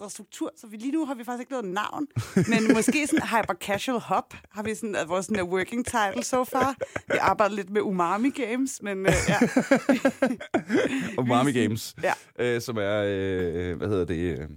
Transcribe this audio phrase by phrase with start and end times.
[0.00, 2.06] ændret struktur, så vi, lige nu har vi faktisk ikke noget navn.
[2.36, 6.44] Men måske sådan Hyper Casual Hop har vi sådan, at vores sådan, working title so
[6.44, 6.76] far.
[7.12, 9.38] Vi arbejder lidt med Umami Games, men uh, ja.
[11.22, 12.12] Umami Games, Ja.
[12.38, 14.48] øh, som er, øh, hvad hedder det, øh,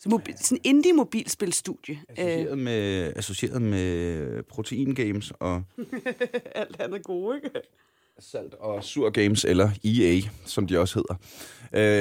[0.00, 1.98] Så mobil, sådan indie-mobilspilstudie.
[2.18, 5.62] Øh, associeret, med, associeret med Protein Games og
[6.54, 7.50] alt andet gode, ikke?
[8.18, 11.14] Salt og Sur Games, eller EA, som de også hedder.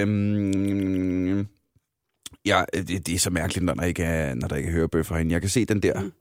[0.01, 1.48] Øhm,
[2.45, 5.15] ja, det, det er så mærkeligt, når der ikke er, når der ikke er hørebøffer
[5.15, 5.34] herinde.
[5.34, 6.11] Jeg kan se den der Mm.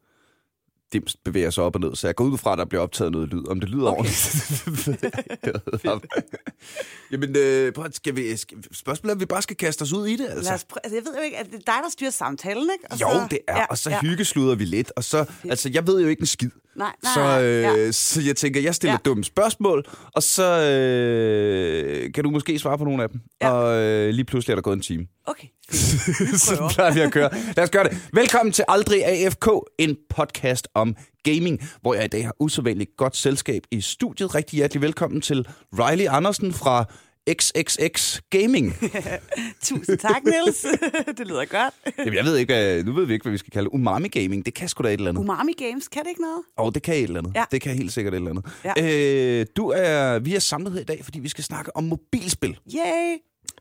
[0.93, 3.13] dims bevæger sig op og ned, så jeg går ud fra, at der bliver optaget
[3.13, 3.47] noget lyd.
[3.49, 3.99] Om det lyder okay.
[3.99, 5.83] ordentligt.
[7.13, 9.93] Jamen, øh, prøv, at- skal vi, skal, spørgsmålet er, om vi bare skal kaste os
[9.93, 10.51] ud i det, altså.
[10.51, 12.71] Lad os prø- altså, jeg ved jo ikke, at det er dig, der styrer samtalen,
[12.73, 12.85] ikke?
[12.91, 14.01] Og Jo, det er, ja, og så ja.
[14.01, 16.51] hyggesluder vi lidt, og så, altså, jeg ved jo ikke en skid.
[16.77, 17.93] Nej, nej, Så, øh, ja.
[17.93, 18.99] så jeg tænker, jeg stiller ja.
[19.05, 23.21] Dumme spørgsmål, og så øh, kan du måske svare på nogle af dem.
[23.43, 23.51] Ja.
[23.51, 25.07] Og øh, lige pludselig er der gået en time.
[25.27, 25.49] Okay.
[26.47, 27.31] så plejer vi at køre.
[27.57, 28.09] Lad os gøre det.
[28.13, 33.17] Velkommen til Aldrig AFK, en podcast om gaming, hvor jeg i dag har usædvanligt godt
[33.17, 34.35] selskab i studiet.
[34.35, 36.85] Rigtig hjertelig velkommen til Riley Andersen fra
[37.31, 38.75] XXX Gaming.
[39.63, 40.67] Tusind tak, Niels.
[41.19, 41.75] det lyder godt.
[41.99, 43.75] Jamen, jeg ved ikke, hvad, nu ved vi ikke, hvad vi skal kalde det.
[43.75, 45.21] Umami Gaming, det kan sgu da et eller andet.
[45.21, 46.43] Umami Games, kan det ikke noget?
[46.57, 47.33] Og oh, det kan et eller andet.
[47.35, 47.45] Ja.
[47.51, 48.45] Det kan helt sikkert et eller andet.
[48.65, 49.41] Ja.
[49.41, 52.59] Øh, du er, vi er samlet her i dag, fordi vi skal snakke om mobilspil.
[52.75, 53.17] Yay!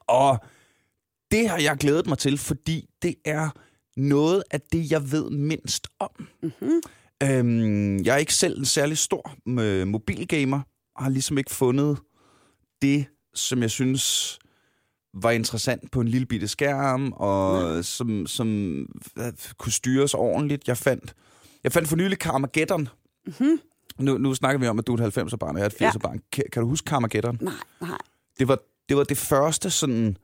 [0.07, 0.39] Og
[1.31, 3.49] det har jeg glædet mig til, fordi det er
[3.97, 6.27] noget af det, jeg ved mindst om.
[6.43, 6.81] Mm-hmm.
[7.23, 10.59] Øhm, jeg er ikke selv en særlig stor øh, mobilgamer,
[10.95, 11.97] og har ligesom ikke fundet
[12.81, 14.39] det, som jeg synes
[15.13, 18.79] var interessant på en lille bitte skærm, og som, som
[19.17, 20.67] øh, kunne styres ordentligt.
[20.67, 21.13] Jeg fandt,
[21.63, 22.87] jeg fandt for nylig Carmageddon.
[23.27, 23.59] Mm-hmm.
[23.99, 25.83] Nu, nu snakker vi om, at du er et 90'er-barn, og jeg er et 80'er
[25.93, 25.97] Ja.
[25.97, 26.21] barn.
[26.31, 27.37] Kan, kan du huske Carmageddon?
[27.41, 27.97] Nej, nej.
[28.39, 28.59] Det var,
[28.89, 30.17] det var det første sådan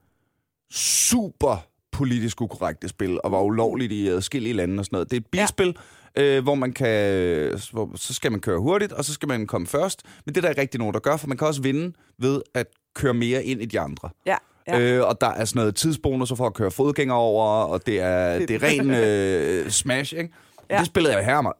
[0.72, 5.12] super politisk ukorrekte spil, og var ulovligt i adskillige lande og sådan noget.
[5.12, 5.78] Det er et bilspil,
[6.18, 6.24] ja.
[6.38, 9.68] øh, hvor man kan, hvor, så skal man køre hurtigt, og så skal man komme
[9.68, 10.02] først.
[10.26, 12.42] Men det er der ikke rigtig nogen, der gør, for man kan også vinde ved
[12.54, 12.68] at
[12.98, 14.10] køre mere ind i de andre.
[14.26, 14.38] Ja,
[14.68, 14.80] ja.
[14.80, 18.40] Øh, og der er sådan noget tidsbonus for at køre fodgænger over, og det er,
[18.40, 20.34] det er ren øh, smash, ikke?
[20.70, 20.78] Ja.
[20.78, 21.54] Det spillede jeg her, mig.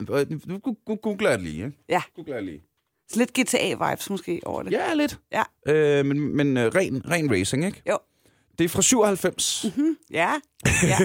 [0.48, 1.78] Nu googler jeg det lige, ikke?
[1.90, 2.02] ja.
[2.16, 2.62] Googler jeg lige.
[3.10, 4.72] Så lidt GTA-vibes måske over det.
[4.72, 5.20] Ja, lidt.
[5.32, 5.44] Ja.
[5.74, 7.82] Øh, men men øh, ren, ren racing, ikke?
[7.90, 7.98] Jo.
[8.58, 9.66] Det er fra 97.
[9.66, 9.98] Mm-hmm.
[10.12, 10.32] Ja.
[10.84, 10.98] ja.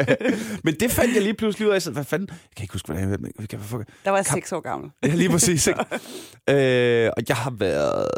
[0.64, 1.92] Men det fandt jeg lige pludselig ud af.
[1.92, 2.28] Hvad fanden?
[2.30, 3.18] Jeg kan ikke huske, hvordan jeg...
[3.18, 4.90] Hvad, hvad, hvad, Der var jeg seks år gammel.
[5.02, 5.66] Ja, lige præcis.
[5.66, 5.80] Ikke?
[7.06, 8.08] øh, og jeg har været...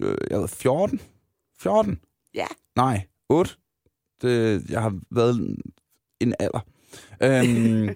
[0.00, 1.00] øh, Jeg har været 14.
[1.60, 2.00] 14?
[2.34, 2.46] Ja.
[2.76, 3.54] Nej, 8.
[4.22, 5.56] Det, jeg har været
[6.20, 6.60] en- alder.
[7.22, 7.88] Øhm,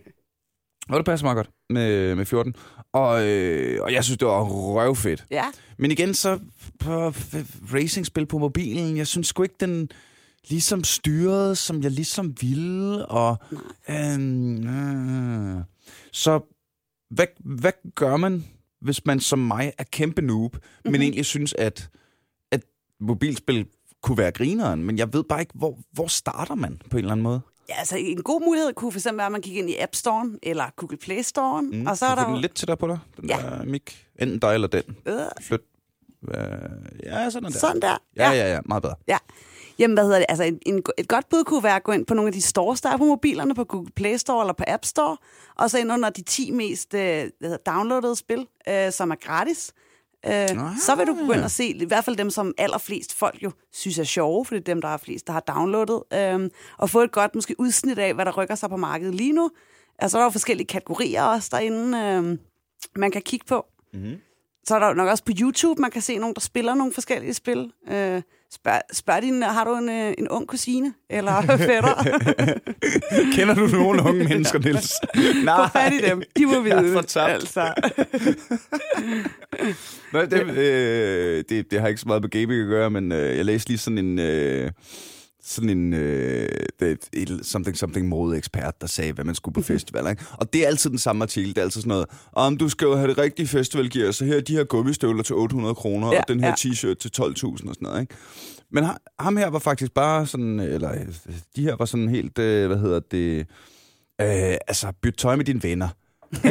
[0.90, 2.56] og det passer meget godt med, med 14.
[2.92, 5.24] Og, øh, og jeg synes, det var røvfedt.
[5.30, 5.44] Ja.
[5.78, 6.38] Men igen, så
[6.78, 7.08] på
[7.74, 9.90] racingspil på mobilen, jeg synes sgu ikke, den
[10.48, 13.06] ligesom styrede, som jeg ligesom ville.
[13.06, 13.36] Og,
[13.88, 15.64] øhm, øh.
[16.12, 16.40] Så
[17.10, 18.44] hvad, hvad gør man,
[18.80, 20.92] hvis man som mig er kæmpe noob, mm-hmm.
[20.92, 21.90] men egentlig synes, at,
[22.50, 22.62] at
[23.00, 23.66] mobilspil
[24.02, 27.12] kunne være grineren, men jeg ved bare ikke, hvor, hvor starter man på en eller
[27.12, 27.40] anden måde?
[27.68, 29.94] Ja, altså en god mulighed kunne for eksempel være, at man gik ind i App
[29.96, 32.34] Store'en eller Google Play Store'en, mm, og så er der få jo...
[32.34, 33.36] den lidt tættere på dig, den Ja.
[33.36, 33.82] der mic.
[34.18, 34.82] Enten dig eller den.
[35.06, 35.60] Øh, Flyt.
[36.28, 36.34] Øh,
[37.04, 37.58] ja, sådan der.
[37.58, 37.98] sådan der.
[38.16, 38.94] Ja, ja, ja, meget bedre.
[39.08, 39.18] Ja.
[39.78, 40.26] Jamen, hvad hedder det?
[40.28, 42.40] Altså, en, en, et godt bud kunne være at gå ind på nogle af de
[42.40, 45.16] stores, der er på mobilerne, på Google Play Store eller på App Store,
[45.58, 47.30] og så ind under de 10 mest øh,
[47.66, 49.72] downloadede spil, øh, som er gratis.
[50.26, 50.48] Øh,
[50.86, 53.98] så vil du ind og se, i hvert fald dem, som allerflest folk jo synes
[53.98, 57.00] er sjove, for det er dem, der er flest, der har downloadet, øh, og få
[57.00, 59.50] et godt måske udsnit af, hvad der rykker sig på markedet lige nu.
[59.98, 62.38] Altså, der er jo forskellige kategorier også derinde, øh,
[62.96, 63.66] man kan kigge på.
[63.92, 64.16] Mm-hmm.
[64.64, 67.34] Så er der nok også på YouTube, man kan se nogen, der spiller nogle forskellige
[67.34, 67.72] spil.
[67.88, 68.22] Øh,
[68.54, 70.94] spørg, spørg din, har du en, øh, en ung kusine?
[71.10, 71.40] Eller
[71.70, 71.94] fætter?
[73.36, 74.92] Kender du nogle unge mennesker, Niels?
[75.48, 76.22] Få fat i dem.
[76.36, 77.32] De må vide Jeg er fortabt.
[77.32, 77.62] Altså.
[80.12, 83.36] Nej, det, øh, det, det har ikke så meget med gaming at gøre, men øh,
[83.36, 84.18] jeg læste lige sådan en...
[84.18, 84.70] Øh,
[85.44, 86.48] sådan en øh,
[87.42, 89.64] something something modeekspert, der sagde, hvad man skulle på Mhm.
[89.64, 90.10] festival.
[90.10, 90.24] Ikke?
[90.32, 91.48] Og det er altid den samme artikel.
[91.50, 94.36] Det er altid sådan noget, om du skal jo have det rigtige festivalgear, så her
[94.36, 96.54] er de her gummistøvler til 800 kroner, Ja, og den her ja.
[96.54, 97.22] t-shirt til 12.000
[97.68, 98.00] og sådan noget.
[98.00, 98.14] Ikke?
[98.72, 101.06] Men ha- ham her var faktisk bare sådan, eller øh,
[101.56, 103.38] de her var sådan helt, øh, hvad hedder det,
[104.20, 105.88] øh, altså byt tøj med dine venner.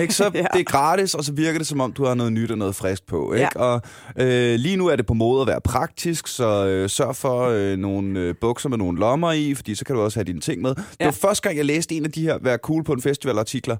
[0.01, 0.13] Ikke?
[0.13, 0.45] Så Ja.
[0.53, 2.75] det er gratis, og så virker det som om, du har noget nyt og noget
[2.75, 3.33] frisk på.
[3.33, 3.49] Ikke?
[3.55, 3.59] Ja.
[3.61, 3.81] Og
[4.19, 7.77] øh, lige nu er det på mode at være praktisk, så øh, sørg for øh,
[7.77, 10.61] nogle øh, bukser med nogle lommer i, fordi så kan du også have dine ting
[10.61, 10.75] med.
[10.75, 11.05] Det Ja.
[11.05, 13.77] var første gang, jeg læste en af de her Vær cool på en festival artikler,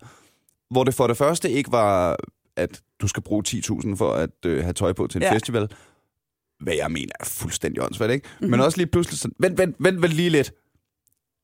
[0.73, 2.17] hvor det for det første ikke var,
[2.57, 5.33] at du skal bruge 10.000 for at øh, have tøj på til en Ja.
[5.33, 5.67] festival.
[6.63, 8.27] Hvad jeg mener er fuldstændig åndssvagt, ikke?
[8.27, 8.45] Mm-hmm.
[8.45, 8.51] Mhm.
[8.51, 10.51] Men også lige pludselig sådan, vent, vent, vent, vent lige lidt.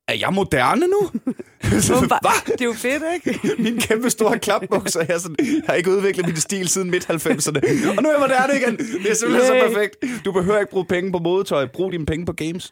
[0.08, 1.10] Er jeg moderne nu?
[2.08, 2.52] Hva?
[2.52, 3.40] Det er jo fedt, ikke?
[3.64, 5.06] Min kæmpe store klapbukser.
[5.10, 7.88] Jeg, sådan, jeg har ikke udviklet min stil siden midt-90'erne.
[7.98, 8.78] Og nu er jeg moderne igen.
[8.78, 9.62] Det er simpelthen Yay.
[9.62, 10.26] så perfekt.
[10.26, 11.66] Du behøver ikke bruge penge på modetøj.
[11.66, 12.72] Brug dine penge på games.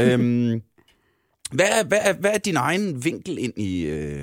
[0.00, 0.62] øhm,
[1.52, 3.82] hvad, er, hvad, er, hvad er din egen vinkel ind i...
[3.82, 4.22] Øh,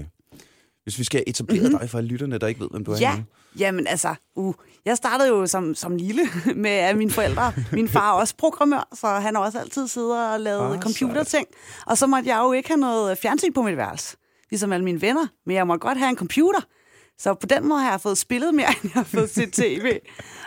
[0.84, 1.80] hvis vi skal etablere mm-hmm.
[1.80, 3.16] dig for lytterne, der ikke ved, hvem du er ja.
[3.60, 4.54] Jamen altså, uh,
[4.86, 6.22] jeg startede jo som, som lille
[6.56, 7.54] med mine forældre.
[7.72, 11.48] Min far er også programmør, så han har også altid siddet og lavet ah, computerting.
[11.86, 14.18] Og så måtte jeg jo ikke have noget fjernsyn på mit værelse,
[14.50, 15.28] ligesom alle mine venner.
[15.46, 16.60] Men jeg måtte godt have en computer.
[17.20, 20.00] Så på den måde har jeg fået spillet mere, end jeg har fået set tv.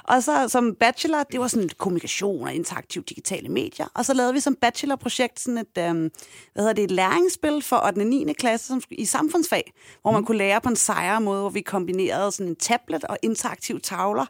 [0.04, 3.86] og så som bachelor, det var sådan kommunikation og interaktiv digitale medier.
[3.94, 6.10] Og så lavede vi som bachelorprojekt sådan et, um,
[6.52, 7.98] hvad hedder det, et læringsspil for 8.
[7.98, 8.32] og 9.
[8.32, 9.72] klasse som, i samfundsfag,
[10.02, 10.26] hvor man mm.
[10.26, 14.26] kunne lære på en sejre måde, hvor vi kombinerede sådan en tablet og interaktive tavler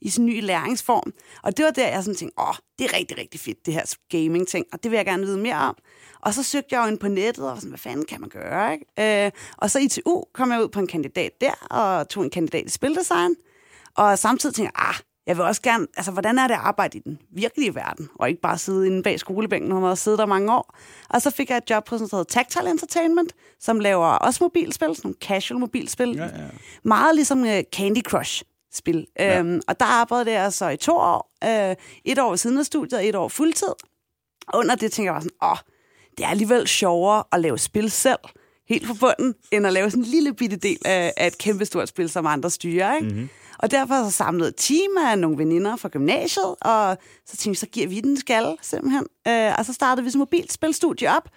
[0.00, 1.12] i sådan en ny læringsform.
[1.42, 3.94] Og det var der, jeg sådan tænkte, åh, det er rigtig, rigtig fedt, det her
[4.08, 5.76] gaming-ting, og det vil jeg gerne vide mere om.
[6.22, 8.30] Og så søgte jeg jo ind på nettet, og var sådan, hvad fanden kan man
[8.30, 9.26] gøre, ikke?
[9.26, 12.30] Øh, og så i TU kom jeg ud på en kandidat der, og tog en
[12.30, 13.34] kandidat i spildesign.
[13.96, 14.94] Og samtidig tænkte jeg, ah,
[15.26, 18.28] jeg vil også gerne, altså hvordan er det at arbejde i den virkelige verden, og
[18.28, 20.76] ikke bare sidde inde bag skolebænken, og har siddet der mange år.
[21.08, 24.88] Og så fik jeg et job på sådan noget Tactile Entertainment, som laver også mobilspil,
[24.88, 26.16] sådan nogle casual mobilspil.
[26.16, 26.30] Ja, ja.
[26.82, 29.06] Meget ligesom uh, Candy Crush spil.
[29.18, 29.38] Ja.
[29.38, 31.32] Øhm, og der arbejdede jeg så i to år.
[31.44, 33.74] Øh, et år ved siden af studiet, et år fuldtid.
[34.46, 35.56] Og under det tænkte jeg bare sådan, åh,
[36.18, 38.18] det er alligevel sjovere at lave spil selv,
[38.68, 41.88] helt fra bunden, end at lave sådan en lille bitte del af, af et kæmpestort
[41.88, 42.94] spil, som andre styrer.
[42.94, 43.08] Ikke?
[43.08, 43.28] Mm-hmm.
[43.58, 47.54] Og derfor så samlede et team af nogle veninder fra gymnasiet, og så tænkte vi,
[47.54, 49.06] så giver vi den skal, simpelthen.
[49.28, 51.28] Øh, og så startede vi som mobilspilstudie op,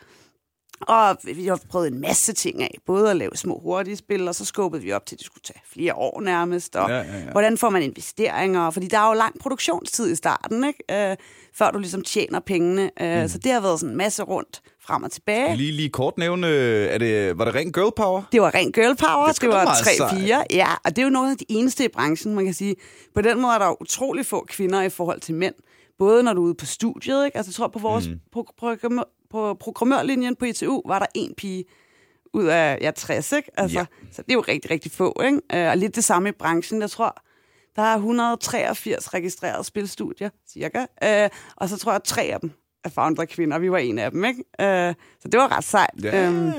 [0.81, 4.35] og vi har prøvet en masse ting af, både at lave små hurtige spil, og
[4.35, 7.17] så skubbede vi op til, at det skulle tage flere år nærmest, og ja, ja,
[7.19, 7.31] ja.
[7.31, 11.11] hvordan får man investeringer, fordi der er jo lang produktionstid i starten, ikke?
[11.11, 11.17] Øh,
[11.55, 12.91] før du ligesom tjener pengene.
[13.01, 13.27] Øh, mm.
[13.27, 15.55] Så det har været sådan en masse rundt frem og tilbage.
[15.55, 18.21] Lige, lige kort nævne, er det, var det ren girl power?
[18.31, 21.31] Det var ren girl power, det, det var 3-4, ja, og det er jo nogle
[21.31, 22.75] af de eneste i branchen, man kan sige.
[23.15, 25.55] På den måde er der utrolig få kvinder i forhold til mænd
[25.99, 27.37] både når du er ude på studiet, ikke?
[27.37, 28.19] Altså, jeg tror, på vores mm.
[29.33, 31.65] På programmørlinjen på ITU var der en pige
[32.33, 33.51] ud af ja, 60, ikke?
[33.57, 33.85] Altså, ja.
[34.11, 35.41] Så det er jo rigtig, rigtig få, ikke?
[35.53, 36.81] Øh, og lidt det samme i branchen.
[36.81, 37.21] Jeg tror,
[37.75, 40.85] der er 183 registrerede spilstudier, cirka.
[41.03, 42.51] Øh, og så tror jeg, at tre af dem
[42.83, 43.59] af founder-kvinder.
[43.59, 44.39] Vi var en af dem, ikke?
[44.39, 46.03] Uh, så det var ret sejt.
[46.03, 46.29] Ja.
[46.29, 46.53] Um,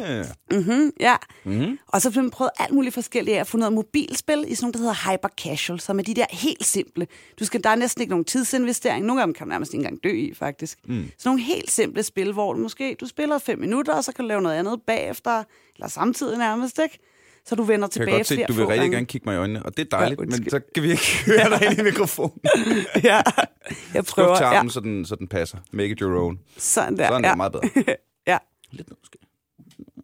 [0.50, 1.17] mm-hmm, ja.
[1.44, 1.79] Mm-hmm.
[1.87, 3.38] Og så har vi prøvet alt muligt forskelligt.
[3.38, 6.26] at få noget mobilspil i sådan nogle, der hedder hyper casual, som er de der
[6.31, 7.06] helt simple.
[7.41, 9.06] Du skal, der er næsten ikke nogen tidsinvestering.
[9.06, 10.79] Nogle af dem kan du nærmest ikke engang dø i, faktisk.
[10.85, 11.11] Mm.
[11.19, 14.25] Så nogle helt simple spil, hvor du måske du spiller fem minutter, og så kan
[14.25, 15.44] du lave noget andet bagefter,
[15.76, 16.99] eller samtidig nærmest, ikke?
[17.46, 19.38] Så du vender tilbage jeg kan godt se, du vil rigtig gerne kigge mig i
[19.38, 21.82] øjnene, og det er dejligt, ja, men så kan vi ikke høre dig ind i
[21.82, 22.41] mikrofonen.
[23.05, 23.20] ja,
[23.94, 24.35] jeg prøver.
[24.35, 24.69] Skub ja.
[24.69, 25.58] så, den, så den passer.
[25.73, 26.38] Make it your own.
[26.56, 27.08] Sådan der.
[27.08, 27.31] Sådan ja.
[27.31, 27.69] er meget bedre.
[28.26, 28.38] ja.
[28.70, 29.19] Lidt ned, måske.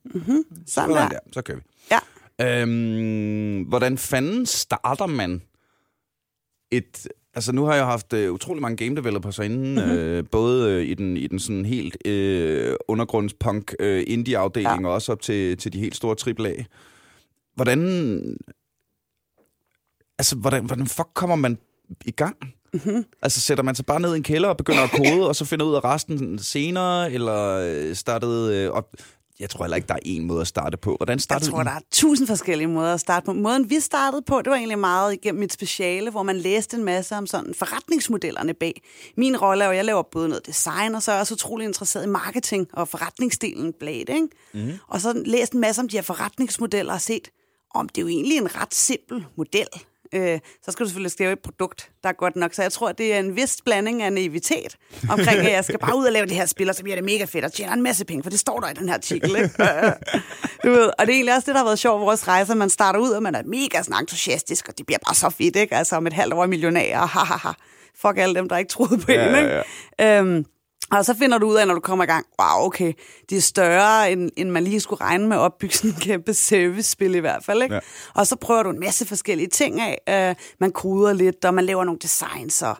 [0.05, 0.45] Mm-hmm.
[0.67, 1.09] Sådan, Sådan der.
[1.09, 1.19] der.
[1.33, 1.63] Så kører vi.
[1.91, 2.63] Ja.
[2.63, 5.43] Øhm, hvordan fanden starter man
[6.71, 7.09] et...
[7.35, 9.99] Altså, nu har jeg haft uh, utrolig mange game developers herinde, mm-hmm.
[9.99, 14.89] øh, både uh, i den, i den sådan helt uh, undergrundspunk uh, indie-afdeling, ja.
[14.89, 16.65] og også op til, til de helt store AAA.
[17.61, 18.37] Hvordan...
[20.19, 21.59] Altså, hvordan, hvordan fuck kommer man
[22.05, 22.37] i gang?
[22.73, 23.05] Mm-hmm.
[23.23, 25.45] Altså, sætter man sig bare ned i en kælder og begynder at kode, og så
[25.45, 28.95] finder ud af resten senere, eller øh, startede øh, op...
[29.41, 30.97] Jeg tror heller ikke, der er en måde at starte på.
[30.97, 33.33] Hvordan startede Jeg tror, der er tusind forskellige måder at starte på.
[33.33, 36.85] Måden, vi startede på, det var egentlig meget igennem mit speciale, hvor man læste en
[36.85, 38.83] masse om sådan forretningsmodellerne bag.
[39.17, 41.65] Min rolle er jo, jeg laver både noget design, og så er jeg også utrolig
[41.65, 44.15] interesseret i marketing og forretningsdelen bag det.
[44.15, 44.29] Ikke?
[44.69, 44.79] Mm.
[44.89, 47.31] Og så læste en masse om de her forretningsmodeller og set,
[47.75, 49.69] om det er jo egentlig en ret simpel model.
[50.15, 52.55] Øh, så skal du selvfølgelig skrive et produkt, der er godt nok.
[52.55, 54.77] Så jeg tror, det er en vis blanding af naivitet
[55.11, 57.05] omkring, at jeg skal bare ud og lave det her spil, og så bliver det
[57.05, 59.37] mega fedt og tjener en masse penge, for det står der i den her artikel.
[59.37, 59.49] Ikke?
[60.65, 62.55] du ved, og det er egentlig også det, der har været sjovt vores rejser.
[62.55, 65.57] Man starter ud, og man er mega sådan entusiastisk, og det bliver bare så fedt.
[65.57, 65.77] Ikke?
[65.77, 67.53] Altså om et halvt år millionær, og ha, ha, ha.
[67.95, 69.35] Fuck alle dem, der ikke troede på ja, en.
[69.35, 69.49] Ikke?
[69.49, 69.63] Ja,
[69.99, 70.19] ja.
[70.19, 70.45] Øhm,
[70.93, 72.93] og så finder du ud af, når du kommer i gang, wow, okay,
[73.31, 76.35] det er større, end, end man lige skulle regne med at opbygge sådan en kæmpe
[76.35, 77.63] service-spil i hvert fald.
[77.63, 77.75] Ikke?
[77.75, 77.81] Ja.
[78.15, 80.31] Og så prøver du en masse forskellige ting af.
[80.31, 82.77] Uh, man koder lidt, og man laver nogle designs og,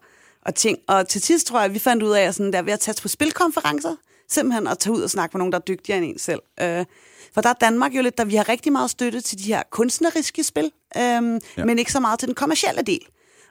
[0.47, 0.79] og ting.
[0.89, 2.81] Og til sidst tror jeg, at vi fandt ud af, at sådan der, ved at
[2.81, 3.95] tage på spilkonferencer,
[4.29, 6.41] simpelthen at tage ud og snakke med nogen, der er dygtigere end en selv.
[6.63, 6.85] Uh,
[7.35, 9.63] for der er Danmark jo lidt, der vi har rigtig meget støtte til de her
[9.71, 11.65] kunstneriske spil, um, ja.
[11.65, 13.07] men ikke så meget til den kommercielle del.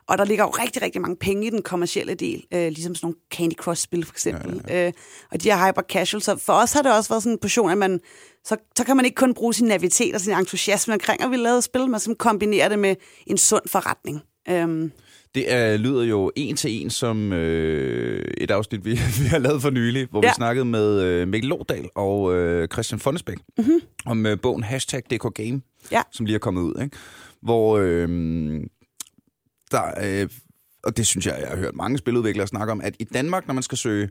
[0.09, 3.05] Og der ligger jo rigtig, rigtig mange penge i den kommercielle del, øh, ligesom sådan
[3.05, 4.61] nogle Candy Crush-spil for eksempel.
[4.67, 4.87] Ja, ja.
[4.87, 4.93] Øh,
[5.31, 7.71] og de er hyper casual, så for os har det også været sådan en portion,
[7.71, 7.99] at man,
[8.45, 11.37] så, så kan man ikke kun bruge sin navitet og sin entusiasme omkring at vi
[11.37, 12.95] lavede spil, men som kombinerer det med
[13.27, 14.21] en sund forretning.
[14.49, 14.91] Øhm.
[15.35, 19.61] Det er, lyder jo en til en som øh, et afsnit, vi, vi har lavet
[19.61, 20.29] for nylig, hvor ja.
[20.29, 23.81] vi snakkede med øh, Mikkel Lodal og øh, Christian Fonnesbæk mm-hmm.
[24.05, 25.61] om øh, bogen Hashtag DK Game,
[25.91, 26.01] Ja.
[26.11, 26.81] som lige er kommet ud.
[26.83, 26.97] Ikke?
[27.41, 28.09] Hvor øh,
[29.71, 30.29] der, øh,
[30.83, 33.53] og det synes jeg, jeg har hørt mange spiludviklere snakke om, at i Danmark, når
[33.53, 34.09] man skal søge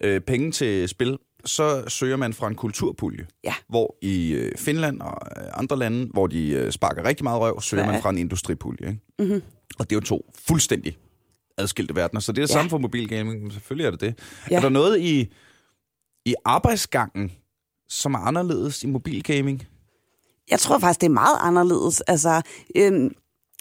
[0.00, 3.26] øh, penge til spil, så søger man fra en kulturpulje.
[3.44, 3.54] Ja.
[3.68, 7.60] Hvor i øh, Finland og øh, andre lande, hvor de øh, sparker rigtig meget røv,
[7.60, 7.92] søger Ja.
[7.92, 8.88] man fra en industripulje.
[8.88, 9.00] Ikke?
[9.18, 9.42] Mm-hmm.
[9.78, 10.98] Og det er jo to fuldstændig
[11.58, 12.20] adskilte verdener.
[12.20, 12.54] Så det er det Ja.
[12.58, 13.42] samme for mobilgaming.
[13.42, 14.18] men Selvfølgelig er det det.
[14.50, 14.56] Ja.
[14.56, 15.32] Er der noget i,
[16.26, 17.32] i arbejdsgangen,
[17.88, 19.66] som er anderledes i mobilgaming?
[20.50, 22.00] Jeg tror faktisk, det er meget anderledes.
[22.00, 22.42] Altså,
[22.76, 23.14] øhm,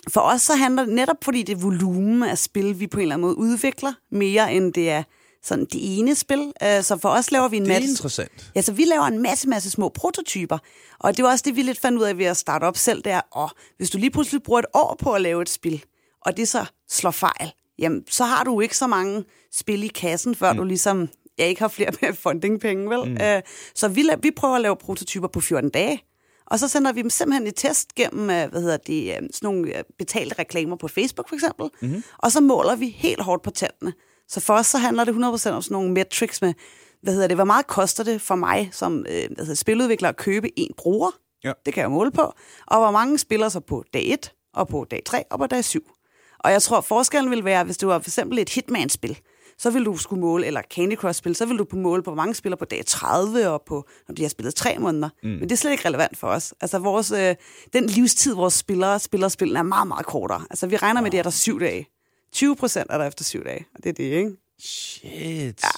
[0.09, 3.15] for os så handler det netop, fordi det volumen af spil, vi på en eller
[3.15, 5.03] anden måde udvikler, mere end det er
[5.43, 6.53] sådan det ene spil.
[6.63, 7.89] Øh, så for os laver vi en Det er masse...
[7.89, 8.51] interessant.
[8.55, 10.57] Ja, så vi laver en masse, masse små prototyper.
[10.99, 13.01] Og det var også det, vi lidt fandt ud af ved at starte op selv,
[13.03, 15.83] det er, åh, hvis du lige pludselig bruger et år på at lave et spil,
[16.21, 20.35] og det så slår fejl, jamen, så har du ikke så mange spil i kassen,
[20.35, 20.57] før mm.
[20.57, 23.09] du ligesom ja, ikke har flere med fundingpenge, vel?
[23.09, 23.17] Mm.
[23.21, 23.41] Øh,
[23.75, 26.03] så vi, la- vi prøver at lave prototyper på 14 dage,
[26.45, 29.29] og så sender vi dem simpelthen i test gennem, øh, hvad hedder det, øh, sådan
[29.41, 32.03] nogle øh, betalte reklamer på Facebook for eksempel, mm-hmm.
[32.17, 33.93] og så måler vi helt hårdt på tallene.
[34.27, 36.53] Så for os så handler det 100% om sådan nogle metrics med,
[37.01, 40.59] hvad hedder det, hvor meget koster det for mig som hvad hedder, spiludvikler at købe
[40.59, 41.11] en bruger?
[41.43, 41.51] Ja.
[41.65, 42.33] Det kan jeg måle på.
[42.67, 45.63] Og hvor mange spiller så på dag 1, og på dag 3, og på dag
[45.63, 45.91] 7.
[46.39, 49.19] Og jeg tror, forskellen vil være, hvis du har for eksempel et Hitman-spil,
[49.57, 52.15] så vil du skulle måle, eller Candy Crush-spil, så vil du på måle på, hvor
[52.15, 55.09] mange spiller på dag 30, og på, når de har spillet tre måneder.
[55.23, 55.29] Mm.
[55.29, 56.53] Men det er slet ikke relevant for os.
[56.61, 57.35] Altså, vores, øh,
[57.73, 60.45] den livstid, vores spillere spiller spillene, er meget, meget kortere.
[60.49, 61.87] Altså, vi regner med, det er der syv dage.
[62.31, 64.31] 20 procent er der efter syv dage, og det er det, ikke?
[64.59, 65.63] Shit.
[65.63, 65.69] Ja.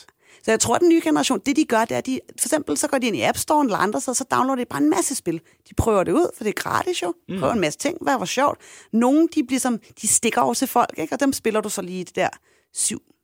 [0.45, 2.47] Så jeg tror, at den nye generation, det de gør, det er, at de, for
[2.47, 4.81] eksempel så går de ind i App Store eller andre steder, så downloader de bare
[4.81, 5.41] en masse spil.
[5.69, 7.13] De prøver det ud, for det er gratis jo.
[7.39, 8.59] Prøver en masse ting, hvad var sjovt.
[8.93, 11.13] Nogle, de, bliver som, de stikker over til folk, ikke?
[11.13, 12.29] og dem spiller du så lige det der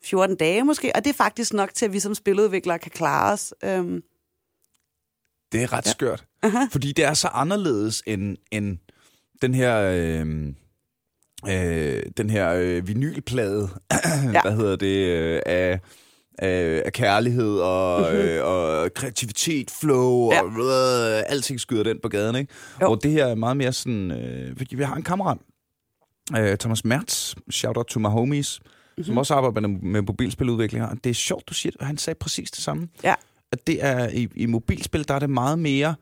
[0.06, 3.34] 7-14 dage måske, og det er faktisk nok til, at vi som spiludviklere kan klare
[3.34, 3.54] os.
[3.64, 4.02] Øhm,
[5.52, 5.92] Det er ret ja.
[5.92, 6.26] skørt.
[6.46, 6.70] Uh-huh.
[6.72, 8.78] Fordi det er så anderledes end, end
[9.42, 9.78] den her...
[9.82, 10.48] Øh,
[11.50, 13.70] øh, den her øh, vinylplade,
[14.34, 14.42] ja.
[14.42, 15.80] hvad hedder det, øh, af,
[16.38, 20.42] af, af kærlighed og, øh, og kreativitet, flow, Ja.
[20.42, 20.50] og
[21.18, 22.54] øh, alting skyder den på gaden, ikke?
[22.82, 22.88] Jo.
[22.88, 24.12] Hvor det her er meget mere sådan...
[24.12, 25.38] Øh, fordi vi har en kammerat,
[26.38, 28.60] øh, Thomas Mertz, shout out to my homies,
[28.98, 29.04] mm-hmm.
[29.04, 30.96] som også arbejder med, med mobilspiludviklinger.
[30.96, 32.88] Det er sjovt, du siger det, og han sagde præcis det samme.
[33.04, 33.14] ja,
[33.52, 35.96] At det er i, i mobilspil, der er det meget mere,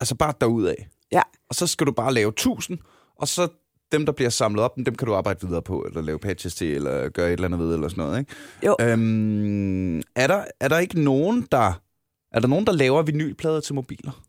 [0.00, 0.74] altså bare derudad.
[1.12, 1.22] ja.
[1.48, 2.78] Og så skal du bare lave 1000,
[3.16, 3.48] og så
[3.92, 6.74] dem, der bliver samlet op, dem kan du arbejde videre på, eller lave patches til,
[6.74, 8.32] eller gøre et eller andet ved, eller sådan noget, ikke?
[8.66, 8.76] Jo.
[8.80, 11.72] Øhm, er, der, er der ikke nogen, der...
[12.32, 14.22] Er der nogen, der laver vinylplader til mobiler?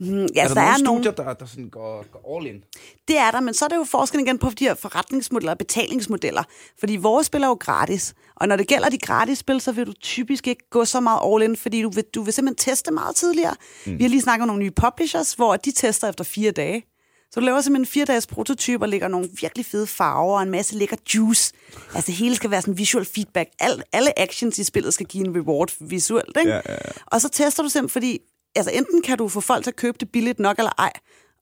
[0.00, 2.46] Mm, er ja, der, der nogle er nogle, studier, der, der sådan går, går all
[2.46, 2.64] in?
[3.08, 5.58] Det er der, men så er det jo forskellen igen på de her forretningsmodeller og
[5.58, 6.42] betalingsmodeller.
[6.78, 9.86] Fordi vores spil er jo gratis, og når det gælder de gratis spil, så vil
[9.86, 12.92] du typisk ikke gå så meget all in, fordi du vil, du vil simpelthen teste
[12.92, 13.54] meget tidligere.
[13.86, 13.98] Mm.
[13.98, 16.84] Vi har lige snakket om nogle nye publishers, hvor de tester efter fire dage.
[17.32, 20.50] Så du laver simpelthen en fire-dages prototyp og lægger nogle virkelig fede farver og en
[20.50, 21.52] masse lækker juice.
[21.94, 23.50] Altså det hele skal være sådan visual feedback.
[23.60, 26.50] Al, alle actions i spillet skal give en reward visuelt, ikke?
[26.50, 26.76] Ja, ja, ja.
[27.06, 28.20] Og så tester du simpelthen, fordi
[28.56, 30.92] altså enten kan du få folk til at købe det billigt nok eller ej.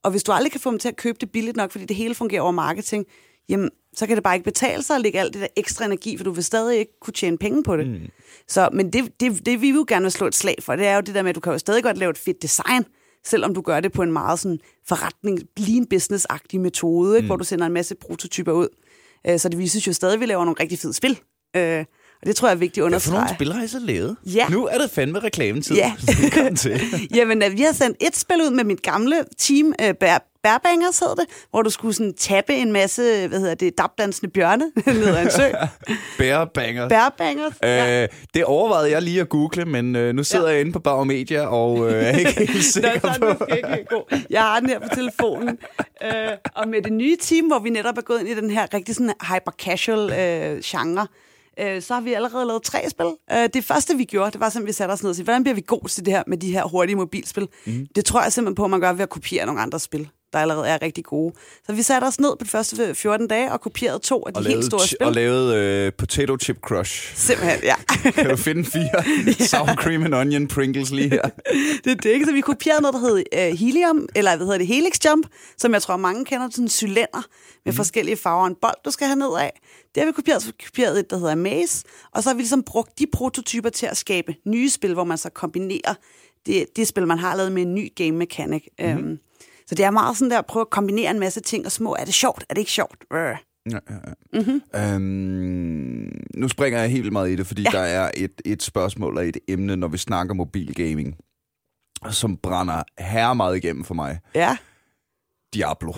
[0.03, 1.95] Og hvis du aldrig kan få dem til at købe det billigt nok, fordi det
[1.95, 3.05] hele fungerer over marketing,
[3.49, 6.17] jamen, så kan det bare ikke betale sig at lægge alt det der ekstra energi,
[6.17, 7.87] for du vil stadig ikke kunne tjene penge på det.
[7.87, 7.99] Mm.
[8.47, 10.95] Så, men det, det, det, vi jo gerne vil slå et slag for, det er
[10.95, 12.85] jo det der med, at du kan jo stadig godt lave et fedt design,
[13.25, 17.25] selvom du gør det på en meget sådan forretning, lean business-agtig metode, ikke?
[17.25, 18.67] hvor du sender en masse prototyper ud.
[19.27, 21.19] Øh, Så det viser jo stadig, at vi laver nogle rigtig fede spil.
[21.55, 21.85] Øh,
[22.21, 23.37] Og det tror jeg er vigtigt at Hvad for nogle understrege.
[23.37, 24.15] spil har I så lavet?
[24.25, 24.47] Ja.
[24.49, 25.75] Nu er det fandme reklametid.
[25.75, 25.93] Ja.
[26.57, 26.81] Til.
[27.15, 30.99] Jamen, øh, vi har sendt et spil ud med mit gamle team, øh, Bær, Bærbangers
[30.99, 35.15] hed det, hvor du skulle sådan tappe en masse, hvad hedder det, dabdansende bjørne ned
[35.15, 35.43] ad en sø.
[36.17, 37.53] Bærbangers.
[37.63, 38.03] Ja.
[38.03, 40.51] Øh, det overvejede jeg lige at google, men øh, nu sidder ja.
[40.51, 43.45] jeg inde på Bauer Media og øh, er ikke helt Nå, sikker er på...
[43.55, 44.19] ikke god.
[44.29, 45.57] Jeg har den her på telefonen.
[46.03, 46.09] Øh,
[46.55, 48.95] og med det nye team, hvor vi netop er gået ind i den her rigtig
[48.95, 51.07] sådan hyper-casual øh, genre,
[51.59, 53.05] øh, så har vi allerede lavet tre spil.
[53.31, 55.25] Øh, det første, vi gjorde, det var simpelthen, at vi satte os ned og sagde,
[55.25, 57.47] hvordan bliver vi gode til det her med de her hurtige mobilspil?
[57.65, 57.87] Mm.
[57.95, 60.39] Det tror jeg simpelthen på, at man gør ved at kopiere nogle andre spil der
[60.39, 61.33] allerede er rigtig gode.
[61.65, 64.37] Så vi satte os ned på de første 14 dage og kopierede to af de
[64.37, 65.07] Og helt lavede, store spil.
[65.07, 67.15] og lavede øh, Potato Chip Crush.
[67.15, 67.75] Simpelthen, ja.
[68.11, 69.03] Kan du finde fire
[69.47, 71.21] sour cream and onion Pringles lige her?
[71.83, 72.25] det er det, ikke?
[72.25, 75.73] Så vi kopierede noget, der hed uh, Helium, eller hvad hedder det, Helix Jump, som
[75.73, 77.27] jeg tror, mange kender, sådan en cylinder
[77.65, 77.75] med mm.
[77.75, 79.61] forskellige farver og en bold, du skal have ned af.
[79.95, 82.41] Det har vi kopieret, så vi kopieret et, der hedder Maze, og så har vi
[82.41, 85.93] ligesom brugt de prototyper til at skabe nye spil, hvor man så kombinerer
[86.45, 88.63] det, det spil, man har lavet med en ny game mechanic.
[88.79, 88.97] Mm.
[88.97, 89.19] Um,
[89.69, 91.95] så det er meget sådan der at prøve at kombinere en masse ting og små.
[91.99, 92.45] Er det sjovt?
[92.49, 93.05] Er det ikke sjovt?
[93.13, 93.19] Øh.
[93.19, 93.35] Ja,
[93.71, 94.39] ja, ja.
[94.39, 94.61] Mm-hmm.
[94.75, 97.69] Øhm, nu springer jeg helt vildt meget i det, fordi ja.
[97.69, 101.15] der er et, et spørgsmål og et emne, når vi snakker mobilgaming,
[102.09, 104.19] som brænder her meget igennem for mig.
[104.35, 104.57] Ja.
[105.53, 105.93] Diablo.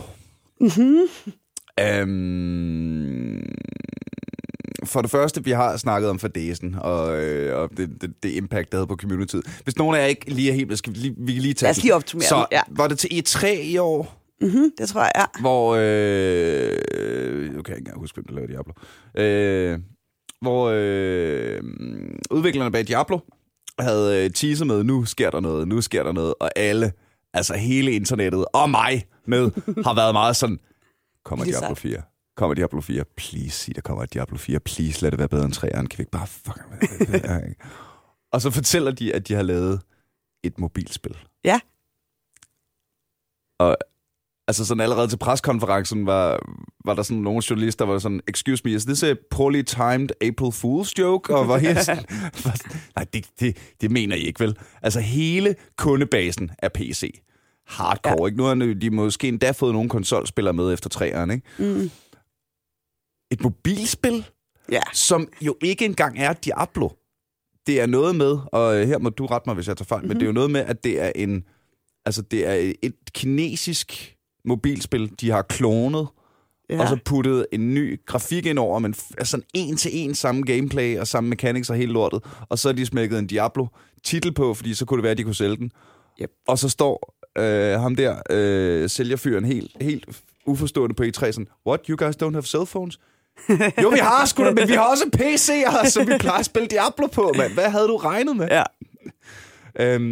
[0.62, 1.00] Mm-hmm.
[1.80, 3.42] Øhm,
[4.84, 8.72] for det første, vi har snakket om fadesen og, øh, og det, det, det impact,
[8.72, 9.36] det havde på community.
[9.64, 11.68] Hvis nogen af jer ikke lige er helt, skal vi, lige, vi kan lige tage
[11.68, 12.62] Lad os lige optimere Så den, ja.
[12.70, 15.26] var det til E3 i år, Mm-hmm, det tror jeg, ja.
[15.42, 15.76] hvor...
[15.80, 18.74] Øh, nu kan jeg ikke engang huske, hvem der lavede Diablo.
[19.18, 19.80] Øh,
[20.42, 21.64] hvor øh,
[22.32, 23.20] udviklerne bag Diablo
[23.80, 26.94] havde øh, teaser med, nu sker der noget, nu sker der noget, og alle,
[27.34, 29.52] altså hele internettet, og mig med,
[29.86, 30.60] har været meget sådan,
[31.26, 31.82] kommer Diablo så.
[31.82, 32.02] 4?
[32.38, 33.04] Kommer Diablo 4?
[33.18, 34.60] Please sig, der kommer Diablo 4.
[34.60, 35.88] Please, lad det være bedre end 3'eren.
[35.88, 37.56] Kan vi ikke bare fucking...
[38.34, 39.82] og så fortæller de, at de har lavet
[40.44, 41.18] et mobilspil.
[41.44, 41.60] Ja.
[43.60, 43.78] Og
[44.48, 46.40] altså sådan allerede til preskonferencen var,
[46.86, 50.10] var der sådan nogle journalister, der var sådan, excuse me, is this a poorly timed
[50.22, 51.36] April Fool's joke?
[51.36, 52.06] Og var helt sådan,
[52.46, 52.62] var
[52.96, 54.58] nej, det, det, det mener I ikke, vel?
[54.82, 57.22] Altså hele kundebasen er PC.
[57.68, 58.26] Hardcore, ja.
[58.26, 58.38] ikke?
[58.38, 61.48] Nu har de måske endda fået nogle konsolspillere med efter træerne, ikke?
[61.60, 61.92] Mm.
[63.32, 64.26] Et mobilspil,
[64.72, 64.82] Ja.
[64.94, 66.90] som jo ikke engang er Diablo.
[67.68, 70.00] Det er noget med, og øh, her må du rette mig, hvis jeg tager fejl,
[70.00, 70.08] mm-hmm.
[70.08, 71.44] men det er jo noget med, at det er en,
[72.06, 76.08] altså det er et kinesisk mobilspil, de har klonet,
[76.70, 76.82] ja.
[76.82, 80.44] og så puttet en ny grafik ind over, men altså en en til en samme
[80.44, 84.54] gameplay og samme mechanics og hele lortet, og så har de smækket en Diablo-titel på,
[84.54, 85.72] fordi så kunne det være, at de kunne sælge den.
[86.22, 86.32] Yep.
[86.48, 90.06] Og så står øh, ham der, øh, sælgerfyren, helt, helt
[90.46, 93.00] uforstående på E3, sådan, what, you guys don't have cell phones?
[93.82, 96.68] Jo, vi har sgu da, men vi har også PC'er, som vi plejer at spille
[96.68, 97.54] Diablo på, mand.
[97.54, 98.48] Hvad havde du regnet med?
[98.52, 98.64] ja.
[99.80, 100.04] Øhm,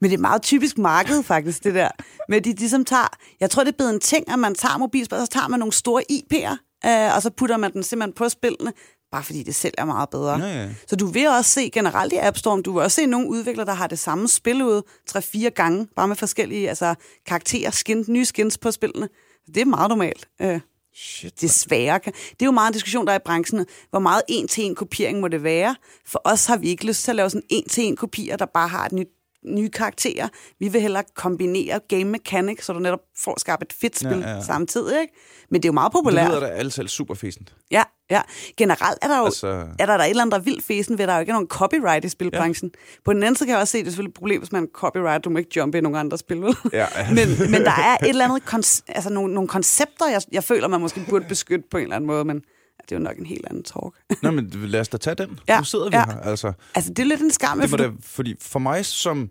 [0.00, 1.88] Men det er meget typisk marked, faktisk, det der.
[2.28, 3.08] Med de ligesom tager...
[3.40, 5.58] Jeg tror, det er blevet en ting, at man tager mobilspil, og så tager man
[5.58, 6.56] nogle store IP'er,
[6.86, 8.72] øh, og så putter man den simpelthen på spillene,
[9.12, 10.38] bare fordi det sælger meget bedre.
[10.38, 10.68] Ja, ja.
[10.86, 13.66] Så du vil også se generelt i App Store, du vil også se nogle udviklere,
[13.66, 16.94] der har det samme spil ud 3-4 gange, bare med forskellige altså,
[17.26, 19.08] karakterer, skin, nye skins på spillene.
[19.54, 20.28] Det er meget normalt.
[20.42, 20.60] Øh,
[20.94, 21.40] shit.
[21.40, 21.98] desværre.
[22.04, 23.66] Det er jo meget en diskussion, der er i branchen.
[23.90, 25.76] Hvor meget en-til-en kopiering må det være?
[26.06, 28.86] For os har vi ikke lyst til at lave sådan en-til-en kopier, der bare har
[28.86, 29.08] et nyt
[29.46, 30.28] nye karakterer.
[30.60, 34.16] Vi vil hellere kombinere game mechanics, så du netop får skabt et fedt spil Ja,
[34.16, 34.42] ja, ja, ja, ja.
[34.42, 35.00] samtidig.
[35.00, 35.14] Ikke?
[35.50, 36.28] Men det er jo meget Det populært.
[36.30, 37.54] lyder da alt selv super fæsent.
[37.70, 38.20] Ja, ja.
[38.56, 40.64] Generelt er der jo Altså- er der, der er et eller andet, der er vildt
[40.64, 42.70] fæsen ved, der er jo ikke nogen copyright i spilbranchen.
[42.74, 42.80] Ja.
[43.04, 44.52] På den anden side kan jeg også se, at det er selvfølgelig et problem, hvis
[44.52, 46.42] man copyright, du må ikke jumpe i nogle andre spil.
[46.42, 46.54] vel?
[46.72, 46.86] Ja.
[47.16, 50.80] men, men der er et eller andet, altså nogle, nogle koncepter, jeg, jeg føler, man
[50.80, 52.42] måske burde beskytte på en eller anden måde, men ja,
[52.82, 53.94] det er jo nok en helt anden talk.
[54.22, 55.38] Nå, men lad os da tage den.
[55.48, 56.04] Ja, Nu sidder vi ja.
[56.06, 56.20] her.
[56.20, 57.60] Altså, altså, det er lidt en skam.
[57.60, 59.30] det må for da, fordi for mig som...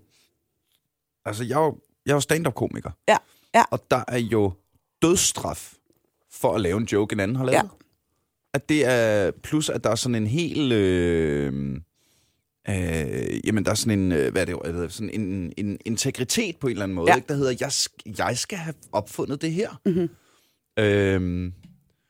[1.26, 2.92] Altså, jeg er jo, jeg er jo stand-up-komiker.
[3.08, 3.18] Ja,
[3.56, 3.64] ja.
[3.72, 4.54] Og der er jo
[5.02, 5.74] dødsstraf
[6.32, 7.56] for at lave en joke, en anden har lavet.
[7.56, 7.62] Ja.
[8.54, 9.32] At det er...
[9.32, 10.72] Plus, at der er sådan en hel...
[10.72, 11.76] Øh,
[12.70, 14.12] øh, jamen, der er sådan en...
[14.12, 14.52] øh, Hvad er det?
[14.54, 14.90] jo?
[14.90, 17.16] Sådan en, en integritet på en eller anden måde, Ja.
[17.16, 17.28] ikke?
[17.28, 17.72] Der hedder, jeg,
[18.18, 19.82] jeg skal have opfundet det her.
[19.86, 19.94] Mhm.
[19.96, 20.10] Mm-hmm.
[20.84, 21.54] Øhm,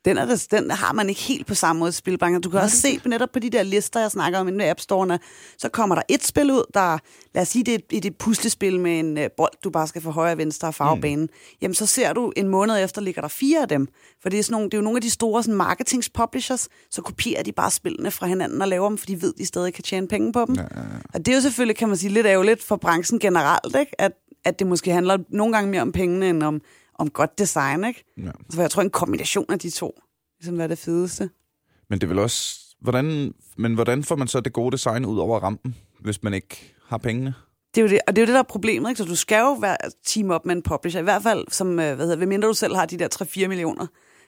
[0.06, 2.42] Den, er der, den har man ikke helt på samme måde i spilbranchen.
[2.42, 4.80] Du kan også se netop på de der lister, jeg snakker om inde i App
[4.80, 5.18] Store'ne,
[5.58, 6.98] så kommer der et spil ud, der,
[7.34, 10.02] lad os sige, det er et, et puslespil med en uh, bold, du bare skal
[10.02, 11.26] få højre og venstre af farvebanen.
[11.26, 11.58] Mm.
[11.62, 13.88] Jamen, så ser du en måned efter, ligger der fire af dem.
[14.22, 17.02] For det er, sådan nogle, det er jo nogle af de store sådan, marketingspublishers, så
[17.02, 19.84] kopierer de bare spillene fra hinanden og laver dem, for de ved, de stadig kan
[19.84, 20.56] tjene penge på dem.
[20.56, 20.84] Ja, ja, ja.
[21.14, 24.02] Og det er jo selvfølgelig, kan man sige, lidt ærgerligt for branchen generelt, ikke?
[24.02, 24.12] At,
[24.46, 26.62] at det måske handler nogle gange mere om pengene, end om,
[27.02, 28.04] om godt design, ikke?
[28.18, 28.32] Ja.
[28.50, 30.02] Så jeg tror, en kombination af de to,
[30.40, 31.30] ligesom hvad er det fedeste.
[31.90, 32.58] Men det er vel også...
[32.82, 36.74] Hvordan, men hvordan får man så det gode design ud over rampen, hvis man ikke
[36.86, 37.34] har pengene?
[37.76, 38.98] Det er jo det, og det er jo det, der er problemet, ikke?
[38.98, 41.96] Så du skal jo være team op med en publisher, i hvert fald, som, øh,
[41.96, 43.08] hvad hedder, mindre du selv har de der
[43.46, 43.88] 3-4 millioner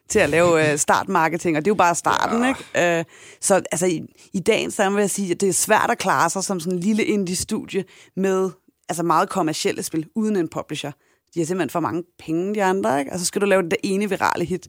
[0.09, 2.47] til at lave øh, startmarketing, og det er jo bare starten, ja.
[2.47, 2.99] ikke?
[2.99, 3.05] Øh,
[3.41, 4.01] så altså, i,
[4.33, 6.77] i dagens sammen vil jeg sige, at det er svært at klare sig som sådan
[6.77, 8.49] en lille indie-studie med
[8.89, 10.91] altså meget kommercielle spil, uden en publisher.
[11.33, 13.11] De har simpelthen for mange penge, de andre, ikke?
[13.13, 14.67] Og så skal du lave det der ene virale hit.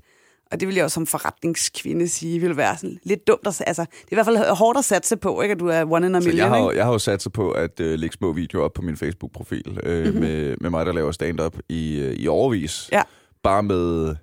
[0.53, 3.47] Og det vil jeg også som forretningskvinde sige, vil være sådan lidt dumt.
[3.47, 5.53] At, altså, det er i hvert fald hårdt at satse på, ikke?
[5.53, 7.23] At du er one in a Så million, jeg har, jo- jeg har jo sat
[7.23, 10.21] sig på at øh, lægge små videoer op på min Facebook-profil øh, mm-hmm.
[10.21, 12.89] med, med mig, der laver stand-up i, øh, i overvis.
[12.93, 13.03] Ja.
[13.43, 14.15] Bare med,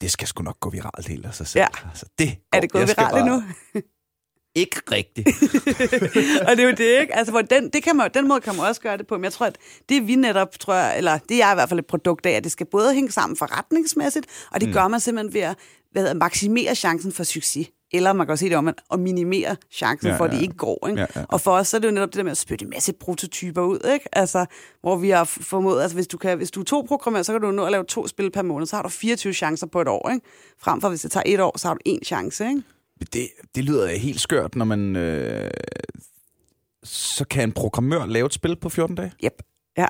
[0.00, 1.60] det skal sgu nok gå viralt helt af sig selv.
[1.60, 1.88] Ja.
[1.90, 3.42] Altså, det Er det går- gået viralt endnu?
[4.56, 5.28] Ikke rigtigt.
[6.48, 7.16] og det er jo det, ikke?
[7.16, 9.24] Altså, hvor den, det kan man, den måde kan man også gøre det på, men
[9.24, 11.86] jeg tror, at det vi netop, tror jeg, eller det er i hvert fald et
[11.86, 14.72] produkt af, at det skal både hænge sammen forretningsmæssigt, og det mm.
[14.72, 15.56] gør man simpelthen ved at
[15.92, 17.68] hvad hedder, maksimere chancen for succes.
[17.92, 20.42] eller man kan også se det om at, minimere chancen Ja, for, at det ja.
[20.42, 20.88] ikke går.
[20.88, 21.00] Ikke?
[21.00, 21.24] Ja, ja.
[21.28, 22.92] Og for os så er det jo netop det der med at spytte en masse
[22.92, 24.08] prototyper ud, ikke?
[24.12, 24.46] Altså,
[24.80, 27.40] hvor vi har formået, altså hvis du, kan, hvis du er to programmerer, så kan
[27.40, 29.88] du nå at lave to spil per måned, så har du 24 chancer på et
[29.88, 30.26] år, ikke?
[30.58, 32.62] Frem for hvis det tager et år, så har du én chance, ikke?
[33.00, 34.96] Det, det lyder helt skørt, når man...
[34.96, 35.50] Øh,
[36.84, 39.12] så kan en programmør lave et spil på 14 dage?
[39.24, 39.42] Yep.
[39.78, 39.86] Ja.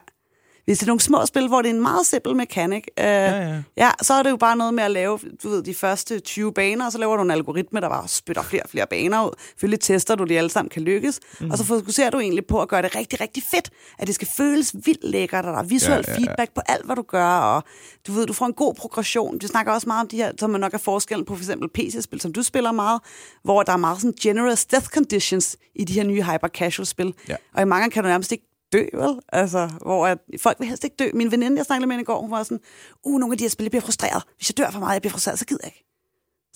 [0.67, 3.49] Hvis det er nogle små spil, hvor det er en meget simpel mekanik, øh, Ja,
[3.49, 3.63] ja.
[3.77, 6.53] ja, så er det jo bare noget med at lave du ved, de første 20
[6.53, 9.31] baner, og så laver du en algoritme, der bare spytter flere og flere baner ud.
[9.49, 11.51] Selvfølgelig tester du, de alle sammen kan lykkes, mm.
[11.51, 13.71] og så fokuserer du egentlig på at gøre det rigtig, rigtig fedt.
[13.99, 16.61] At det skal føles vildt lækkert, og der er visuel Ja, ja, ja, feedback på
[16.67, 17.63] alt, hvad du gør, og
[18.07, 19.39] du ved, du får en god progression.
[19.41, 22.21] Vi snakker også meget om de her, som nok er forskellen på for eksempel PC-spil,
[22.21, 23.01] som du spiller meget,
[23.45, 27.15] hvor der er meget sådan generous death conditions i de her nye hyper-casual-spil.
[27.29, 27.37] Ja.
[27.55, 29.21] Og i mange kan du nærmest ikke dø, vel?
[29.33, 31.11] Altså, hvor at folk vil helst ikke dø.
[31.15, 32.61] Min veninde, jeg snakkede med i går, hun var sådan,
[33.05, 34.23] uh, nogle af de her spil, jeg bliver frustreret.
[34.37, 35.85] Hvis jeg dør for meget, jeg bliver frustreret, så gider jeg ikke.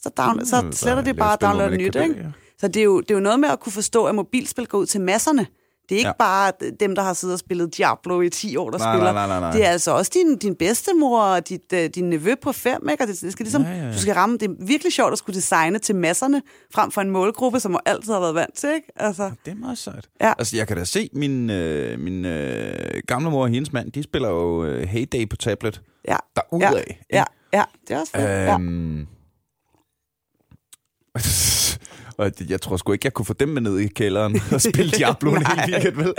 [0.03, 1.99] Så, down, så Mm, sletter så det lav bare at spil, hvor downloade man ikke
[1.99, 2.21] nyt, ikke?
[2.21, 2.31] ja.
[2.59, 4.79] Så det er, jo, det er jo noget med at kunne forstå, at mobilspil går
[4.79, 5.47] ud til masserne.
[5.91, 6.13] Det er ikke Ja.
[6.19, 9.13] bare dem, der har siddet og spillet Diablo i 10 år, der Nej, spiller.
[9.13, 9.51] nej, nej, nej.
[9.53, 13.05] Det er altså også din, din bedstemor og dit, uh, din nevø på fem, ikke?
[13.05, 13.93] Og det, det skal ligesom, Ja, ja, ja.
[13.93, 16.43] Du skal ramme, det er virkelig sjovt at skulle designe til masserne,
[16.75, 18.87] frem for en målgruppe, som altid har været vant til, ikke?
[18.97, 20.09] Altså, Det er meget sejt.
[20.21, 20.33] Ja.
[20.39, 24.03] Altså, jeg kan da se, min, øh, min øh, gamle mor og hendes mand, de
[24.03, 25.83] spiller jo øh, Heyday på tablet.
[26.09, 26.17] ja.
[26.37, 26.83] Derudad.
[27.13, 27.25] Ja, ja,
[27.59, 28.25] ja, det er også fedt.
[28.29, 28.59] ja.
[32.21, 34.91] Og jeg tror sgu ikke, jeg kunne få dem med ned i kælderen og spille
[34.91, 36.15] Diablo en hel weekend, vel?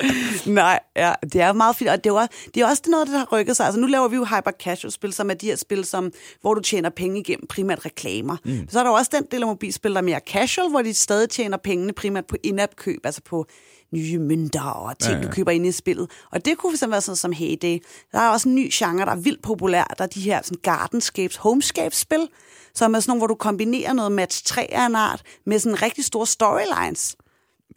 [0.46, 3.18] Nej, ja, det er meget fint, og det er, også, det er også noget, der
[3.18, 3.66] har rykket sig.
[3.66, 6.12] Altså, nu laver vi jo hyper casual spil, som er de her spil, som,
[6.42, 8.38] hvor du tjener penge igennem primært reklamer.
[8.46, 8.68] Mm.
[8.70, 10.94] Så er der jo også den del af mobilspil, der er mere casual, hvor de
[10.94, 13.46] stadig tjener pengene primært på in-app-køb, altså på
[13.94, 15.24] nye mønter og ting, Ja, ja, ja.
[15.24, 15.28] ja.
[15.30, 16.12] du køber ind i spillet.
[16.32, 17.80] Og det kunne fx være sådan som Heyday.
[18.12, 19.94] Der er også en ny genre, der er vildt populær.
[19.98, 22.28] Der er de her sådan gardenscapes, homescapes-spil,
[22.76, 25.82] som er sådan nogle, hvor du kombinerer noget match 3 af en art med sådan
[25.82, 27.16] rigtig store storylines.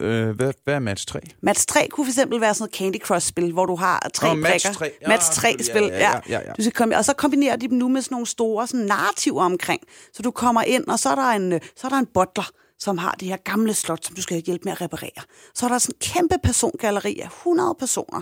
[0.01, 1.19] Øh, hvad, hvad er match 3?
[1.41, 4.65] Match 3 kunne fx være sådan noget Candy Crush-spil, hvor du har tre Åh, Match
[4.67, 4.79] brikker.
[4.79, 4.91] 3.
[5.01, 6.51] Ja, Match 3-spil, ja, ja, ja, ja.
[6.57, 9.43] Du skal komme, og så kombinerer de dem nu med sådan nogle store sådan narrativer
[9.43, 9.81] omkring.
[10.13, 12.49] Så du kommer ind, og så er der en, øh, så er der en butler,
[12.79, 15.23] som har det her gamle slot, som du skal hjælpe med at reparere.
[15.53, 18.21] Så er der sådan en kæmpe persongalleri af 100 personer.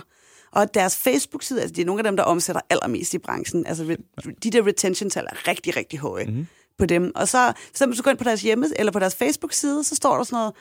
[0.52, 3.66] Og deres Facebook-side, altså det er nogle af dem, der omsætter allermest i branchen.
[3.66, 3.96] Altså
[4.42, 6.46] de der retention-tal er rigtig, rigtig høje mm-hmm.
[6.78, 7.12] på dem.
[7.14, 9.94] Og så, eksempel, hvis du går ind på deres hjemme, eller på deres Facebook-side, så
[9.94, 10.54] står der sådan noget,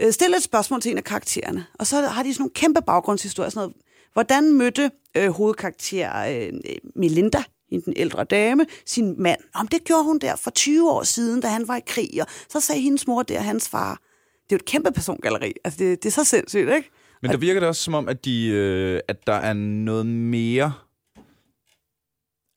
[0.00, 1.66] øh, stille et spørgsmål til en af karaktererne.
[1.78, 3.50] Og så har de sådan nogle kæmpe baggrundshistorier.
[3.50, 3.76] Sådan noget.
[4.12, 6.52] Hvordan mødte øh, hovedkarakter øh,
[6.96, 7.42] Melinda,
[7.72, 9.40] hende den ældre dame, sin mand?
[9.54, 12.10] Om det gjorde hun der for 20 år siden, da han var i krig.
[12.20, 14.00] Og så sagde hendes mor der, hans far.
[14.44, 15.52] Det er jo et kæmpe persongalleri.
[15.64, 16.90] Altså, det, det er så sindssygt, ikke?
[17.22, 20.72] Men der virker det også som om, at, de, øh, at der er noget mere...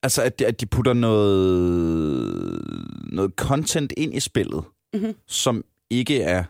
[0.04, 2.62] Altså, at de, at de putter noget,
[3.12, 5.14] noget content ind i spillet, mm-hmm.
[5.28, 6.44] som ikke er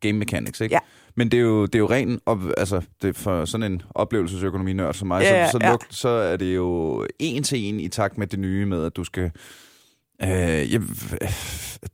[0.00, 0.74] game mechanics, ikke?
[0.74, 0.78] Ja.
[1.16, 4.94] Men det er jo, det er jo ren, op, altså det for sådan en oplevelsesøkonomi-nørd
[4.94, 5.70] som mig, Ja, så, så, ja.
[5.70, 8.96] luk, så er det jo en til en i takt med det nye med, at
[8.96, 9.30] du skal...
[10.22, 10.78] Øh, ja,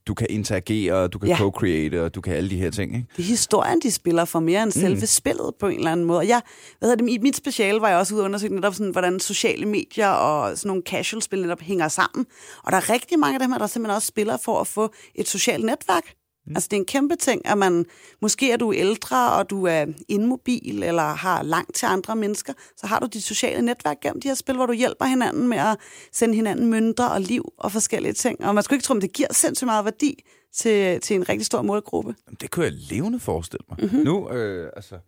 [0.07, 1.37] du kan interagere, du kan Ja.
[1.37, 3.07] co-create, og du kan alle de her ting, ikke?
[3.17, 5.07] Det er historien, de spiller for mere end selve mm.
[5.07, 6.29] spillet på en eller anden måde.
[6.29, 6.41] Jeg,
[6.79, 9.21] hvad hedder det, mit, mit speciale var jeg også ude og undersøge netop sådan, hvordan
[9.21, 12.27] sociale medier og sådan nogle casual-spil netop hænger sammen.
[12.65, 14.93] Og der er rigtig mange af dem her, der simpelthen også spiller for at få
[15.15, 16.05] et socialt netværk.
[16.47, 16.53] Mm.
[16.57, 17.87] Altså det er en kæmpe ting, at man,
[18.23, 22.87] måske er du ældre, og du er immobil, eller har langt til andre mennesker, så
[22.87, 25.77] har du dit sociale netværk gennem de her spil, hvor du hjælper hinanden med at
[26.13, 28.45] sende hinanden mønter og liv og forskellige ting.
[28.45, 30.25] Og man skulle ikke tro, at det giver sindssygt meget værdi
[30.55, 32.15] til, til en rigtig stor målgruppe.
[32.27, 33.79] Jamen, Det kunne jeg levende forestille mig.
[33.81, 33.89] Mhm.
[33.91, 34.05] Mm-hmm.
[34.05, 34.99] Nu, øh, altså...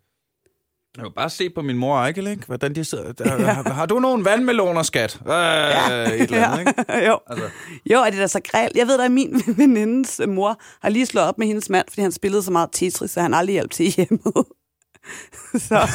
[0.96, 2.46] Jeg kan bare se på min mor og Eikel, ikke?
[2.46, 3.12] Hvordan de sidder.
[3.12, 3.52] Der, ja.
[3.52, 5.18] har, har du nogen vandmeloner, skat?
[5.22, 5.90] Øh, ja.
[6.02, 7.07] Et eller andet, ikke?
[7.09, 7.18] jo.
[7.26, 7.50] Altså,
[7.90, 8.70] jo, og det er da så græl.
[8.74, 12.00] Jeg ved da, at min venindes mor har lige slået op med hendes mand, fordi
[12.02, 14.35] han spillede så meget Tetris, så han aldrig hjalp til hjemmet.
[15.54, 15.88] så,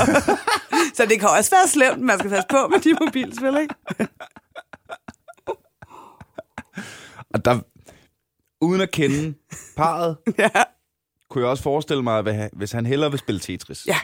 [0.93, 3.75] så det kan også være slemt, man skal passe på med de mobilspil, ikke?
[7.33, 7.59] og der,
[8.61, 9.33] uden at kende
[9.77, 10.49] parret, ja.
[11.29, 13.97] kunne jeg også forestille mig, at hvad- hvis han hellere vil spille Tetris, ja.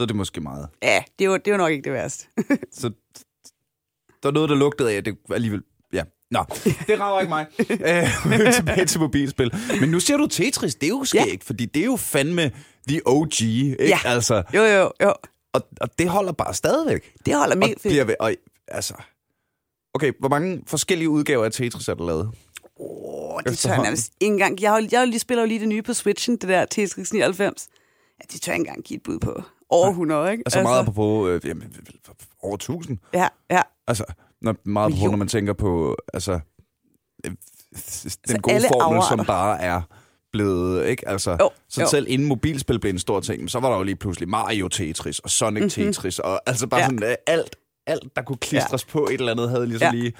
[0.00, 0.68] Så er det måske meget.
[0.82, 2.26] Ja, det jo, det jo nok ikke det værste.
[2.80, 2.90] Så
[4.22, 5.62] der er noget, der lugtede af, at det alligevel...
[5.92, 6.02] Ja.
[6.30, 6.44] Nå,
[6.86, 7.46] det rager ikke mig.
[7.70, 9.54] Øh, tilbage til mobilspil.
[9.80, 11.36] Men nu ser du Tetris, det er jo skægt, ja.
[11.42, 12.50] fordi det er jo fandme
[12.88, 13.76] the OG, ikke?
[13.86, 13.98] Ja.
[14.04, 15.14] Altså, jo, jo, jo.
[15.52, 17.14] og, og det holder bare stadigvæk.
[17.26, 17.82] Det holder mega fedt.
[17.82, 18.34] bliver ved, og,
[18.68, 18.94] altså...
[19.94, 22.30] Okay, hvor mange forskellige udgaver af Tetris er der lavet?
[22.76, 24.60] Oh, det tør jeg nærmest ikke engang.
[24.60, 27.68] Jeg, har, jeg spiller jo lige det nye på Switchen, det der Tetris 99.
[28.20, 29.42] Ja, det tør jeg ikke engang give et bud på.
[29.70, 30.42] Over 100, ikke?
[30.46, 31.76] Altså, meget på øh, jamen,
[32.42, 32.98] over 1000.
[33.14, 33.60] Ja, ja.
[33.86, 34.04] Altså,
[34.42, 37.38] når, meget på, når man tænker på altså, øh, den
[38.26, 39.16] Så gode formel, afarter.
[39.16, 39.82] som bare er
[40.32, 41.08] blevet, ikke?
[41.08, 41.88] Altså, Jo, så jo.
[41.88, 45.18] selv inden mobilspil blev en stor ting, så var der jo lige pludselig Mario Tetris
[45.18, 45.92] og Sonic mm-hmm.
[45.92, 46.80] Tetris, og altså bare.
[46.80, 46.86] Ja.
[46.86, 47.56] sådan øh, alt,
[47.86, 48.92] alt, der kunne klistres ja.
[48.92, 50.00] på et eller andet, havde ligesom Ja.
[50.00, 50.12] lige...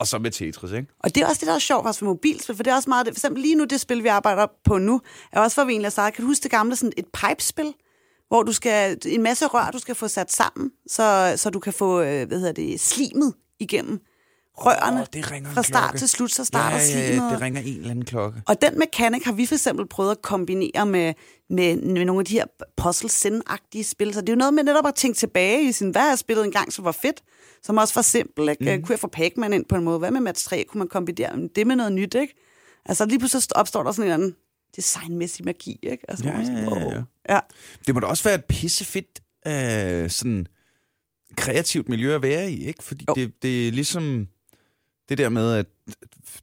[0.00, 0.88] Og så med Tetris, ikke?
[1.00, 2.90] Og det er også det, der er sjovt også ved mobilspil, for det er også
[2.90, 3.06] meget...
[3.06, 5.00] For eksempel lige nu, det spil, vi arbejder på nu,
[5.32, 7.04] er også for, at vi egentlig har sagt, kan du huske det gamle sådan et
[7.06, 7.74] pipespil?
[8.28, 8.98] Hvor du skal...
[9.06, 12.38] En masse rør, du skal få sat sammen, så, så du kan få, øh, hvad
[12.38, 14.00] hedder det, slimet igennem
[14.56, 15.00] rørene.
[15.00, 15.98] Åh, det ringer fra start klokke.
[15.98, 17.32] til slut, så starter ja, ja, ja, slimet.
[17.32, 18.42] det ringer en eller anden klokke.
[18.46, 21.14] Og den mekanik har vi for eksempel prøvet at kombinere med,
[21.50, 22.44] med, med nogle af de her
[22.76, 24.14] puzzle agtige spil.
[24.14, 26.44] Så det er jo noget med netop at tænke tilbage i sin, hvad har spillet
[26.44, 27.22] engang, som var fedt,
[27.62, 28.50] som også var simpelt.
[28.50, 28.76] Ikke?
[28.76, 28.82] Mm.
[28.82, 29.98] Kunne jeg få Pac-Man ind på en måde?
[29.98, 30.64] Hvad med Match 3?
[30.68, 32.14] Kunne man kombinere det med noget nyt?
[32.14, 32.34] Ikke?
[32.86, 34.36] Altså lige pludselig opstår der sådan en eller anden
[34.76, 35.78] designmæssig magi.
[35.82, 36.10] Ikke?
[36.10, 36.84] Altså, Ja, sådan, ja, ja, ja.
[36.94, 37.02] wow.
[37.28, 37.38] ja.
[37.86, 40.46] Det må da også være et pissefedt øh, sådan
[41.36, 42.84] kreativt miljø at være i, ikke?
[42.84, 43.14] Fordi Jo.
[43.14, 44.28] det, det er ligesom
[45.08, 45.66] det der med, at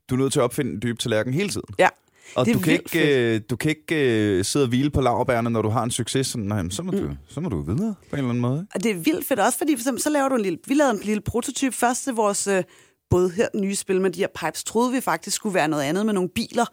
[0.10, 1.68] du er nødt til at opfinde en dyb tallerken hele tiden.
[1.80, 1.90] ja.
[2.36, 5.62] Og du kan, ikke, øh, du kan ikke øh, sidde og hvile på laverbærene, når
[5.62, 6.28] du har en succes.
[6.28, 8.68] Sådan, nej, så, må du, så må du videre på en eller anden måde.
[8.76, 10.74] Og det er vildt fedt også, fordi for eksempel, så laver du en lille, vi
[10.74, 12.64] lavede en lille prototyp først til vores øh,
[13.10, 16.06] både her nye spil med de her pipes, troede vi faktisk skulle være noget andet
[16.06, 16.66] med nogle biler,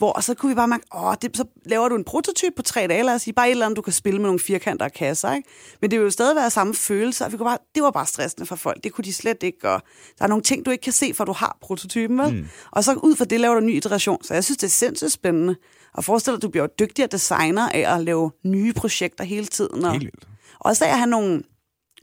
[0.00, 2.62] hvor og så kunne vi bare mærke, åh, det, så laver du en prototyp på
[2.62, 4.84] tre dage, lad os sige, bare et eller andet, du kan spille med nogle firkanter
[4.84, 5.48] og kasser, ikke?
[5.80, 8.06] Men det vil jo stadig være samme følelse, og vi kunne bare, det var bare
[8.06, 9.82] stressende for folk, det kunne de slet ikke, og
[10.18, 12.34] der er nogle ting, du ikke kan se, for du har prototypen, vel?
[12.34, 12.48] Mm.
[12.70, 14.70] Og så ud fra det laver du en ny iteration, så jeg synes, det er
[14.70, 15.56] sindssygt spændende.
[15.94, 19.84] Og forestil dig, at du bliver dygtigere designer af at lave nye projekter hele tiden.
[19.84, 20.28] Og, Helt vildt.
[20.60, 21.42] også af at have nogle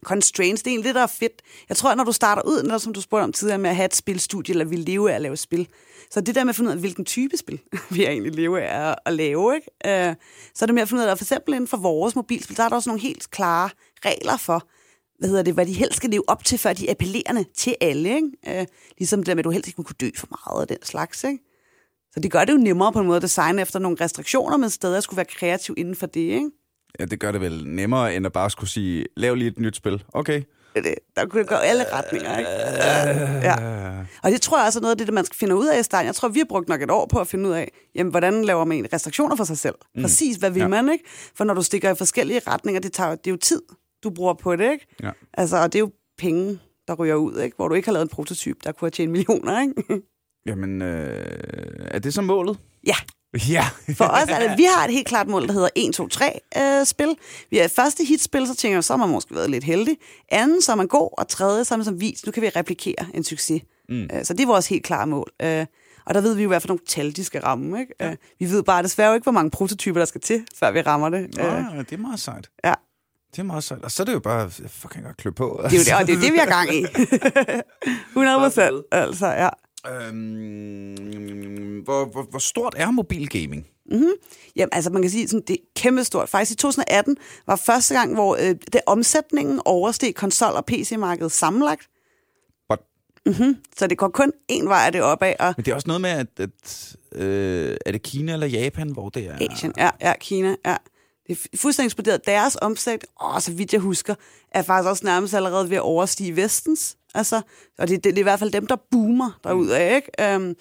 [0.05, 1.41] constraints, det er egentlig det, der er fedt.
[1.69, 3.75] Jeg tror, at når du starter ud, når, som du spurgte om tidligere, med at
[3.75, 5.67] have et spilstudie, eller vil leve af at lave spil,
[6.11, 7.59] så det der med at finde ud af, hvilken type spil
[7.91, 10.07] vi egentlig leve af at- lave, ikke?
[10.09, 10.15] Øh,
[10.55, 12.57] så er det med at finde ud af, at for eksempel inden for vores mobilspil,
[12.57, 13.69] der er der også nogle helt klare
[14.05, 14.67] regler for,
[15.19, 17.75] hvad hedder det, hvad de helst skal leve op til, før de er appellerende til
[17.81, 18.59] alle, ikke?
[18.59, 18.65] Øh,
[18.97, 20.85] ligesom det der med, at du helst ikke må kunne dø for meget af den
[20.85, 21.39] slags, ikke?
[22.13, 24.69] Så det gør det jo nemmere på en måde at designe efter nogle restriktioner, men
[24.69, 26.49] stadig at skulle være kreativ inden for det, ikke?
[26.99, 29.75] Ja, det gør det vel nemmere, end at bare skulle sige, lav lige et nyt
[29.75, 30.03] spil.
[30.13, 30.43] Okay.
[30.75, 30.93] Er.
[31.15, 32.49] Der kunne gå alle retninger, ikke?
[33.47, 33.55] Ja.
[34.23, 35.83] Og det tror jeg også er noget af det, man skal finde ud af i
[35.83, 36.07] starten.
[36.07, 38.45] Jeg tror, vi har brugt nok et år på at finde ud af, jamen, hvordan
[38.45, 39.75] laver man restriktioner for sig selv?
[39.95, 40.01] Mm.
[40.01, 40.67] Præcis, hvad vil ja.
[40.67, 41.03] man, ikke?
[41.35, 43.61] For når du stikker i forskellige retninger, det, tager, det er jo tid,
[44.03, 44.87] du bruger på det, ikke?
[45.03, 45.11] Ja.
[45.33, 47.55] Altså, og det er jo penge, der ryger ud, ikke?
[47.55, 50.01] Hvor du ikke har lavet en prototyp, der kunne have tjent millioner, ikke?
[50.45, 52.57] Jamen, øh, er det så målet?
[52.87, 52.95] ja.
[53.49, 53.65] Ja.
[53.95, 56.39] For os er det, vi har et helt klart mål, der hedder 1, 2, 3
[56.57, 57.15] øh, spil.
[57.51, 59.97] Vi er første hitspil, så tænker jeg, så har man måske været lidt heldig.
[60.29, 62.25] Anden, så er man god, og tredje, så er man som vis.
[62.25, 63.61] Nu kan vi replikere en succes.
[63.89, 64.01] Mm.
[64.13, 65.31] Øh, så det er vores helt klare mål.
[65.41, 65.65] Øh,
[66.05, 67.79] og der ved vi jo, hvad for nogle tal, de skal ramme.
[67.79, 67.93] Ikke?
[67.99, 68.09] Ja.
[68.09, 71.09] Øh, vi ved bare desværre ikke, hvor mange prototyper, der skal til, før vi rammer
[71.09, 71.35] det.
[71.37, 72.49] Nå, Øh, ja, det er meget sejt.
[72.65, 72.73] ja.
[73.31, 73.83] Det er meget sejt.
[73.83, 75.61] Og så er det jo bare fucking godt klø på.
[75.63, 76.85] Det er jo det, og det er det, vi har gang i.
[78.13, 78.83] 100 procent.
[78.91, 79.49] Altså, ja.
[79.85, 83.67] Øhm, hvor, hvor, hvor stort er mobilgaming?
[84.55, 86.29] Jamen, altså man kan sige, sådan, det er kæmpestort.
[86.29, 91.89] Faktisk i 2018 var første gang, hvor øh, det omsætningen oversteg konsol- og PC-markedet sammenlagt.
[92.69, 92.81] What?
[93.25, 93.57] Mm-hmm.
[93.77, 96.01] Så det går kun én vej af det opad, og Men det er også noget
[96.01, 99.51] med, at, at øh, er det Kina eller Japan, hvor det er...
[99.51, 100.75] Asien, ja, ja, Kina, ja.
[101.27, 102.25] Det er fuldstændig eksploderet.
[102.25, 104.15] Deres omsæt, åh, så vidt jeg husker,
[104.51, 106.97] er faktisk også nærmest allerede ved at overstige vestens.
[107.15, 107.41] Altså,
[107.77, 110.35] og det, det, det er i hvert fald dem, der boomer derudad, ikke?
[110.35, 110.55] Um,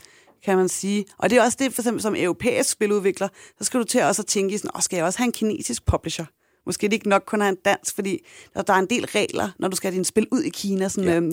[0.44, 1.04] kan man sige.
[1.18, 4.22] Og det er også det, for eksempel som europæisk spiludvikler, så skal du til også
[4.22, 6.24] at tænke i sådan, åh, skal jeg også have en kinesisk publisher?
[6.66, 8.18] Måske er det ikke nok kun have en dansk, fordi
[8.54, 10.88] der, der er en del regler, når du skal have din spil ud i Kina,
[10.88, 11.16] sådan ja.
[11.16, 11.32] øhm,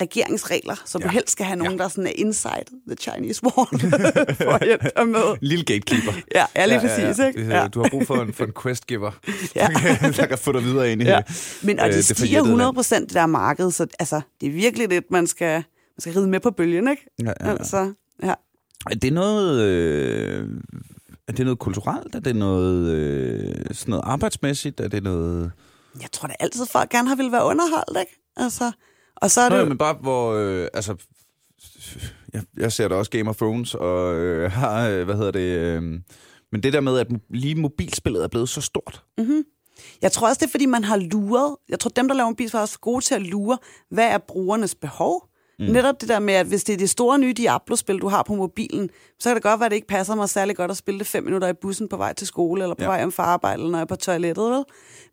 [0.00, 1.04] regeringsregler, så ja.
[1.04, 1.08] Ja.
[1.08, 1.82] du helst skal have nogen, Ja.
[1.82, 3.80] der sådan er inside the Chinese wall,
[4.42, 5.36] for at hjælpe dig med.
[5.50, 6.12] Lille gatekeeper.
[6.34, 7.46] Ja, ja lige præcis, ikke?
[7.46, 7.60] Ja.
[7.60, 7.68] Ja.
[7.68, 9.10] Du har brug for en, for en questgiver,
[9.56, 9.68] Ja.
[10.16, 11.20] der kan få dig videre ind i Ja.
[11.62, 12.74] Men, og øh, det det stiger forjættede 100 land.
[12.76, 15.52] procent, det der marked, så altså, det er virkelig det, man skal,
[15.96, 17.06] man skal ride med på bølgen, ikke?
[17.22, 17.50] Ja, ja, ja.
[17.50, 18.34] Altså, ja.
[18.90, 19.60] Er det noget...
[19.62, 20.48] Øh,
[21.28, 22.14] er det noget kulturelt?
[22.14, 24.80] Er det noget, øh, sådan noget arbejdsmæssigt?
[24.80, 25.52] Er det noget...
[26.00, 28.20] Jeg tror da altid, folk gerne har ville være underholdt, ikke?
[28.36, 28.72] Altså,
[29.16, 30.32] og så er det Nå, jo, men bare hvor...
[30.32, 30.94] Øh, altså,
[32.32, 34.88] jeg, jeg ser da også Game of Thrones, og øh, har...
[34.88, 35.58] Øh, hvad hedder det...
[35.58, 35.82] Øh,
[36.52, 39.04] men det der med, at lige mobilspillet er blevet så stort.
[40.02, 41.56] jeg tror også, det er, fordi man har luret.
[41.68, 43.58] Jeg tror, dem, der laver mobilspil, er også gode til at lure,
[43.90, 45.28] hvad er brugernes behov?
[45.58, 45.64] Mm.
[45.64, 48.34] Netop det der med, at hvis det er det store nye Diablo-spil, du har på
[48.34, 50.98] mobilen, så kan det godt være, at det ikke passer mig særlig godt at spille
[50.98, 52.88] det fem minutter i bussen på vej til skole, eller på Ja.
[52.88, 54.50] vej hjem fra arbejde, eller når jeg er på toilettet.
[54.50, 54.64] Vel?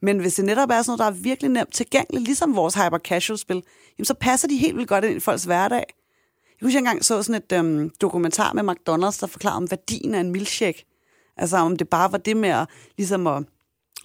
[0.02, 3.64] Men hvis det netop er sådan noget, der er virkelig nemt tilgængeligt, ligesom vores hyper-casual-spil,
[3.98, 5.84] jamen så passer de helt vildt godt ind i folks hverdag.
[6.62, 10.16] Jeg husker, jeg engang så sådan et øhm, dokumentar med McDonald's, der forklarede om værdien
[10.16, 10.86] af en milkshake.
[11.38, 13.44] Altså om det bare var det med at, ligesom at,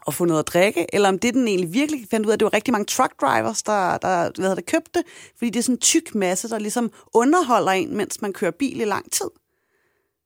[0.07, 2.45] at få noget at drikke, eller om det den egentlig virkelig fandt ud af, det
[2.45, 5.05] var rigtig mange truck drivers, der, der hvad det, købte
[5.38, 8.81] fordi det er sådan en tyk masse, der ligesom underholder en, mens man kører bil
[8.81, 9.31] i lang tid.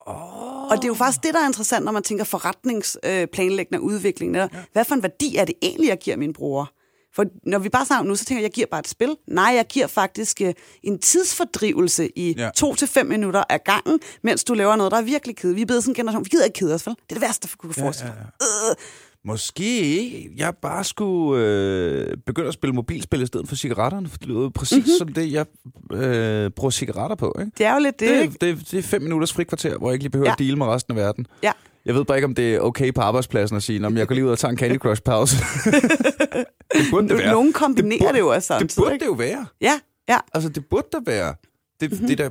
[0.06, 3.82] Åh, Og det er jo faktisk det, der er interessant, når man tænker forretningsplanlæggende og
[3.82, 4.34] udvikling.
[4.34, 4.48] Ja.
[4.72, 6.66] Hvad for en værdi er det egentlig, jeg giver mine brugere?
[7.14, 9.16] For når vi bare snakker nu, så tænker jeg, jeg giver bare et spil.
[9.26, 10.50] Nej, jeg giver faktisk uh,
[10.82, 12.50] en tidsfordrivelse i ja.
[12.56, 15.56] to til fem minutter af gangen, mens du laver noget, der er virkelig kedeligt.
[15.56, 16.94] Vi er blevet sådan en generation, vi gider ikke kede os, vel?
[16.94, 18.70] Det er det værste, der kunne forestille ja, ja, ja.
[18.70, 18.76] Øh.
[19.24, 24.28] Måske jeg bare skulle øh, begynde at spille mobilspil i stedet for cigaretterne, for det
[24.28, 24.98] lyder præcis mm-hmm.
[24.98, 25.46] som det, jeg
[25.92, 27.36] øh, bruger cigaretter på.
[27.40, 27.52] Ikke?
[27.58, 28.36] Det er jo lidt det, det, ikke?
[28.40, 30.32] Det, det er fem minutters frikvarter, hvor jeg ikke lige behøver ja.
[30.32, 31.26] at dele med resten af verden.
[31.42, 31.52] Ja.
[31.84, 34.14] Jeg ved bare ikke, om det er okay på arbejdspladsen at sige, om jeg går
[34.14, 35.36] lige ud og tager en Candy Crush pause.
[36.74, 37.32] det burde det være.
[37.32, 38.70] Nogen kombinerer det, burde, det jo også samtidig.
[38.70, 39.46] Det burde det jo være.
[39.60, 40.18] Ja, ja.
[40.34, 41.34] Altså, det burde der være.
[41.80, 42.06] Det, mm-hmm.
[42.06, 42.30] det der,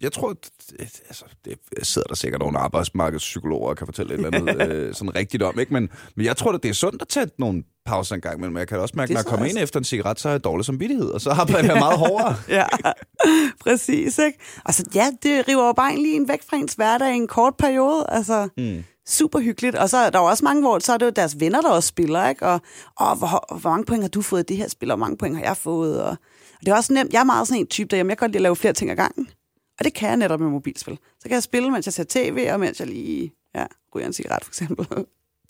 [0.00, 4.38] jeg tror, det, altså, det sidder der sikkert nogle arbejdsmarkedspsykologer og kan fortælle et eller
[4.38, 5.72] andet øh, sådan rigtigt om, ikke?
[5.72, 8.56] Men, men jeg tror, at det er sundt at tage nogle pauser en gang, men
[8.56, 10.44] jeg kan også mærke, at når jeg kommer ind efter en cigaret, så har jeg
[10.44, 12.36] dårlig samvittighed, og så arbejder jeg meget hårdere.
[12.58, 12.66] ja,
[13.60, 14.38] præcis, ikke?
[14.66, 18.06] Altså, ja, det river jo bare en væk fra ens hverdag i en kort periode,
[18.08, 18.48] altså...
[18.56, 19.76] Mm super hyggeligt.
[19.76, 21.70] Og så er der jo også mange, hvor så er det jo deres venner, der
[21.70, 22.46] også spiller, ikke?
[22.46, 22.60] Og,
[22.96, 25.16] og hvor, hvor mange point har du fået i det her spil, og hvor mange
[25.16, 26.02] point har jeg fået?
[26.02, 26.16] Og,
[26.60, 27.12] og det er også nemt.
[27.12, 28.72] Jeg er meget sådan en type, der jamen, jeg kan godt lide at lave flere
[28.72, 29.30] ting ad gangen.
[29.78, 30.98] Og det kan jeg netop med mobilspil.
[31.20, 34.12] Så kan jeg spille, mens jeg ser tv, og mens jeg lige ja, ryger en
[34.12, 34.86] cigaret, for eksempel.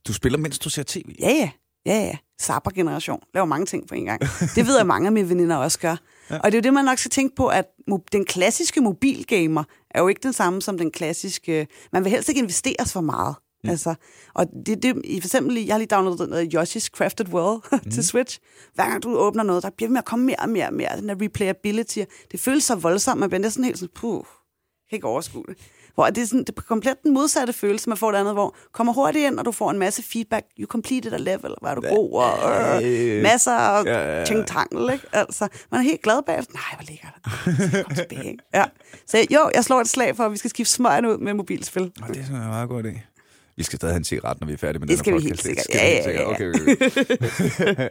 [0.07, 1.17] Du spiller, mens du ser tv?
[1.21, 1.51] Ja, ja.
[1.87, 2.17] Ja, ja.
[2.41, 3.21] Sapper-generation.
[3.35, 4.21] Laver mange ting på en gang.
[4.57, 5.97] Det ved jeg, mange af mine veninder også gør.
[6.31, 6.39] Ja.
[6.39, 7.67] Og det er jo det, man nok skal tænke på, at
[8.13, 11.67] den klassiske mobilgamer er jo ikke den samme som den klassiske...
[11.93, 13.35] Man vil helst ikke investeres for meget.
[13.65, 13.71] Mm.
[13.71, 13.95] Altså,
[14.35, 17.91] og det, det, for eksempel, jeg har lige downloadet noget Yoshi's Crafted World mm.
[17.91, 18.39] til Switch.
[18.75, 20.75] Hver gang du åbner noget, der bliver ved med at komme mere og mere og
[20.75, 20.97] mere.
[20.97, 21.99] Den der replayability.
[22.33, 24.25] Det føles så voldsomt, man bliver næsten helt sådan, puh,
[24.91, 25.57] kan ikke overskue det.
[25.95, 28.57] Hvor det er, sådan, det er komplet den modsatte følelse, man får det andet, hvor
[28.73, 30.47] kommer hurtigt ind, og du får en masse feedback.
[30.59, 34.93] You completed a level, var du god, og øh, masser af ja, ja, ting tangel,
[34.93, 35.07] ikke?
[35.13, 36.55] Altså, man er helt glad bagefter.
[36.55, 37.85] Nej, hvor ligger det.
[37.87, 38.45] Kom tilbage, ikke?
[38.55, 38.65] Ja.
[39.07, 41.93] Så jo, jeg slår et slag for, at vi skal skifte smøgen ud med mobilspil.
[42.03, 42.99] Og det er sådan en meget god idé.
[43.61, 45.45] Vi skal stadig have en cigaret, når vi er færdige med det den her podcast.
[45.45, 45.75] Det skal vi helt sikkert.
[45.75, 46.31] Ja, ja, ja.
[46.31, 46.49] Okay,
[47.59, 47.89] okay.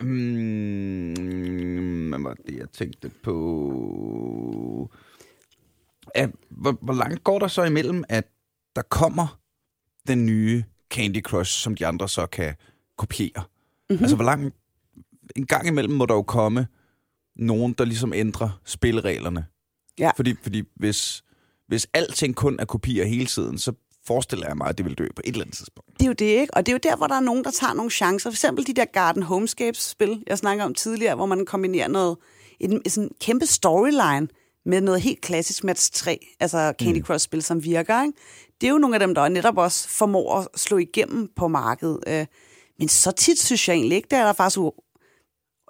[0.06, 4.90] mm, hvad var det, jeg tænkte på?
[6.16, 8.24] Ja, hvor, hvor langt går der så imellem, at
[8.76, 9.38] der kommer
[10.08, 12.54] den nye Candy Crush, som de andre så kan
[12.98, 13.42] kopiere?
[13.90, 14.04] Mm-hmm.
[14.04, 14.54] Altså, hvor langt...
[15.36, 16.66] En gang imellem må der jo komme
[17.36, 19.46] nogen, der ligesom ændrer spillereglerne.
[19.98, 20.10] Ja.
[20.16, 21.24] Fordi, fordi hvis,
[21.68, 23.72] hvis alting kun er kopier hele tiden, så
[24.06, 25.90] forestiller jeg mig, at det vil dø på et eller andet tidspunkt.
[25.98, 26.54] Det er jo det, ikke?
[26.54, 28.30] Og det er jo der, hvor der er nogen, der tager nogle chancer.
[28.30, 32.16] For eksempel de der Garden Homescapes-spil, jeg snakker om tidligere, hvor man kombinerer noget,
[32.60, 34.28] en, sådan en kæmpe storyline
[34.64, 37.04] med noget helt klassisk Match 3, altså Candy mm.
[37.04, 38.02] Crush-spil, som virker.
[38.02, 38.18] Ikke?
[38.60, 41.98] Det er jo nogle af dem, der netop også formår at slå igennem på markedet.
[42.06, 42.26] Øh,
[42.78, 44.58] men så tit synes jeg egentlig ikke, det er der faktisk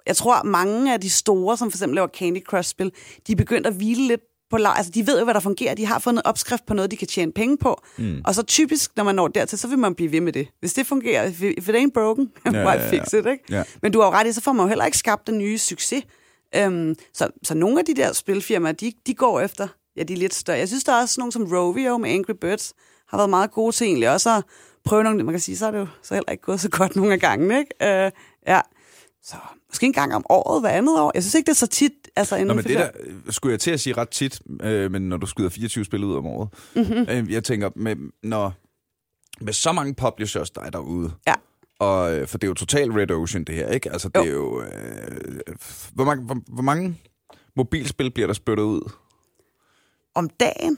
[0.05, 2.91] jeg tror, mange af de store, som for eksempel laver Candy Crush-spil,
[3.27, 4.21] de er begyndt at hvile lidt
[4.53, 5.73] på Altså, de ved jo, hvad der fungerer.
[5.73, 7.81] De har fundet opskrift på noget, de kan tjene penge på.
[7.97, 8.21] Mm.
[8.25, 10.47] Og så typisk, når man når dertil, så vil man blive ved med det.
[10.59, 12.89] Hvis det fungerer, if it ain't broken, why ja, ja, ja.
[12.89, 13.43] fix it, ikke?
[13.49, 13.63] Ja.
[13.81, 15.57] Men du har jo ret i, så får man jo heller ikke skabt den nye
[15.57, 16.03] succes.
[16.65, 20.17] Um, så, så nogle af de der spilfirmaer, de, de går efter, ja, de er
[20.17, 20.57] lidt større.
[20.57, 22.73] Jeg synes, der er også nogle som Rovio med Angry Birds,
[23.07, 24.43] har været meget gode til egentlig også at
[24.85, 26.95] prøve nogle, man kan sige, så er det jo så heller ikke gået så godt
[26.99, 28.05] nogle af gangen, ikke?
[28.05, 28.11] Uh,
[28.47, 28.61] ja,
[29.23, 29.35] så
[29.73, 31.11] måske en gang om året, hver andet år.
[31.13, 31.91] Jeg synes ikke, det er så tit.
[32.15, 32.89] Altså, Nå, men det der,
[33.29, 36.15] skulle jeg til at sige ret tit, øh, men når du skyder 24 spil ud
[36.15, 36.49] om året.
[36.75, 37.05] Mm-hmm.
[37.09, 38.53] Øh, jeg tænker, med, når,
[39.41, 41.33] med så mange publishers, der er derude, ja.
[41.79, 43.91] og, øh, for det er jo total red ocean, det her, ikke?
[43.91, 44.23] Altså, det jo.
[44.23, 44.61] er jo...
[44.61, 45.55] Øh,
[45.93, 46.99] hvor, mange, hvor, hvor mange
[47.55, 48.91] mobilspil bliver der spyttet ud?
[50.15, 50.77] Om dagen?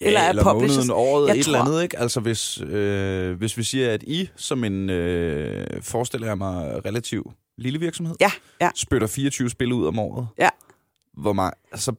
[0.00, 1.54] Ja, eller, eller måneden, året, jeg et tror...
[1.54, 1.98] eller andet, ikke?
[1.98, 7.32] Altså, hvis, øh, hvis vi siger, at I, som en, øh, forestiller jeg mig, relativ
[7.58, 8.70] lille virksomhed, ja, ja.
[8.74, 10.28] spytter 24 spil ud om året.
[10.38, 10.48] Ja.
[11.12, 11.92] Hvor meget, så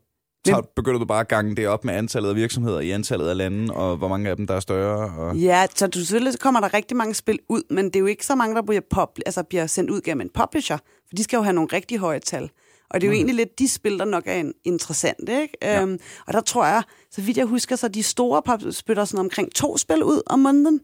[0.46, 3.38] tager, begynder du bare at gange det op med antallet af virksomheder i antallet af
[3.38, 5.20] lande, og hvor mange af dem, der er større.
[5.20, 5.38] Og...
[5.38, 8.26] Ja, så du, selvfølgelig kommer der rigtig mange spil ud, men det er jo ikke
[8.26, 11.38] så mange, der bliver, pop, altså bliver sendt ud gennem en publisher, for de skal
[11.38, 12.50] jo have nogle rigtig høje tal.
[12.90, 13.16] Og det er jo mm.
[13.16, 15.42] egentlig lidt de spil, der nok er interessante.
[15.42, 15.58] Ikke?
[15.62, 15.82] Ja.
[15.82, 19.56] Øhm, og der tror jeg, så vidt jeg husker, så de store spytter sådan omkring
[19.56, 20.80] to spil ud om måneden,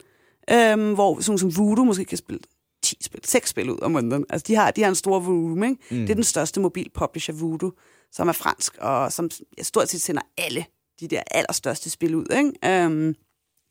[0.52, 2.40] øhm, hvor sådan som Voodoo måske kan spille
[2.84, 4.26] 10 spil, 6 spil ud om måneden.
[4.30, 5.82] Altså, de har, de har en stor volume, ikke?
[5.92, 5.98] Mm.
[5.98, 7.72] Det er den største mobil publisher, Voodoo,
[8.12, 9.30] som er fransk, og som
[9.62, 10.66] stort set sender alle
[11.00, 12.86] de der allerstørste spil ud, ikke?
[12.86, 13.16] Um,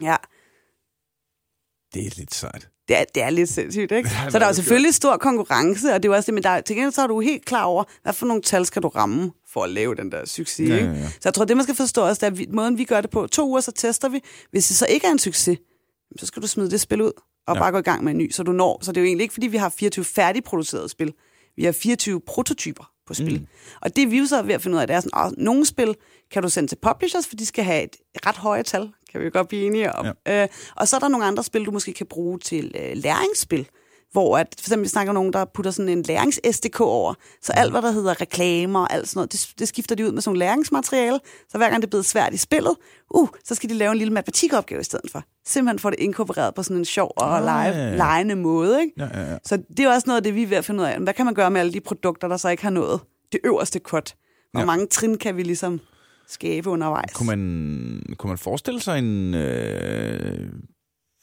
[0.03, 0.17] ja.
[1.95, 2.69] Det er lidt sejt.
[2.89, 4.11] Det er, det er lidt sindssygt, ikke?
[4.31, 6.77] så der er jo selvfølgelig stor konkurrence, og det er også det, men der, til
[6.77, 9.65] gengæld så er du helt klar over, hvad for nogle tal skal du ramme for
[9.65, 10.87] at lave den der succes, ja, ikke?
[10.87, 11.09] Ja, ja.
[11.09, 13.11] Så jeg tror, det man skal forstå også, det er, at måden vi gør det
[13.11, 14.21] på, to uger, så tester vi.
[14.51, 15.59] Hvis det så ikke er en succes,
[16.19, 17.13] så skal du smide det spil ud
[17.47, 17.61] og ja.
[17.61, 18.79] bare gå i gang med en ny, så du når.
[18.83, 21.13] Så det er jo egentlig ikke, fordi vi har 24 færdigproducerede spil.
[21.57, 23.41] Vi har 24 prototyper på spil.
[23.41, 23.47] Mm.
[23.81, 25.39] Og det vi jo så er ved at finde ud af, det er sådan, at
[25.39, 25.97] nogle spil
[26.31, 29.25] kan du sende til publishers, for de skal have et ret højt tal, kan vi
[29.25, 30.07] jo godt blive enige om.
[30.27, 30.43] Ja.
[30.43, 33.69] Øh, og så er der nogle andre spil, du måske kan bruge til øh, læringsspil
[34.13, 37.53] hvor at, for eksempel vi snakker om nogen, der putter sådan en lærings-SDK over, så
[37.53, 40.23] alt, hvad der hedder reklamer og alt sådan noget, det, det skifter de ud med
[40.23, 42.77] sådan nogle læringsmateriale, så hver gang det er blevet svært i spillet,
[43.15, 45.23] uh, så skal de lave en lille matematikopgave i stedet for.
[45.47, 47.97] Simpelthen få det inkorporeret på sådan en sjov og ah, lege, ja, ja.
[47.97, 48.81] legende måde.
[48.81, 48.93] Ikke?
[48.99, 49.39] Ja, ja, ja.
[49.45, 50.99] Så det er også noget af det, vi er ved at finde ud af.
[51.01, 53.01] Hvad kan man gøre med alle de produkter, der så ikke har nået
[53.33, 54.15] det øverste cut?
[54.53, 54.67] Hvor ja.
[54.67, 55.81] mange trin kan vi ligesom
[56.29, 57.13] skabe undervejs?
[57.13, 59.35] Kunne man, kunne man forestille sig en...
[59.35, 60.49] Øh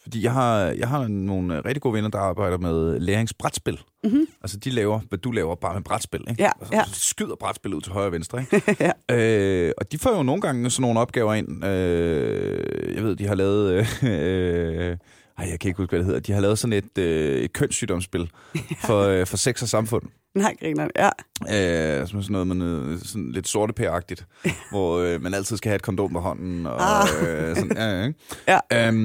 [0.08, 3.80] fordi jeg har, jeg har nogle rigtig gode venner, der arbejder med læringsbrætspil.
[4.04, 4.28] Mm-hmm.
[4.42, 6.26] Altså, de laver, hvad du laver, bare med brætspil.
[6.30, 6.44] Ikke?
[6.44, 6.84] Ja, altså, ja.
[6.94, 8.40] Skyder brætspil ud til højre og venstre.
[8.40, 8.76] Ikke?
[9.10, 9.16] ja.
[9.16, 11.66] øh, og de får jo nogle gange sådan nogle opgaver ind.
[11.66, 13.88] Øh, jeg ved, de har lavet...
[14.04, 14.98] Øh,
[15.38, 16.20] ej, jeg kan ikke huske, hvad det hedder.
[16.20, 18.30] De har lavet sådan et, øh, et kønssygdomsspil
[18.88, 20.04] for, øh, for sex og samfund.
[20.36, 22.02] Nej, griner ja.
[22.02, 24.26] Øh, som sådan noget med sådan lidt sorte agtigt
[24.72, 26.66] hvor øh, man altid skal have et kondom på hånden.
[26.68, 27.08] Og, Ah.
[27.50, 28.20] øh, sådan, ja, ikke?
[28.72, 28.88] Ja.
[28.88, 28.98] Øhm,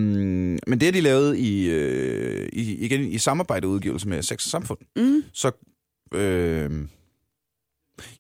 [0.66, 4.47] men det har de lavet i, øh, i, igen i samarbejde og udgivelse med Sex
[4.47, 4.79] og Samfund.
[4.97, 5.23] Mm.
[5.33, 5.51] Så
[6.14, 6.70] øh,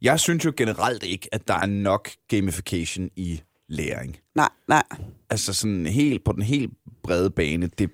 [0.02, 4.16] jeg synes jo generelt ikke, at der er nok gamification i læring.
[4.34, 4.82] Nej, nej.
[5.30, 6.72] Altså sådan helt på den helt
[7.02, 7.90] brede bane, det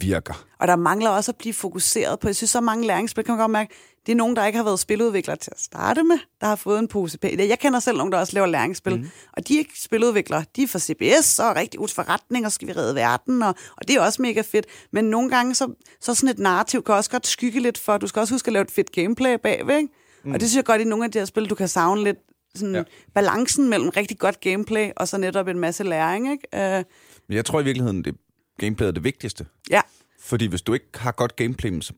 [0.00, 0.46] virker.
[0.60, 3.38] Og der mangler også at blive fokuseret på, jeg synes, så mange læringsspil, kan man
[3.38, 3.74] godt mærke,
[4.06, 6.78] det er nogen, der ikke har været spiludviklere til at starte med, der har fået
[6.78, 7.48] en pose penge.
[7.48, 9.08] Jeg kender selv nogen, der også laver læringsspil, mm.
[9.32, 10.44] og de er ikke spiludviklere.
[10.56, 13.54] De er fra CBS og er rigtig ud forretning, og skal vi redde verden, og,
[13.76, 14.66] og det er også mega fedt.
[14.92, 18.06] Men nogle gange, så, så sådan et narrativ kan også godt skygge lidt for, du
[18.06, 19.88] skal også huske at lave et fedt gameplay bagved, ikke?
[20.24, 20.32] Mm.
[20.32, 22.18] Og det synes jeg godt i nogle af de her spil, du kan savne lidt
[22.54, 22.82] sådan ja.
[23.14, 26.48] balancen mellem rigtig godt gameplay, og så netop en masse læring, ikke?
[26.52, 26.84] Uh,
[27.28, 28.14] Men jeg tror i virkeligheden, det
[28.58, 29.46] gameplay er det vigtigste.
[29.70, 29.80] Ja.
[30.20, 31.92] Fordi hvis du ikke har godt gameplay, så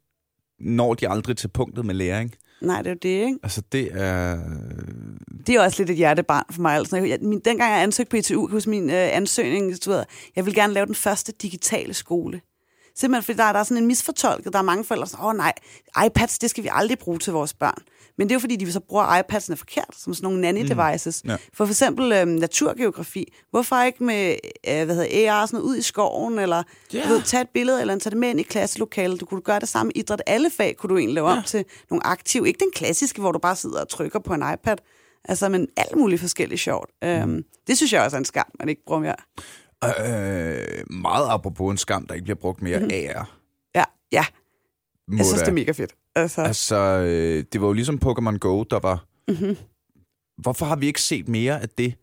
[0.62, 2.34] når de aldrig til punktet med læring.
[2.60, 3.38] Nej, det er jo det, ikke?
[3.42, 4.38] Altså, det er...
[5.46, 6.76] Det er også lidt et hjertebarn for mig.
[6.76, 10.04] Altså, jeg, min, dengang jeg ansøgte på ITU, hos min øh, ansøgning, du ved,
[10.36, 12.40] jeg vil gerne lave den første digitale skole.
[12.96, 14.52] Simpelthen fordi der, der er sådan en misfortolket.
[14.52, 15.52] Der er mange forældre, der siger, åh nej,
[16.06, 17.82] iPads, det skal vi aldrig bruge til vores børn.
[18.18, 21.20] Men det er jo fordi, de så bruger iPadsene forkert, som sådan nogle nanny-devices.
[21.24, 21.30] Mm.
[21.30, 21.36] Ja.
[21.54, 23.32] For eksempel øhm, naturgeografi.
[23.50, 24.36] Hvorfor ikke med
[24.68, 26.62] øh, hvad hedder, AR sådan noget ud i skoven, eller
[26.94, 27.08] yeah.
[27.08, 29.20] ved, tage et billede, eller tage det med ind i klasselokalet.
[29.20, 30.22] Du kunne gøre det samme idræt.
[30.26, 31.36] Alle fag kunne du egentlig lave ja.
[31.36, 32.48] om til nogle aktive.
[32.48, 34.76] Ikke den klassiske, hvor du bare sidder og trykker på en iPad.
[35.24, 36.90] Altså, men alt muligt forskelligt sjovt.
[37.02, 37.08] Mm.
[37.08, 39.16] Øhm, det synes jeg også er en skam, man ikke bruger mere.
[39.84, 42.90] Øh, meget apropos en skam, der ikke bliver brugt mere mm.
[42.92, 43.36] AR.
[43.74, 44.24] Ja, ja.
[45.16, 45.94] Jeg synes, det er mega fedt.
[46.16, 49.06] Altså, altså øh, det var jo ligesom Pokémon Go, der var...
[49.28, 49.56] Mm-hmm.
[50.42, 51.94] Hvorfor har vi ikke set mere af det?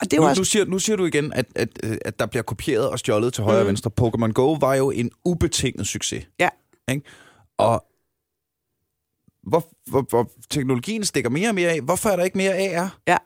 [0.00, 0.40] Og det nu, også...
[0.40, 1.68] nu, siger, nu siger du igen, at, at,
[2.04, 3.60] at der bliver kopieret og stjålet til højre mm.
[3.60, 3.90] og venstre.
[4.00, 6.28] Pokémon Go var jo en ubetinget succes.
[6.40, 6.48] Ja.
[6.90, 7.02] Ikke?
[7.58, 7.86] Og
[9.42, 12.98] hvor, hvor, hvor teknologien stikker mere og mere af, hvorfor er der ikke mere AR?
[13.06, 13.16] Ja.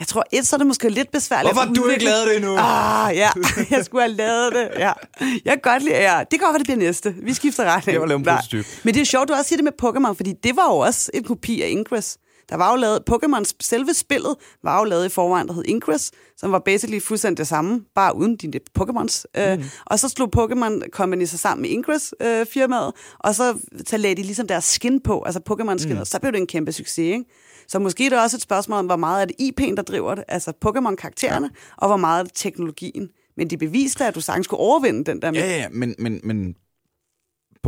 [0.00, 1.54] Jeg tror, et, så er det måske lidt besværligt.
[1.54, 2.56] Hvorfor har du ikke lavet det endnu?
[2.58, 3.30] Ah, ja.
[3.76, 4.68] Jeg skulle have lavet det.
[4.78, 4.92] Ja.
[5.20, 6.18] Jeg kan godt lide ja.
[6.30, 7.14] Det kan godt være, det bliver næste.
[7.22, 7.84] Vi skifter ret.
[7.86, 10.32] Det var lavet en Men det er sjovt, du også siger det med Pokémon, fordi
[10.42, 12.18] det var jo også en kopi af Ingress.
[12.50, 16.10] Der var jo lavet, Pokémon, selve spillet var jo lavet i forvejen, der hed Ingress,
[16.36, 19.24] som var basically fuldstændig det samme, bare uden dine Pokémons.
[19.38, 19.60] Øh, mm.
[19.60, 24.16] Uh, og så slog Pokémon Company sig sammen med Ingress-firmaet, uh, og så, så lagde
[24.16, 26.04] de ligesom deres skin på, altså Pokémon-skin, mm.
[26.04, 27.24] så blev det en kæmpe succes, ikke?
[27.70, 30.14] Så måske er det også et spørgsmål om, hvor meget er det IP'en, der driver
[30.14, 31.74] det, altså Pokémon-karaktererne, ja.
[31.76, 33.10] og hvor meget er det teknologien.
[33.36, 35.30] Men det beviste, at du sagtens skulle overvinde den der.
[35.30, 35.40] Med.
[35.40, 36.56] Ja, ja, men, men, men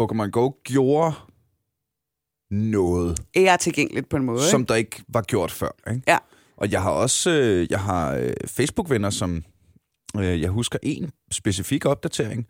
[0.01, 1.15] Pokémon Go gjorde
[2.51, 3.23] noget.
[3.35, 4.49] Er tilgængeligt på en måde.
[4.51, 4.69] Som ikke?
[4.69, 5.91] der ikke var gjort før.
[5.91, 6.03] Ikke?
[6.09, 6.19] Ja.
[6.57, 9.45] Og jeg har også øh, jeg har øh, Facebook-venner, som
[10.17, 12.47] øh, jeg husker en specifik opdatering.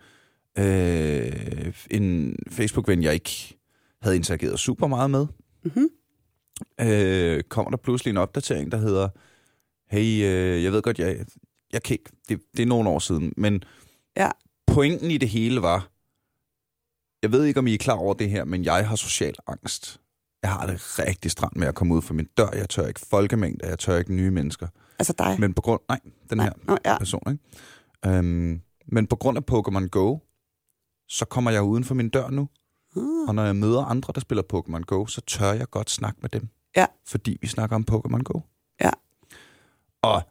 [0.59, 3.59] Øh, en Facebook-ven, jeg ikke
[4.03, 5.27] havde interageret super meget med.
[5.65, 5.89] Mm-hmm
[6.81, 9.09] øh, kommer der pludselig en opdatering, der hedder,
[9.91, 11.27] hey, øh, jeg ved godt, jeg,
[11.73, 13.65] jeg kan ikke, det, det er nogle år siden, men
[14.17, 14.31] ja.
[14.67, 15.89] pointen i det hele var,
[17.23, 20.01] jeg ved ikke, om I er klar over det her, men jeg har social angst.
[20.43, 22.49] Jeg har det rigtig stramt med at komme ud fra min dør.
[22.55, 24.69] Jeg tør ikke folkemængder, jeg tør ikke nye mennesker.
[24.99, 25.37] Altså dig?
[25.41, 25.81] Men på grund...
[25.89, 26.01] Nej,
[26.31, 26.45] den nej.
[26.45, 26.99] her oh, ja.
[26.99, 28.17] person, ikke?
[28.19, 30.19] Øhm, men på grund af Pokémon Go,
[31.09, 32.49] så kommer jeg uden for min dør nu.
[32.97, 33.29] Uh.
[33.29, 36.31] Og når jeg møder andre, der spiller Pokémon Go, så tør jeg godt snakke med
[36.31, 36.49] dem.
[36.77, 36.87] Ja.
[37.07, 38.41] Fordi vi snakker om Pokémon Go.
[38.81, 38.91] Ja.
[40.03, 40.23] Og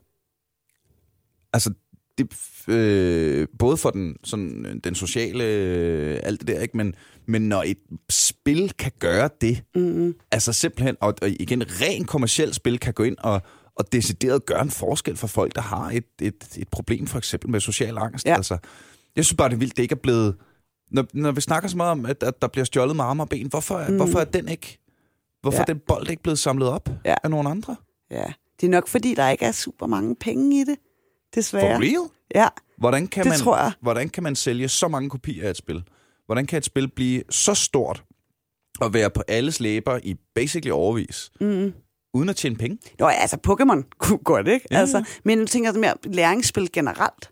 [1.54, 1.74] altså,
[2.18, 2.34] det,
[2.68, 6.78] øh, både for den, sådan, den sociale, øh, alt det der, ikke?
[6.78, 6.96] Men,
[7.26, 7.78] men når et
[8.10, 10.16] spil kan gøre det, mm-hmm.
[10.32, 13.42] altså simpelthen, og, og igen, rent kommersielt spil kan gå ind og,
[13.76, 17.50] og decideret gøre en forskel for folk, der har et, et, et problem, for eksempel
[17.50, 18.26] med social angst.
[18.26, 18.36] Ja.
[18.36, 18.58] Altså,
[19.16, 20.36] jeg synes bare, det er vildt, det ikke er blevet
[20.92, 23.30] når, når vi snakker så meget om, at, at der bliver stjålet med arme og
[23.30, 23.96] ben, hvorfor, mm.
[23.96, 24.78] hvorfor er den ikke
[25.42, 25.62] Hvorfor Ja.
[25.62, 27.16] er den bold ikke blevet samlet op Ja.
[27.24, 27.76] af nogle andre?
[28.12, 28.26] Ja.
[28.62, 30.76] Det er nok, fordi der ikke er super mange penge i det,
[31.36, 31.76] desværre.
[31.76, 32.10] For real?
[32.36, 33.72] Ja, Hvordan kan, Det man, tror jeg.
[33.82, 35.84] hvordan kan man sælge så mange kopier af et spil?
[36.26, 38.04] Hvordan kan et spil blive så stort
[38.82, 41.74] og være på alles læber i basically overvis, mm.
[42.14, 42.78] uden at tjene penge?
[43.00, 44.66] Nå, ja, altså Pokémon kunne godt, ikke?
[44.72, 44.78] Ja.
[44.80, 47.30] Altså, men nu tænker jeg mere, læringsspil generelt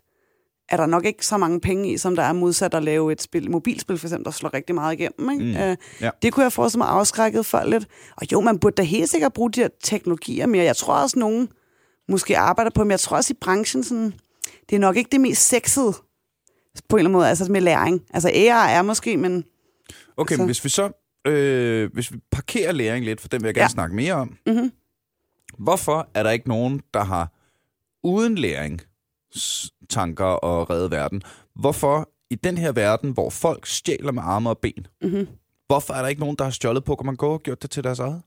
[0.70, 3.22] er der nok ikke så mange penge i, som der er modsat at lave et
[3.22, 5.30] spil, mobilspil for eksempel, der slår rigtig meget igennem.
[5.30, 5.44] Ikke?
[5.44, 5.56] Mm.
[5.70, 6.10] Øh, Ja.
[6.22, 7.86] Det kunne jeg forestille mig afskrækket for lidt.
[8.16, 10.64] Og jo, man burde da helt sikkert bruge de her teknologier mere.
[10.64, 11.48] Jeg tror også, nogen
[12.08, 14.12] måske arbejder på, men jeg tror også i branchen, sådan,
[14.70, 15.92] det er nok ikke det mest sexede
[16.88, 18.02] på en eller anden måde, altså med læring.
[18.14, 19.44] Altså AR er måske, men
[20.16, 20.90] Okay, Altså- men hvis vi så
[21.26, 23.68] øh, hvis vi parkerer læring lidt, for den vil jeg gerne Ja.
[23.68, 24.36] snakke mere om.
[24.46, 24.72] Mhm.
[25.58, 27.32] Hvorfor er der ikke nogen, der har
[28.04, 28.80] uden læring
[29.88, 31.22] tanker og redde verden?
[31.54, 35.28] Hvorfor i den her verden, hvor folk stjæler med arme og ben, mm-hmm.
[35.66, 37.98] hvorfor er der ikke nogen, der har stjålet Pokémon Go og gjort det til deres
[37.98, 38.22] eget?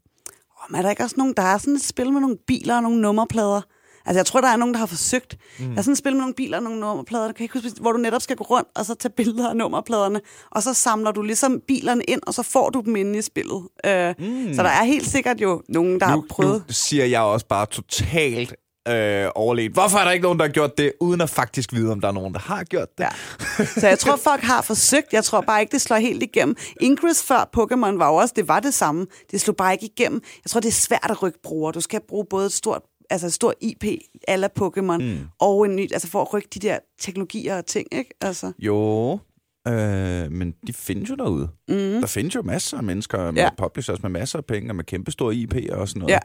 [0.76, 3.02] er der ikke også nogen, der er sådan et spil med nogle biler og nogle
[3.02, 3.62] nummerplader?
[4.06, 5.38] Altså, jeg tror, der er nogen, der har forsøgt.
[5.60, 5.66] Mm.
[5.70, 7.82] Der er sådan et spil med nogle biler og nogle nummerplader, du kan ikke huske,
[7.82, 11.12] hvor du netop skal gå rundt og så tage billeder af nummerpladerne, og så samler
[11.12, 13.64] du ligesom bilerne ind, og så får du dem inde i spillet.
[13.86, 14.54] Øh, mm.
[14.54, 16.64] Så der er helt sikkert jo nogen, der nu, har prøvet.
[16.68, 18.56] nu siger jeg også bare totalt
[18.88, 19.74] øh, overledt.
[19.74, 22.08] Hvorfor er der ikke nogen, der har gjort det, uden at faktisk vide, om der
[22.08, 23.04] er nogen, der har gjort det?
[23.04, 23.66] Ja.
[23.66, 25.14] Så jeg tror, folk har forsøgt.
[25.14, 26.56] Jeg tror bare ikke, det slår helt igennem.
[26.82, 29.08] Ingress før Pokémon var også, det var det samme.
[29.32, 30.22] Det slog bare ikke igennem.
[30.46, 31.72] Jeg tror, det er svært at rykke brugere.
[31.72, 33.84] Du skal bruge både et stort altså et stort IP
[34.28, 35.18] alle Pokémon, mm.
[35.40, 38.16] og en ny, altså for at rykke de der teknologier og ting, ikke?
[38.22, 38.52] Altså.
[38.60, 39.20] Jo,
[39.68, 41.50] øh, men de findes jo derude.
[41.68, 41.76] Mm.
[41.76, 43.44] Der findes jo masser af mennesker med Ja.
[43.44, 43.50] ja.
[43.58, 46.12] publishers med masser af penge og med kæmpe store IP'er og sådan noget.
[46.14, 46.20] Ja.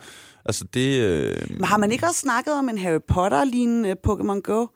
[0.45, 4.67] Altså det, øh, Men har man ikke også snakket om en Harry Potter-lignende Pokémon Go?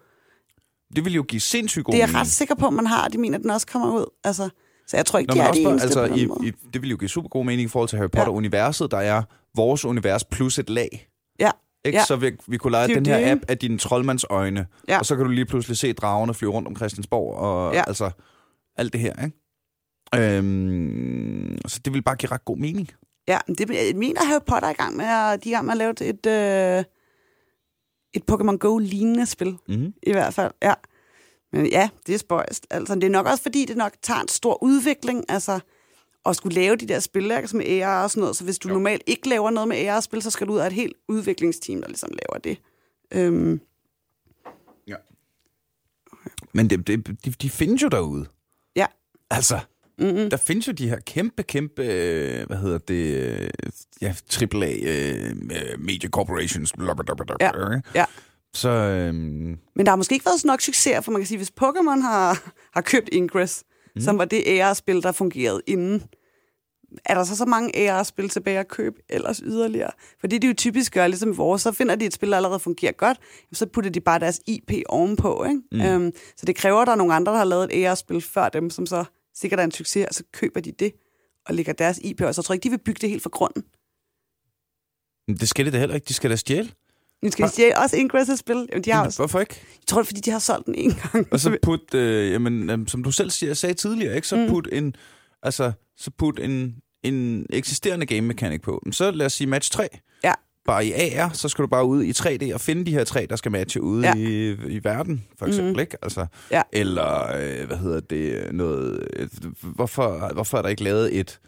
[0.96, 3.08] det vil jo give sindssygt god Det er jeg ret sikker på, at man har.
[3.08, 4.04] De mener, at den også kommer ud.
[4.24, 4.48] Altså,
[4.86, 6.48] så jeg tror ikke, Nå, de er også de bare, eneste altså, i, måde.
[6.48, 8.90] i, det vil jo give super god mening i forhold til Harry Potter-universet.
[8.90, 9.22] Der er
[9.56, 11.08] vores univers plus et lag.
[11.40, 11.50] Ja.
[11.84, 11.98] Ikke?
[11.98, 12.04] Ja.
[12.04, 14.98] Så vi, vi kunne lege Det den her det, app af dine troldmandsøjne, Ja.
[14.98, 17.82] og så kan du lige pludselig se dragerne flyve rundt om Christiansborg, og Ja.
[17.86, 18.10] altså
[18.76, 19.36] alt det her, ikke?
[20.38, 22.90] Øhm, så det vil bare give ret god mening.
[23.28, 25.78] Ja, men det mener Harry Potter er i gang med at, de gang med at
[25.78, 26.84] lave et, øh,
[28.14, 29.94] et Pokémon Go-lignende spil, Mm-hmm.
[30.02, 30.52] i hvert fald.
[30.62, 30.74] Ja.
[31.52, 32.66] Men ja, det er spøjst.
[32.70, 35.60] Altså, det er nok også, fordi det nok tager en stor udvikling, altså
[36.26, 38.36] at skulle lave de der spil, ikke, som med AR og sådan noget.
[38.36, 38.74] Så hvis du jo.
[38.74, 41.88] Normalt ikke laver noget med AR-spil, så skal du ud af et helt udviklingsteam, der
[41.88, 42.58] ligesom laver det.
[43.14, 43.60] Øhm,
[46.54, 48.26] Men det, det, de, de findes jo derude.
[49.32, 49.60] Altså,
[49.98, 50.30] mm-hmm.
[50.30, 53.50] der findes jo de her kæmpe, kæmpe, øh, hvad hedder det, øh,
[54.00, 55.36] ja, AAA øh,
[55.78, 56.72] media corporations.
[57.40, 57.50] Ja.
[57.94, 58.04] Ja.
[58.54, 61.38] Så, øhm, Men der har måske ikke været så nok succes, for man kan sige,
[61.38, 63.64] hvis Pokémon har, har købt Ingress,
[63.94, 64.00] mm.
[64.00, 66.02] som var det AR-spil, der fungerede inden,
[67.04, 69.90] er der så så mange AR-spil tilbage at købe ellers yderligere?
[70.20, 72.92] Fordi de jo typisk gør, ligesom vores, så finder de et spil, der allerede fungerer
[72.92, 73.18] godt,
[73.52, 75.44] så putter de bare deres IP ovenpå.
[75.44, 75.60] Ikke?
[75.72, 75.80] Mm.
[75.80, 78.48] Øhm, så det kræver, at der er nogle andre, der har lavet et AR-spil før
[78.48, 79.04] dem, som så
[79.34, 80.92] sikkert er en succes, og så køber de det
[81.46, 83.30] og lægger deres IP, og så tror jeg ikke, de vil bygge det helt fra
[83.30, 83.62] grunden.
[85.40, 86.04] det skal det da heller ikke.
[86.08, 86.70] De skal da stjæle.
[87.22, 88.66] Nu skal de stjæle også Ingress' spil.
[88.70, 89.54] Jamen, de har også, Hvorfor ikke?
[89.60, 91.26] jeg tror, det er, fordi de har solgt den en gang.
[91.32, 94.28] Og så put, øh, jamen, øh, som du selv siger, sagde tidligere, ikke?
[94.28, 94.48] så Mm.
[94.48, 94.94] put en,
[95.42, 98.82] altså, så put en, en eksisterende game mechanic på.
[98.92, 99.88] Så lad os sige match 3.
[100.66, 100.72] Ja.
[100.72, 103.26] Bare i AR, så skal du bare ud i 3D og finde de her tre,
[103.30, 104.16] der skal matche ude Ja.
[104.16, 104.22] ja.
[104.28, 105.80] i, i verden, for eksempel, Mhm.
[105.80, 105.96] ikke?
[106.02, 106.62] Altså, Ja.
[106.72, 109.06] Eller, øh, hvad hedder det, noget...
[109.16, 109.28] øh,
[109.62, 111.40] Hvorfor, hvorfor er der ikke lavet et,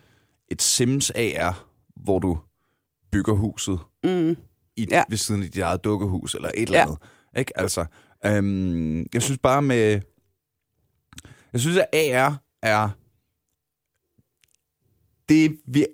[0.51, 2.39] et Sims AR, hvor du
[3.13, 4.31] bygger huset Mm.
[4.77, 4.97] i, Ja.
[4.97, 5.03] ja.
[5.09, 6.83] ved siden af dit eget dukkehus, eller et eller Ja.
[6.85, 6.99] andet.
[7.39, 7.59] Ikke?
[7.61, 7.85] Altså,
[8.27, 10.01] øhm, jeg synes bare med...
[11.53, 12.89] Jeg synes, at AR er
[15.29, 15.87] det, vi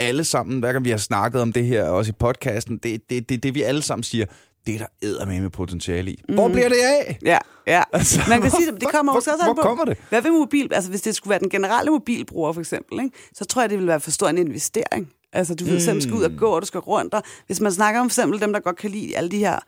[0.00, 3.28] alle sammen, hver gang vi har snakket om det her, også i podcasten, det det,
[3.28, 4.26] det, det, vi alle sammen siger,
[4.66, 6.22] det er der eddermame med potentiale i.
[6.28, 6.34] Mm.
[6.34, 7.18] Hvor bliver det af?
[7.24, 7.82] Ja, ja.
[7.92, 9.54] Altså, Man kan sige, det kommer hvor, også hvor, an på.
[9.54, 9.98] hvor kommer det?
[10.08, 13.44] Hvad vil mobil, altså hvis det skulle være den generelle mobilbruger for eksempel, ikke, så
[13.44, 15.12] tror jeg, det ville være for stor en investering.
[15.32, 16.00] Altså du ved, mm.
[16.00, 18.40] skal ud og gå, og du skal rundt, og hvis man snakker om for eksempel
[18.40, 19.58] dem, der godt kan lide alle de her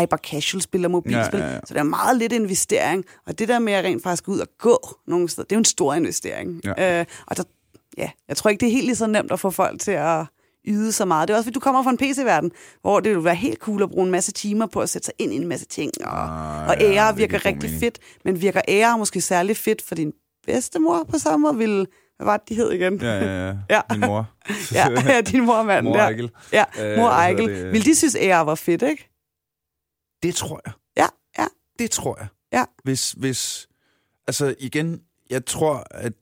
[0.00, 1.60] hyper casual spil og mobilspil, Ja, ja, ja.
[1.64, 3.04] så det er meget lidt investering.
[3.26, 5.56] Og det der med at rent faktisk gå ud og gå nogle steder, det er
[5.56, 6.60] jo en stor investering.
[6.64, 7.00] Ja.
[7.00, 7.42] Øh, og der,
[7.96, 10.26] ja, jeg tror ikke, det er helt lige så nemt at få folk til at
[10.68, 11.28] yde så meget.
[11.28, 13.82] Det er også, fordi du kommer fra en PC-verden, hvor det vil være helt cool
[13.82, 15.92] at bruge en masse timer på at sætte sig ind i en masse ting.
[16.04, 17.80] Og, Ah, og ja, det giver virker rigtig mening.
[17.80, 20.12] fedt, men virker AR måske særlig fedt for din
[20.46, 21.56] bedstemor på samme måde?
[21.56, 21.86] Vil,
[22.16, 23.00] hvad var det, de hed igen?
[23.00, 23.54] Ja, ja, ja.
[23.70, 23.80] Ja.
[23.90, 24.30] Min mor.
[24.74, 25.84] ja, ja, din mor mand.
[25.84, 25.96] Mor.
[26.52, 27.72] Ja, Øh, mor hedder det?
[27.72, 29.10] Vil de synes, AR var fedt, ikke?
[30.22, 30.72] Det tror jeg.
[30.96, 31.06] Ja,
[31.42, 31.46] ja.
[31.78, 32.26] Det tror jeg.
[32.52, 32.64] Ja.
[32.84, 33.68] Hvis, hvis,
[34.26, 36.12] altså igen, jeg tror, at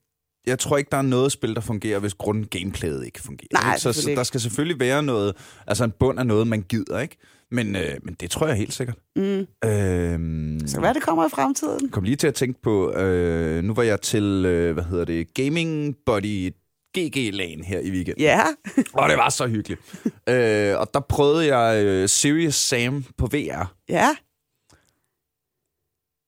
[0.46, 3.48] jeg tror ikke, der er noget spil, der fungerer, hvis grund gameplayet ikke fungerer.
[3.62, 3.80] Nej, ikke?
[3.80, 5.36] Så, så der skal selvfølgelig være noget,
[5.66, 7.16] altså en bund af noget, man gider, ikke?
[7.50, 8.96] Men, øh, men det tror jeg helt sikkert.
[9.16, 9.46] Mm.
[9.64, 11.88] Øhm, Så hvad det kommer i fremtiden?
[11.88, 15.34] kom lige til at tænke på, øh, nu var jeg til, øh, hvad hedder det,
[15.34, 16.50] Gaming Body
[16.98, 18.22] GG-lagen her i weekenden.
[18.22, 18.42] Ja.
[18.94, 19.80] Og det var så hyggeligt.
[20.28, 23.74] øh, og der prøvede jeg øh, Serious Sam på VR.
[23.88, 24.08] Ja.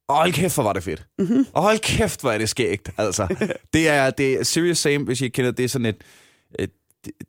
[0.09, 1.07] Og hold kæft, hvor var det fedt.
[1.19, 1.47] Mm-hmm.
[1.53, 2.91] Og hold kæft, hvor er det skægt.
[2.99, 3.27] Altså,
[3.75, 5.97] det er, det er Serious Sam, hvis I ikke kender det, er sådan et,
[6.59, 6.71] et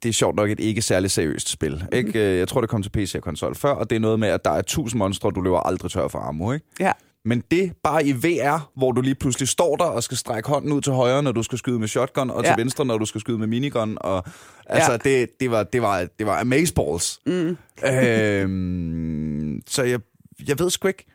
[0.03, 1.71] det, er sjovt nok et ikke særlig seriøst spil.
[1.71, 1.87] Mm-hmm.
[1.93, 2.31] Ikke?
[2.31, 4.27] Øh, Jeg tror, det kom til PC og konsol før, og det er noget med,
[4.27, 6.51] at der er tusind monstre, og du løber aldrig tør for ammo.
[6.51, 6.65] Ikke?
[6.79, 6.91] Ja.
[7.25, 10.71] Men det bare i VR, hvor du lige pludselig står der og skal strække hånden
[10.71, 12.49] ud til højre, når du skal skyde med shotgun, og ja.
[12.49, 13.97] Til venstre, når du skal skyde med minigun.
[14.01, 14.23] Og,
[14.65, 14.91] altså.
[14.91, 14.97] Ja.
[14.97, 17.19] det, det, var, det, var, det var amazeballs.
[17.25, 17.57] Mm.
[17.85, 19.99] øhm, så jeg,
[20.47, 21.05] jeg ved sgu ikke,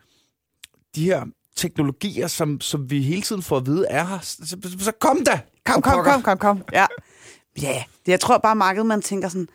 [0.94, 1.24] de her
[1.62, 5.40] teknologier, som, som vi hele tiden får at vide er her, så, så, kom da!
[5.64, 6.62] Kom, kom, kom, kom, kom.
[6.72, 6.86] Ja.
[7.62, 9.48] Ja, det, jeg tror bare, markedet, man tænker sådan,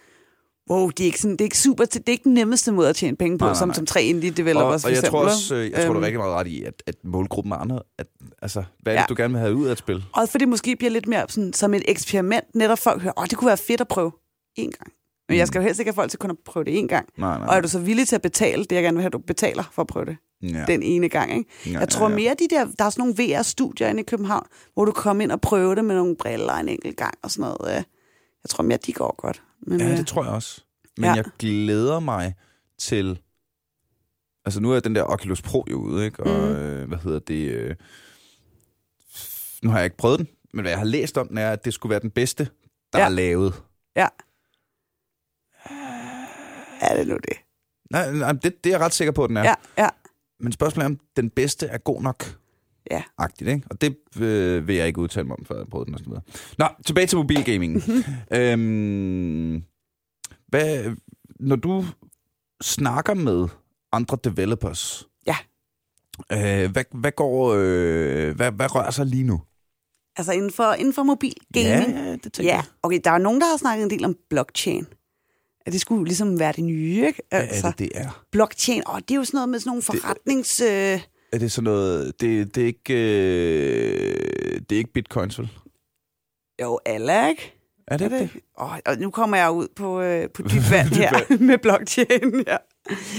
[0.69, 2.89] wow, det er ikke, sådan, det er ikke super, det er ikke den nemmeste måde
[2.89, 3.75] at tjene penge på, Nej, nej, som, nej.
[3.75, 6.03] som tre indie Og, developers og jeg for tror også, øh, jeg tror, du Øhm,
[6.03, 7.79] er rigtig meget ret i, at, at målgruppen er andre.
[7.97, 8.07] At,
[8.41, 9.05] altså, hvad er det, Ja.
[9.09, 10.03] du gerne vil have ud af et spil?
[10.13, 13.25] Også fordi det måske bliver lidt mere sådan, som et eksperiment, netop folk hører, åh,
[13.29, 14.11] det kunne være fedt at prøve
[14.59, 14.91] én gang.
[15.29, 17.07] Men jeg skal jo helst ikke have folk til kun at prøve det én gang.
[17.17, 17.47] Nej, nej.
[17.47, 19.17] Og er du så villig til at betale det, jeg gerne vil have, at du
[19.27, 20.65] betaler for at prøve det ja.
[20.67, 21.49] den ene gang, ikke?
[21.65, 22.15] Ja, Jeg tror ja, ja.
[22.15, 25.31] mere, de der, der er sådan nogle VR-studier inde i København, hvor du kommer ind
[25.31, 27.77] og prøver det med nogle briller en enkelt gang og sådan noget.
[27.77, 27.83] øh.
[28.43, 29.43] Jeg tror mere, de går godt.
[29.61, 30.61] Men, Ja, øh, det tror jeg også.
[30.97, 31.13] Men Ja.
[31.13, 32.35] jeg glæder mig
[32.79, 33.19] til...
[34.45, 36.23] Altså, nu er den der Oculus Pro jo ude, ikke?
[36.23, 37.51] Og, øh, hvad hedder det...
[37.51, 37.75] Øh...
[39.63, 41.65] Nu har jeg ikke prøvet den, men hvad jeg har læst om den er, at
[41.65, 42.49] det skulle være den bedste,
[42.93, 43.05] der Ja.
[43.05, 43.63] er lavet.
[43.95, 44.07] Ja.
[46.81, 47.37] Er det nu det?
[47.91, 49.43] Nej, nej det, det er jeg ret sikker på, at den er.
[49.43, 49.89] Ja, ja.
[50.39, 52.37] Men spørgsmålet er, om den bedste er god nok.
[52.91, 53.03] Ja.
[53.17, 53.67] Agtigt, ikke?
[53.69, 56.09] Og det øh, vil jeg ikke udtale mig om, før jeg prøvet den og sådan
[56.09, 56.53] noget.
[56.57, 57.75] Nå, tilbage til mobilgaming.
[58.37, 59.63] øhm,
[60.47, 60.95] hvad,
[61.39, 61.85] når du
[62.61, 63.47] snakker med
[63.91, 65.35] andre developers, Ja.
[66.31, 69.41] øh, hvad, hvad går, øh, hvad, hvad rører sig lige nu?
[70.15, 71.91] Altså inden for, inden for mobil gaming.
[71.97, 72.63] Ja, det tænker Ja, jeg.
[72.83, 74.85] okay, der er nogen, der har snakket en del om blockchain.
[75.67, 77.21] At det skulle ligesom være det nye, ikke?
[77.29, 78.23] Hvad Altså, er det, det er?
[78.31, 80.61] blockchain, åh, det er jo sådan noget med sådan nogle forretnings...
[80.61, 81.01] Øh,
[81.31, 82.21] Er det sådan noget...
[82.21, 85.49] Det, det, er, ikke, øh, det er ikke bitcoins, vel?
[86.61, 87.53] jo, alle, ikke?
[87.87, 88.19] Er det Er det?
[88.33, 88.41] det?
[88.57, 92.43] Oh, og nu kommer jeg ud på, øh, på dybt vand her med blockchain.
[92.47, 92.57] Ja.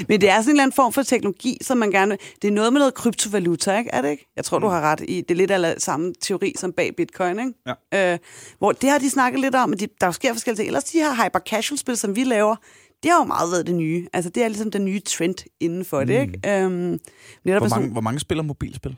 [0.08, 2.18] Men det er sådan en eller anden form for teknologi, som man gerne...
[2.42, 3.90] Det er noget med noget kryptovaluta, ikke?
[3.92, 4.26] Er det ikke?
[4.36, 5.20] Jeg tror, du har ret i.
[5.20, 7.52] Det er lidt af samme teori som bag bitcoin, ikke?
[7.92, 8.12] Ja.
[8.12, 8.18] Øh,
[8.58, 10.66] hvor det har de snakket lidt om, at de, der sker forskellige ting.
[10.66, 12.56] Ellers de her hyper-casual-spil, som vi laver,
[13.02, 14.08] det har jo meget været det nye.
[14.12, 16.62] Altså, det er ligesom den nye trend inden for det, ikke?
[16.64, 16.98] Øhm,
[17.44, 18.96] netop Hvor mange, du- hvor mange spiller mobilspil?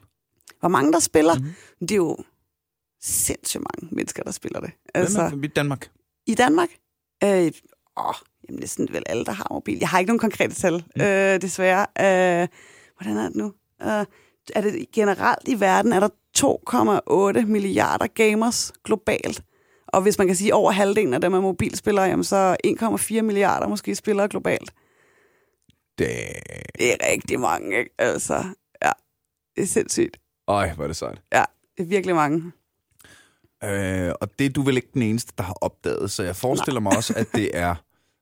[0.61, 1.35] hvor mange der spiller?
[1.35, 1.53] Mm-hmm.
[1.81, 2.17] Det er jo
[3.03, 4.71] sindssygt mange mennesker, der spiller det.
[4.95, 5.91] Altså, Altså, I Danmark?
[6.27, 6.69] i Danmark?
[7.25, 7.53] Øh,
[7.99, 8.15] åh,
[8.51, 9.79] jamen næsten vel alle, der har mobil.
[9.79, 11.03] Jeg har ikke nogen konkrete tal, Mm.
[11.03, 11.81] øh, desværre.
[12.01, 12.49] Øh,
[12.99, 13.53] hvordan er det nu?
[13.83, 14.05] Øh,
[14.55, 16.09] er det generelt i verden, er der
[17.41, 19.43] 2,8 milliarder gamers globalt.
[19.87, 23.23] Og hvis man kan sige, at over halvdelen af dem er mobilspillere, jamen så 1,4
[23.23, 24.71] milliarder måske spillere globalt.
[25.99, 26.09] Det...
[26.79, 27.91] Det er rigtig mange, ikke?
[27.99, 28.35] Altså,
[28.85, 28.91] ja,
[29.57, 30.17] det er sindssygt.
[30.49, 31.21] Øj, hvor er det sejt.
[31.33, 31.45] Ja,
[31.77, 32.53] det er virkelig mange.
[33.65, 36.81] Øh, og det er du vel ikke den eneste, der har opdaget, så jeg forestiller
[36.81, 37.75] mig også, at det er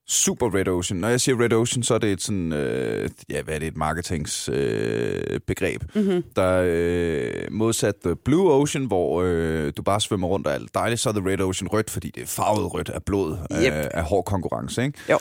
[0.09, 1.01] super Red Ocean.
[1.01, 3.69] Når jeg siger Red Ocean, så er det et sådan, øh, ja, hvad er det,
[3.69, 6.23] et marketingsbegreb, øh, begreb, Mm-hmm.
[6.37, 11.01] der øh, modsat The Blue Ocean, hvor øh, du bare svømmer rundt og alt dejligt,
[11.01, 13.73] så er The Red Ocean rødt, fordi det er farvet rødt af blod, Yep.
[13.73, 14.99] af, af hård konkurrence, ikke?
[15.11, 15.19] Jo.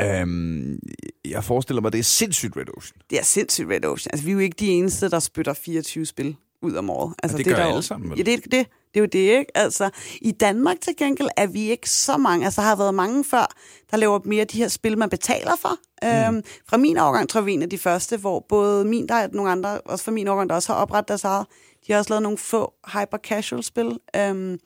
[0.00, 0.78] Øhm,
[1.24, 3.00] jeg forestiller mig, det er sindssygt Red Ocean.
[3.10, 4.10] Det er sindssygt Red Ocean.
[4.12, 7.14] Altså, vi er jo ikke de eneste, der spytter 24 spil ud om året.
[7.22, 8.18] Altså, det er gør der alle jo- sammen, vel?
[8.18, 9.56] Ja, det, er det, det er jo det, ikke?
[9.56, 9.90] Altså,
[10.20, 12.44] i Danmark til gengæld er vi ikke så mange.
[12.44, 13.54] Altså, der har været mange før,
[13.90, 15.76] der laver mere de her spil, man betaler for.
[16.02, 16.36] Mm.
[16.36, 19.08] Øhm, fra min årgang tror jeg, vi er en af de første, hvor både min,
[19.08, 21.46] der er nogle andre, også fra min årgang, der også har oprettet deres eget.
[21.86, 23.98] De har også lavet nogle få hyper-casual-spil.
[24.16, 24.58] Øhm,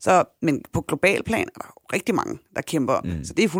[0.00, 3.26] så, men på global plan er der jo rigtig mange, der kæmper det.
[3.26, 3.54] Så det er 100%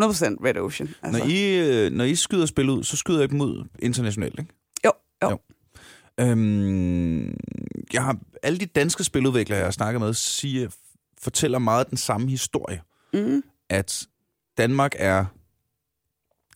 [0.45, 0.95] Red Ocean.
[1.03, 1.19] Altså.
[1.19, 4.53] Når, I, øh, når I skyder spil ud, så skyder I dem ud internationalt, ikke?
[4.85, 4.93] Jo,
[5.23, 5.31] jo.
[5.31, 5.39] Jo.
[6.21, 7.37] Øhm,
[7.93, 10.69] jeg har alle de danske spiludviklere, jeg har snakket med, siger,
[11.23, 12.83] fortæller meget den samme historie.
[13.12, 13.43] Mm.
[13.69, 14.07] At
[14.59, 15.25] Danmark er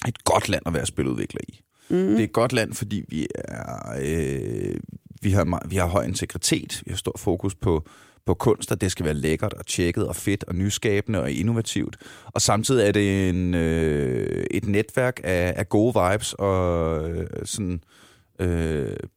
[0.09, 1.61] et godt land at være spiludvikler i.
[1.91, 1.97] Mm.
[1.97, 4.77] Det er et godt land, fordi vi er øh,
[5.23, 7.85] vi har vi har høj integritet, vi har stor fokus på
[8.27, 11.97] på kunst, at det skal være lækkert og tjekket og fedt og nyskabende og innovativt.
[12.27, 17.73] Og samtidig er det en, øh, et netværk af, af gode vibes og øh, sådan
[17.73, 17.81] øh,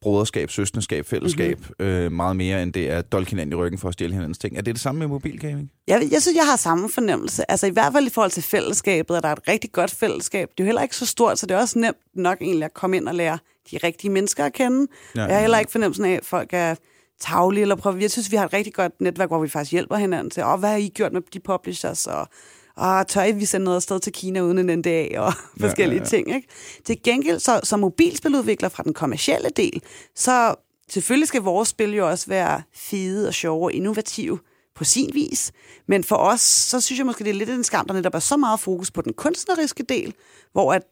[0.00, 1.86] broderskab, søsterskab, fællesskab, mm-hmm.
[1.86, 4.56] øh, meget mere end det er dolke hinanden i ryggen for at stjæle hinandens ting.
[4.56, 5.70] Er det det samme med mobilgaming?
[5.86, 7.50] Jeg, jeg synes, jeg har samme fornemmelse.
[7.50, 10.48] Altså i hvert fald i forhold til fællesskabet, at der er et rigtig godt fællesskab.
[10.50, 12.74] Det er jo heller ikke så stort, så det er også nemt nok egentlig at
[12.74, 13.38] komme ind og lære
[13.70, 14.86] de rigtige mennesker at kende.
[15.16, 16.74] Ja, jeg har heller ikke fornemmelsen af, at folk er
[17.20, 17.96] taglige eller prøver.
[17.96, 20.58] Jeg synes, vi har et rigtig godt netværk, hvor vi faktisk hjælper hinanden til, og
[20.58, 22.28] hvad har I gjort med de publishers, og
[22.76, 26.08] og tør I, vi sende noget afsted til Kina uden en NDA og forskellige ja,
[26.12, 26.24] ja, ja.
[26.24, 26.34] ting.
[26.36, 26.48] Ikke?
[26.84, 29.82] Til gengæld, så, som mobilspiludvikler fra den kommercielle del,
[30.16, 30.54] så
[30.90, 34.38] selvfølgelig skal vores spil jo også være fede og sjove og innovative
[34.74, 35.52] på sin vis.
[35.88, 38.18] Men for os, så synes jeg måske, det er lidt en skam, der netop er
[38.18, 40.14] så meget fokus på den kunstneriske del,
[40.52, 40.82] hvor at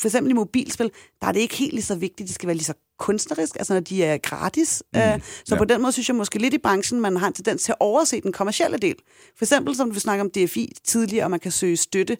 [0.00, 0.90] for eksempel i mobilspil,
[1.20, 3.72] der er det ikke helt lige så vigtigt, det skal være lige så kunstnerisk, altså
[3.72, 4.82] når de er gratis.
[4.94, 5.58] Mm, uh, så ja.
[5.58, 7.76] på den måde synes jeg måske lidt i branchen, man har en tendens til at
[7.80, 8.96] overse den kommercielle del.
[9.36, 12.16] For eksempel, som vi snakker om DFI tidligere, og man kan søge støtte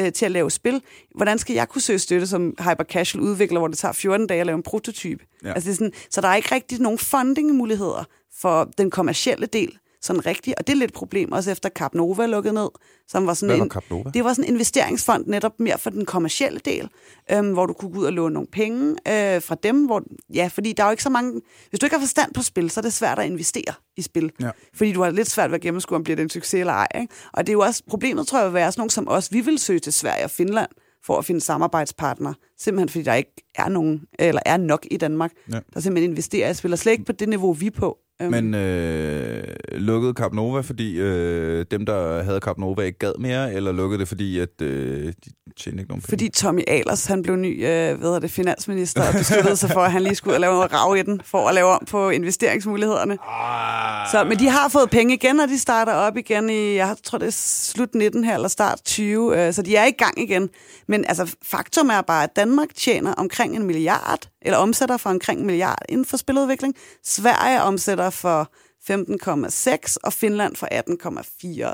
[0.00, 0.82] uh, til at lave spil.
[1.14, 4.40] Hvordan skal jeg kunne søge støtte som hyper casual udvikler, hvor det tager 14 dage
[4.40, 5.24] at lave en prototype?
[5.44, 5.52] Ja.
[5.52, 8.04] Altså, det er sådan, så der er ikke rigtig nogen funding-muligheder
[8.40, 10.58] for den kommercielle del sådan rigtigt.
[10.58, 12.68] Og det er lidt et problem, også efter Cap Nova lukkede ned.
[13.08, 14.10] Som var sådan Hvad var en, Cap Nova?
[14.14, 16.88] Det var sådan en investeringsfond netop mere for den kommercielle del,
[17.32, 19.84] øhm, hvor du kunne gå ud og låne nogle penge øh, fra dem.
[19.84, 20.02] Hvor,
[20.34, 21.40] ja, fordi der er jo ikke så mange...
[21.70, 24.32] Hvis du ikke har forstand på spil, så er det svært at investere i spil.
[24.40, 24.50] Ja.
[24.74, 26.88] Fordi du har lidt svært ved at gennemskue, om bliver det en succes eller ej.
[27.00, 27.14] Ikke?
[27.32, 27.82] Og det er jo også...
[27.88, 29.32] Problemet tror jeg vil være sådan nogle som os.
[29.32, 30.70] Vi vil søge til Sverige og Finland
[31.04, 32.34] for at finde samarbejdspartnere.
[32.58, 35.60] Simpelthen fordi der ikke er nogen, eller er nok i Danmark, ja.
[35.74, 36.72] der simpelthen investerer i spil.
[36.72, 37.98] Og slet ikke på det niveau, vi er på.
[38.20, 38.30] Um.
[38.30, 43.54] Men øh, lukkede Cap Nova, fordi øh, dem, der havde Cap Nova, ikke gad mere,
[43.54, 46.08] eller lukkede det, fordi at, øh, de tjente ikke nogen penge?
[46.08, 49.92] Fordi Tommy Ahlers, han blev ny øh, ved det, finansminister, og besluttede sig for, at
[49.92, 52.10] han lige skulle ud og lave noget rav i den, for at lave om på
[52.10, 53.18] investeringsmulighederne.
[53.22, 54.10] Ah.
[54.10, 57.18] Så, men de har fået penge igen, og de starter op igen i, jeg tror
[57.18, 57.36] det er
[57.74, 60.48] slut 19 her, eller start 20, øh, så de er i gang igen.
[60.88, 65.40] Men altså, faktum er bare, at Danmark tjener omkring en milliard, eller omsætter for omkring
[65.40, 66.74] en milliard inden for spiludvikling.
[67.04, 68.52] Sverige omsætter for
[68.90, 70.68] 15,6 og Finland for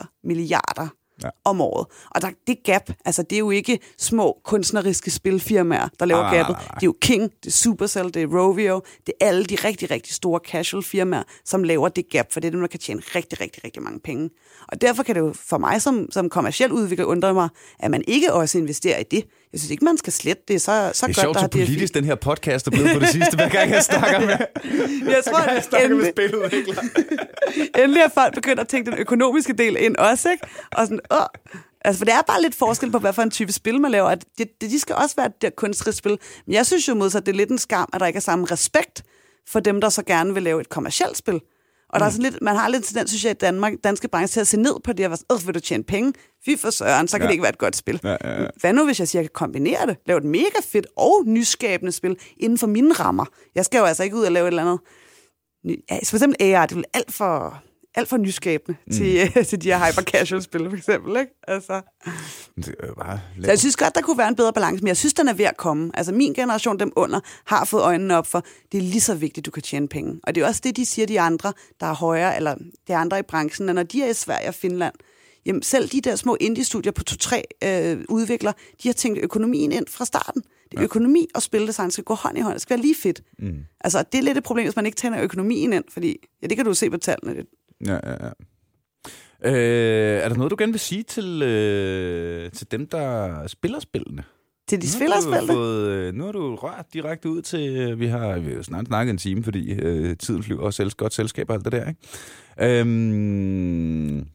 [0.02, 0.88] 18,4 milliarder
[1.22, 1.28] ja.
[1.44, 1.86] om året.
[2.10, 6.34] Og der, det gap, altså det er jo ikke små kunstneriske spilfirmaer, der laver ah,
[6.34, 6.56] gapet.
[6.56, 9.90] Det er jo King, det er Supercell, det er Rovio, det er alle de rigtig,
[9.90, 13.02] rigtig store casual firmaer, som laver det gap, for det er dem, der kan tjene
[13.14, 14.30] rigtig, rigtig, rigtig mange penge.
[14.68, 18.04] Og derfor kan det jo for mig som, som kommersiel udvikler undre mig, at man
[18.06, 19.24] ikke også investerer i det.
[19.56, 20.62] Jeg synes ikke, man skal slette det.
[20.62, 23.08] Så, så det er godt, sjovt, så politisk den her podcast er blevet på det
[23.08, 24.28] sidste, hver gang jeg snakker med,
[25.14, 26.84] jeg tror, jeg snakker endelig, med spiludviklere.
[27.82, 30.46] endelig er folk begyndt at tænke den økonomiske del ind også, ikke?
[30.72, 31.26] Og sådan, åh,
[31.84, 34.14] Altså, for det er bare lidt forskel på, hvad for en type spil man laver.
[34.14, 36.18] Det, det, de skal også være det kunstneriske spil.
[36.46, 38.46] Men jeg synes jo modsat, det er lidt en skam, at der ikke er samme
[38.50, 39.04] respekt
[39.48, 41.40] for dem, der så gerne vil lave et kommercielt spil.
[41.88, 41.98] Og mm.
[41.98, 42.12] der er mm.
[42.12, 44.56] sådan lidt, man har lidt tendens, synes jeg, i Danmark, danske branche til at se
[44.56, 46.12] ned på det, og øh, vil du tjene penge?
[46.44, 47.26] Fy for søren, så kan ja.
[47.26, 48.00] det ikke være et godt spil.
[48.04, 48.48] Ja, ja, ja.
[48.60, 49.96] Hvad nu, hvis jeg siger, at jeg kan kombinere det?
[50.06, 53.24] Lave et mega fedt og nyskabende spil inden for mine rammer.
[53.54, 54.78] Jeg skal jo altså ikke ud og lave et eller andet.
[55.90, 57.62] Ja, for eksempel AR, det er alt for
[57.96, 58.92] alt for nyskabende mm.
[58.92, 61.16] til, til de her hyper-casual-spil, for eksempel.
[61.20, 61.32] Ikke?
[61.48, 61.80] Altså.
[62.56, 64.96] Det er bare så jeg synes godt, der kunne være en bedre balance, men jeg
[64.96, 65.90] synes, den er ved at komme.
[65.94, 69.46] Altså min generation, dem under, har fået øjnene op for, det er lige så vigtigt,
[69.46, 70.20] du kan tjene penge.
[70.22, 72.54] Og det er også det, de siger, de andre, der er højere, eller
[72.88, 74.94] de andre i branchen, at når de er i Sverige og Finland,
[75.46, 79.86] jamen selv de der små indie-studier på 2-3 øh, udvikler, de har tænkt økonomien ind
[79.88, 80.42] fra starten.
[80.42, 80.84] Det er ja.
[80.84, 82.54] økonomi og spildesign skal gå hånd i hånd.
[82.54, 83.22] Det skal være lige fedt.
[83.38, 83.58] Mm.
[83.80, 86.56] Altså, det er lidt et problem, hvis man ikke tænder økonomien ind, fordi, ja, det
[86.56, 87.44] kan du se på tallene.
[87.86, 88.30] Ja, ja, ja.
[89.44, 94.24] Øh, er der noget, du gerne vil sige til, øh, til dem, der spiller spillene?
[94.68, 95.52] Til de spiller spillene?
[95.52, 98.86] Fået, øh, nu har du rørt direkte ud til, øh, vi har, vi har snart
[98.86, 101.88] snakket en time, fordi øh, tiden flyver og selv, godt selskab og alt det der,
[101.88, 102.80] ikke?
[102.80, 104.26] Øhm,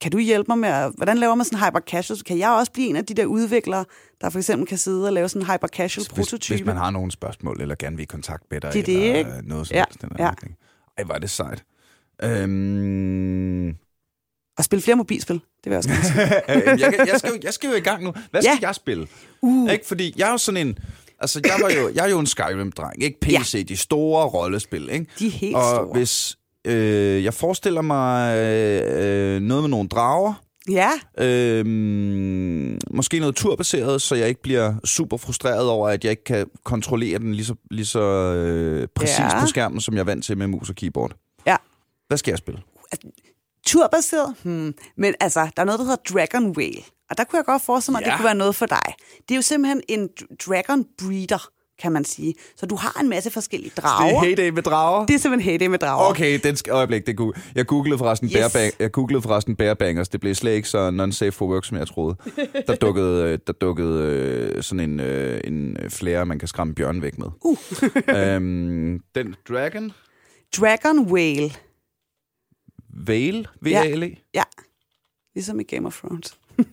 [0.00, 2.22] kan du hjælpe mig med, at, hvordan laver man sådan hyper casual?
[2.22, 3.84] Kan jeg også blive en af de der udviklere,
[4.20, 6.56] der for eksempel kan sidde og lave sådan en hyper casual prototype?
[6.56, 8.96] Hvis man har nogle spørgsmål, eller gerne vil i kontakt med dig, det er det,
[8.96, 9.48] eller ikke?
[9.48, 9.86] noget sådan
[10.18, 10.24] ja.
[10.24, 10.30] ja.
[10.98, 11.64] Ej, var det sejt.
[12.22, 13.76] Øhm,
[14.58, 16.20] og spille flere mobilspil, det vil jeg også gerne sige.
[16.86, 18.12] jeg, jeg, skal jo, jeg skal jo i gang nu.
[18.30, 18.66] Hvad skal ja.
[18.66, 19.06] jeg spille?
[19.42, 19.72] Uh.
[19.72, 19.86] Ikke?
[19.86, 20.78] Fordi jeg er jo sådan en...
[21.20, 23.20] Altså, jeg, var jo, jeg er jo en Skyrim-dreng, ikke?
[23.20, 23.62] PC, ja.
[23.62, 25.06] de store rollespil, ikke?
[25.18, 25.86] De er helt Og store.
[25.92, 30.34] hvis øh, jeg forestiller mig øh, noget med nogle drager,
[30.70, 31.66] Ja, øh,
[32.90, 37.18] måske noget turbaseret, så jeg ikke bliver super frustreret over, at jeg ikke kan kontrollere
[37.18, 38.00] den lige så, lige så
[38.34, 39.40] øh, præcis Ja.
[39.40, 41.12] på skærmen, som jeg er vant til med mus og keyboard.
[41.46, 41.56] ja.
[42.08, 42.60] Hvad skal jeg spille?
[43.66, 44.34] Turbaseret?
[44.42, 44.74] Hmm.
[44.96, 46.82] Men altså, der er noget, der hedder Dragon Whale.
[47.10, 48.10] Og der kunne jeg godt forestille mig, at Ja.
[48.10, 48.94] det kunne være noget for dig.
[49.28, 50.08] Det er jo simpelthen en
[50.46, 51.48] dragon breeder,
[51.82, 52.34] kan man sige.
[52.56, 54.08] Så du har en masse forskellige drager.
[54.08, 55.06] Det er Heyday med drager?
[55.06, 56.10] Det er simpelthen heyday med drager.
[56.10, 57.40] Okay, den skal, øjeblik, det google.
[57.54, 58.36] Jeg googlede forresten, Yes.
[58.44, 58.52] yes.
[58.52, 60.08] bear jeg googlede forresten bear bangers.
[60.08, 62.16] Det blev slet ikke så non-safe for work, som jeg troede.
[62.66, 67.02] Der dukkede, øh, der dukkede øh, sådan en, øh, en flere, man kan skræmme bjørn
[67.02, 67.26] væk med.
[67.44, 67.56] Uh.
[68.16, 69.92] øhm, den Dragon
[70.60, 71.50] Dragon Whale.
[72.96, 74.16] Vale, V-A-L-E.
[74.34, 74.42] Ja,
[75.34, 76.38] ligesom i Game of Thrones.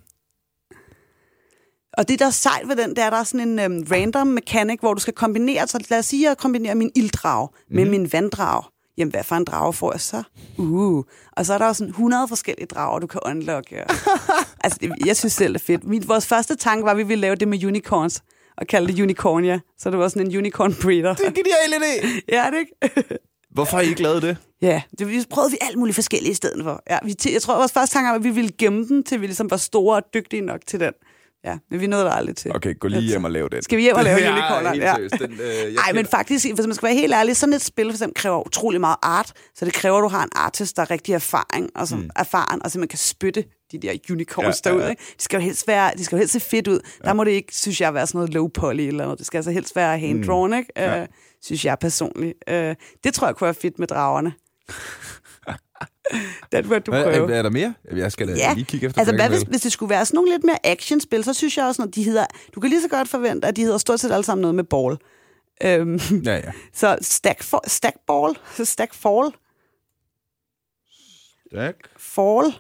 [1.98, 4.28] Og det, der er sejt ved den, det er, der er sådan en øhm, random
[4.28, 5.68] mechanic, hvor du skal kombinere.
[5.68, 8.64] Så lad os sige, at jeg kombinerer min ilddrag med min vanddrag.
[8.98, 10.24] Jamen, hvad for en drage får jeg så?
[10.58, 11.04] Uh.
[11.32, 13.84] Og så er der jo sådan 100 forskellige drager, du kan unlocke.
[14.64, 15.84] altså, det, jeg synes selv, det er fedt.
[15.84, 18.24] Min, vores første tanke var, at vi ville lave det med unicorns
[18.58, 19.60] og kalde det unicornia.
[19.78, 21.14] Så det var sådan en unicorn breeder.
[21.14, 22.08] Det er en genial idé.
[22.36, 23.20] ja, det ikke?
[23.54, 24.38] Hvorfor har I ikke lavet det?
[24.62, 26.84] Ja, det vi prøvede vi alt muligt forskellige i stedet for.
[26.90, 29.26] Ja, vi, jeg tror, vores første tanke var, at vi ville gemme den, til vi
[29.26, 30.94] ligesom var store og dygtige nok til den.
[31.46, 32.56] Ja, men vi nåede der aldrig til.
[32.56, 33.62] Okay, gå lige hjem og lav den.
[33.62, 34.72] Skal vi hjem og lave ja, unicorner?
[34.74, 35.18] helt Ja.
[35.26, 37.86] Den, øh, jeg Nej, men faktisk, hvis man skal være helt ærlig, sådan et spil
[37.86, 40.82] for eksempel kræver utrolig meget art, så det kræver, at du har en artist, der
[40.82, 42.10] er rigtig erfaring, og som mm.
[42.16, 44.84] erfaren, og så man kan spytte de der unicorns Ja, derude.
[44.84, 44.90] ja.
[44.90, 45.02] Ikke?
[45.18, 46.80] De skal jo helst være, de skal jo helst se fedt ud.
[47.04, 47.08] Ja.
[47.08, 49.20] Der må det ikke, synes jeg, være sådan noget low poly eller noget.
[49.20, 50.58] Det skal altså helst være hand-drawn, mm.
[50.58, 50.70] ikke?
[50.78, 51.06] Ja.
[51.44, 52.34] Synes jeg personligt.
[52.48, 54.34] Øh, det tror jeg kunne være fedt med dragerne.
[56.52, 57.34] Den må du prøve.
[57.34, 57.74] er, er der mere?
[57.96, 60.32] Jeg skal Ja, lige kigge efter altså hvad hvis, hvis det skulle være sådan nogle
[60.32, 62.26] lidt mere actionspil, så synes jeg også, når de hedder...
[62.56, 64.64] Du kan lige så godt forvente, at de hedder stort set alle sammen noget med
[64.64, 64.98] ball.
[65.64, 66.52] Øhm, Ja, ja.
[66.74, 69.32] så stack, for, stack ball, så stack fall,
[71.52, 72.54] Stack, fall.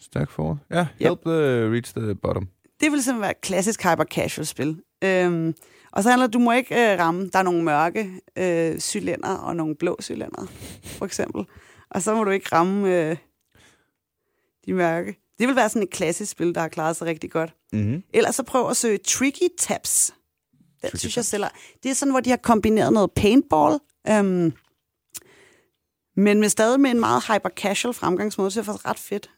[0.00, 0.58] stack forward.
[0.70, 2.48] Ja, help the, reach the bottom.
[2.80, 4.82] Det vil simpelthen være et klassisk hyper casual spil.
[5.04, 5.54] Øhm,
[5.92, 9.34] og så handler det, du må ikke øh, ramme, der er nogle mørke øh, cylinder
[9.36, 10.46] og nogle blå cylinder,
[10.84, 11.44] for eksempel.
[11.90, 13.16] Og så må du ikke ramme øh,
[14.66, 15.16] de mørke.
[15.38, 17.54] Det vil være sådan et klassisk spil, der har klaret sig rigtig godt.
[17.72, 18.02] Mm-hmm.
[18.14, 20.14] Ellers så prøv at søge Tricky Taps.
[20.82, 21.28] Den Tricky synes jeg Taps.
[21.28, 21.48] selv er-
[21.82, 23.78] Det er sådan, hvor de har kombineret noget paintball,
[24.08, 24.52] øhm,
[26.16, 29.30] men med stadig med en meget hyper casual fremgangsmåde, så det er faktisk ret fedt.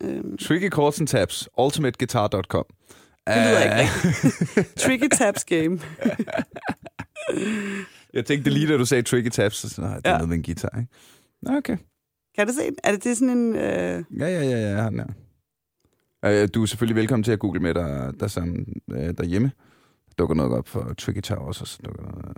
[0.00, 1.48] Øhm, Tricky chords and taps.
[1.58, 2.64] Ultimateguitar.com.
[3.26, 4.76] det lyder Øh, ikke rigtigt.
[4.82, 5.78] Tricky Taps Game.
[8.12, 10.16] Jeg tænkte lige, da du sagde tricky taps, så nej, det er Ja.
[10.16, 10.92] noget med en guitar, ikke?
[11.42, 11.76] Nå, Okay.
[12.38, 12.62] Kan du se?
[12.64, 12.76] den?
[12.84, 13.56] Er det, det er sådan en...
[13.56, 15.06] Øh, Ja, ja, ja, ja, han er.
[16.42, 19.52] Øh, Du er selvfølgelig velkommen til at google med dig der sammen, øh, derhjemme.
[20.08, 22.36] Der dukker noget op for Tricky Towers, og så dukker noget...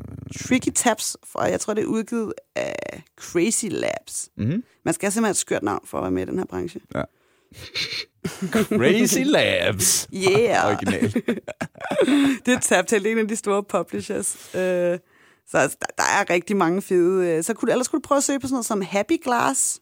[0.49, 4.29] Tricky Taps, for jeg tror, det er udgivet af Crazy Labs.
[4.37, 4.65] Mm-hmm.
[4.85, 6.81] Man skal simpelthen have et skørt navn for at være med i den her branche.
[8.53, 10.09] Crazy Labs.
[10.15, 10.67] Yeah!
[10.67, 11.13] Original.
[12.47, 14.35] det er tabt til en af de store publishers.
[14.55, 14.99] Øh,
[15.49, 17.29] så altså, der, der er rigtig mange fede.
[17.29, 19.23] øh, Så kunne du, ellers kunne du prøve at søge på sådan noget som Happy
[19.25, 19.81] Glass.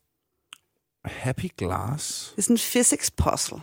[1.04, 2.28] Happy Glass.
[2.30, 3.58] Det er sådan en physics puzzle.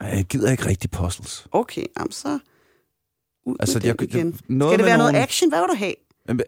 [0.00, 1.46] Jeg gider ikke rigtig puzzles.
[1.52, 2.38] Okay, jamen så
[3.46, 4.40] ud Altså, med jeg, den igen.
[4.48, 5.50] noget Skal det være noget nogle- action?
[5.50, 5.94] Hvad vil du have?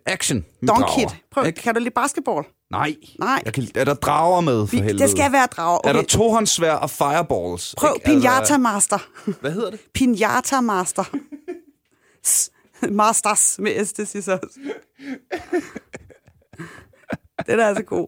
[0.06, 0.44] Action.
[0.68, 1.16] Donkey.
[1.30, 1.62] Prøv, Ikke?
[1.62, 2.44] kan du lide basketball?
[2.74, 2.96] Nej.
[3.18, 3.42] Nej.
[3.44, 4.98] Jeg kan, er der drager med, for Vi, helvede?
[4.98, 5.74] det skal være drager.
[5.84, 5.94] Er Okay.
[5.94, 7.74] der tohåndssvær og fireballs?
[7.78, 8.10] Prøv Ikke?
[8.10, 8.98] Altså, Pinata Master.
[9.40, 9.80] Hvad hedder det?
[9.94, 11.04] Pinata Master.
[12.26, 12.50] S-
[12.90, 14.58] Masters med S, det siger så også.
[17.46, 18.06] Den er altså god.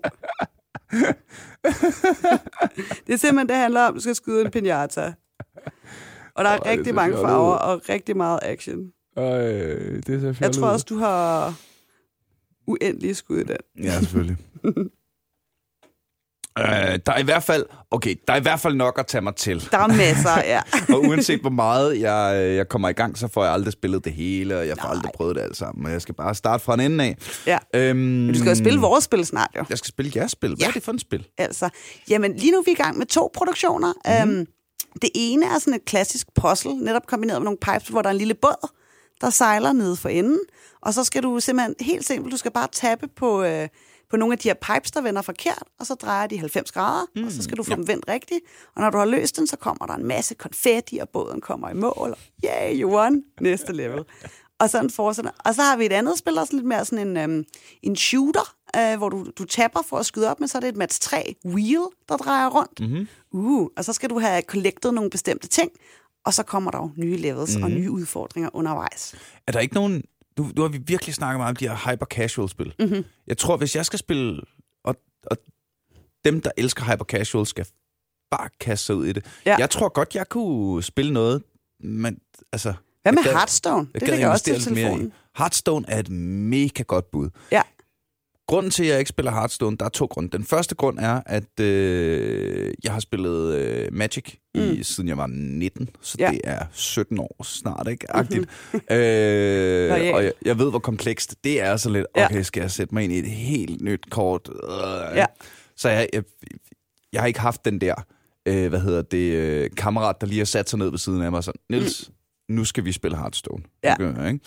[3.06, 5.12] det er simpelthen, det handler om, at du skal skyde en pinata.
[6.34, 7.58] Og der er det rigtig mange fjollet farver ud.
[7.74, 8.78] og rigtig meget action.
[9.18, 9.24] Øh,
[10.06, 11.54] det er så Jeg tror også, du har
[12.66, 13.56] uendelige skud i den.
[13.84, 14.36] Ja, selvfølgelig.
[16.58, 19.22] øh, der er i hvert fald, okay, der er i hvert fald nok at tage
[19.22, 19.68] mig til.
[19.70, 20.60] Der er masser, ja.
[20.94, 24.12] Og uanset hvor meget jeg, jeg kommer i gang, så får jeg aldrig spillet det
[24.12, 24.96] hele, og jeg får Nej.
[24.96, 25.86] aldrig prøvet det alt sammen.
[25.86, 27.16] Og jeg skal bare starte fra en ende af.
[27.46, 27.58] ja.
[27.74, 29.64] Øhm, Men du skal jo spille vores spil snart, jo.
[29.70, 30.48] Jeg skal spille jeres spil.
[30.50, 30.68] Hvad Ja.
[30.68, 31.26] er det for et spil?
[31.38, 31.68] Altså,
[32.10, 33.92] jamen, lige nu er vi i gang med to produktioner.
[34.24, 34.30] Mm.
[34.30, 34.46] Øhm,
[35.02, 38.12] det ene er sådan et klassisk puzzle, netop kombineret med nogle pipes, hvor der er
[38.12, 38.68] en lille båd,
[39.20, 40.40] der sejler nede for enden.
[40.80, 43.68] Og så skal du simpelthen, helt simpelt, du skal bare tappe på, øh,
[44.10, 47.06] på nogle af de her pipes, der vender forkert, og så drejer de 90 grader,
[47.16, 47.24] mm.
[47.24, 47.76] og så skal du få ja.
[47.76, 48.40] dem vendt rigtigt.
[48.74, 51.70] Og når du har løst den, så kommer der en masse konfetti, og båden kommer
[51.70, 51.94] i mål.
[51.96, 53.22] Og yeah, you won!
[53.40, 54.04] Næste level.
[54.58, 55.30] Og sådan fortsætter.
[55.44, 57.44] Og så har vi et andet spil, der er lidt mere sådan en, øhm,
[57.82, 60.68] en shooter, øh, hvor du, du tapper for at skyde op, men så er det
[60.68, 62.80] et match 3 wheel, der drejer rundt.
[62.80, 63.08] Mm-hmm.
[63.32, 65.70] Uh, og så skal du have collectet nogle bestemte ting,
[66.26, 67.62] og så kommer der jo nye levels mm.
[67.62, 69.14] og nye udfordringer undervejs.
[69.46, 70.02] Er der ikke nogen...
[70.36, 72.74] Du, du har vi virkelig snakket meget om de her hyper-casual-spil.
[72.78, 73.04] Mm-hmm.
[73.26, 74.42] Jeg tror, hvis jeg skal spille...
[74.84, 74.96] Og,
[75.26, 75.36] og
[76.24, 77.66] dem, der elsker hyper-casual, skal
[78.30, 79.24] bare kaste sig ud i det.
[79.46, 79.56] Ja.
[79.58, 81.42] Jeg tror godt, jeg kunne spille noget,
[81.80, 82.18] men
[82.52, 82.74] altså...
[83.02, 83.88] Hvad med Hearthstone?
[83.94, 84.84] Jeg Det ligger også til lidt mere i.
[84.84, 85.12] telefonen.
[85.38, 87.30] Hearthstone er et mega godt bud.
[87.52, 87.62] Ja.
[88.46, 90.36] Grunden til, at jeg ikke spiller Hearthstone, der er to grunde.
[90.38, 94.60] Den første grund er, at øh, jeg har spillet øh, Magic, mm.
[94.60, 96.30] i, siden jeg var 19, så Ja.
[96.30, 98.16] det er 17 år snart, ikke?
[98.16, 98.40] Agtigt.
[98.74, 100.14] øh, Loyal.
[100.14, 102.24] og jeg, jeg ved, hvor komplekst det er, så lidt, Ja.
[102.24, 104.48] okay, skal jeg sætte mig ind i et helt nyt kort?
[104.62, 105.26] Øh, Ja.
[105.76, 106.22] Så jeg, jeg,
[107.12, 107.94] jeg har ikke haft den der,
[108.46, 111.30] øh, hvad hedder det, øh, kammerat, der lige har sat sig ned ved siden af
[111.30, 112.10] mig og sådan, Nils,
[112.48, 112.54] mm.
[112.54, 113.62] nu skal vi spille Hearthstone.
[113.84, 113.94] Ja.
[114.00, 114.40] Okay, ikke?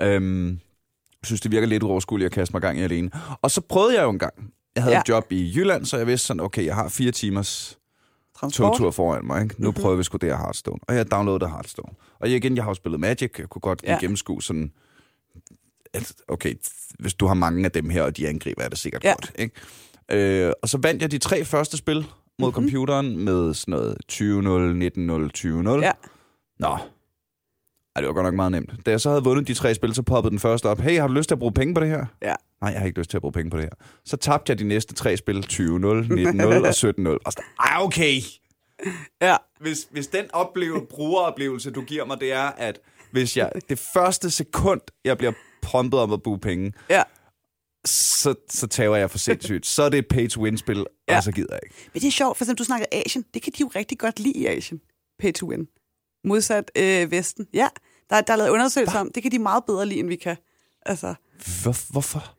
[0.00, 0.58] Øhm,
[1.26, 3.10] synes, det virker lidt uoverskueligt at kaste mig gang i alene.
[3.42, 4.34] Og så prøvede jeg jo en gang.
[4.74, 5.00] Jeg havde ja.
[5.00, 7.78] Et job i Jylland, så jeg vidste sådan, okay, jeg har fire timers
[8.40, 8.66] Transport.
[8.72, 9.42] togtur foran mig.
[9.42, 9.54] Ikke?
[9.54, 9.68] Nu Mhm.
[9.68, 9.82] mm-hmm.
[9.82, 10.78] prøver vi sgu det her Hearthstone.
[10.88, 11.92] Og jeg downloadede Hearthstone.
[12.20, 13.30] Og igen, jeg har jo spillet Magic.
[13.38, 13.98] Jeg kunne godt Ja.
[14.00, 14.72] gennemskue sådan...
[15.94, 16.54] At, okay,
[16.98, 19.12] hvis du har mange af dem her, og de angriber, er det sikkert Ja.
[19.12, 19.32] godt.
[19.38, 19.54] Ikke?
[20.46, 22.12] Øh, og så vandt jeg de tre første spil mod Mhm.
[22.38, 22.52] mm-hmm.
[22.52, 25.82] computeren med sådan noget 20-0, 19-0, 20-0.
[25.82, 25.92] Ja.
[26.58, 26.78] Nå.
[27.96, 28.86] Ej, det var godt nok meget nemt.
[28.86, 30.80] Da jeg så havde vundet de tre spil, så poppede den første op.
[30.80, 32.06] Hey, har du lyst til at bruge penge på det her?
[32.22, 32.34] Ja.
[32.60, 33.86] Nej, jeg har ikke lyst til at bruge penge på det her.
[34.04, 35.64] Så tabte jeg de næste tre spil 20-0, 19-0
[36.44, 36.68] og
[37.18, 37.18] 17-0.
[37.24, 38.20] Og så, ej, okay.
[39.22, 39.36] Ja.
[39.60, 42.80] Hvis, hvis den opleve, brugeroplevelse, du giver mig, det er, at
[43.12, 45.32] hvis jeg det første sekund, jeg bliver
[45.62, 47.02] prompet om at bruge penge, ja.
[47.84, 49.66] så, så tager jeg for sindssygt.
[49.66, 51.16] Så er det et pay-to-win-spil, ja.
[51.16, 51.76] Og så gider jeg ikke.
[51.92, 53.24] Men det er sjovt, for eksempel, du snakkede Asien.
[53.34, 54.80] Det kan de jo rigtig godt lide i Asien.
[55.18, 55.66] Pay to win.
[56.24, 57.46] Modsat øh, Vesten.
[57.54, 57.68] Ja,
[58.10, 59.10] der, der er lavet undersøgelser om.
[59.14, 60.36] Det kan de meget bedre lide, end vi kan.
[60.86, 61.14] Altså,
[61.62, 62.34] Hvor, hvorfor?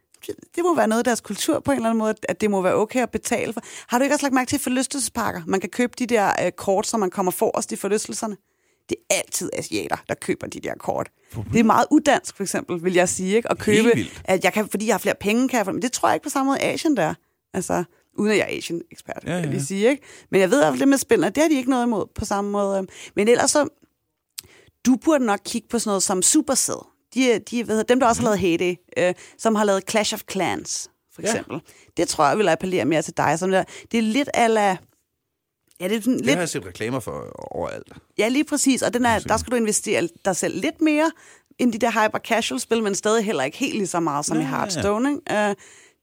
[0.55, 2.61] det må være noget af deres kultur på en eller anden måde, at det må
[2.61, 3.61] være okay at betale for.
[3.87, 5.41] Har du ikke også lagt mærke til forlystelsespakker?
[5.47, 8.37] Man kan købe de der øh, kort, så man kommer forrest i forlystelserne.
[8.89, 11.09] Det er altid asiater, der køber de der kort.
[11.53, 13.51] Det er meget udansk, for eksempel, vil jeg sige, ikke?
[13.51, 13.89] At købe,
[14.23, 16.23] at jeg kan, fordi jeg har flere penge, kan jeg Men det tror jeg ikke
[16.23, 17.13] på samme måde, Asien der.
[17.53, 17.83] Altså,
[18.15, 19.41] uden at jeg er Asien-ekspert, ja, Ja, ja.
[19.41, 19.47] ja.
[19.47, 20.03] vil jeg sige, ikke?
[20.29, 22.05] Men jeg ved i hvert fald, det med spillene, det har de ikke noget imod
[22.15, 22.87] på samme måde.
[23.15, 23.67] Men ellers så,
[24.85, 26.77] du burde nok kigge på sådan noget som Supercell.
[27.13, 30.13] De, de, hvad hedder, dem, der også har lavet Heyday, øh, som har lavet Clash
[30.13, 31.27] of Clans, for Ja.
[31.29, 31.61] eksempel.
[31.97, 33.39] Det tror jeg vil appellere mere til dig.
[33.39, 34.77] Som der, det er lidt ala...
[35.79, 37.93] Ja, det er sådan Det lidt, har jeg set reklamer for overalt.
[38.17, 38.81] ja, lige præcis.
[38.81, 41.11] Og den er, der skal du investere dig selv lidt mere
[41.59, 44.45] end de der hyper-casual-spil, men stadig heller ikke helt lige så meget som Ja, i
[44.45, 44.57] ja, ja.
[44.57, 45.09] Hearthstone.
[45.09, 45.49] Ikke?
[45.49, 45.55] Uh,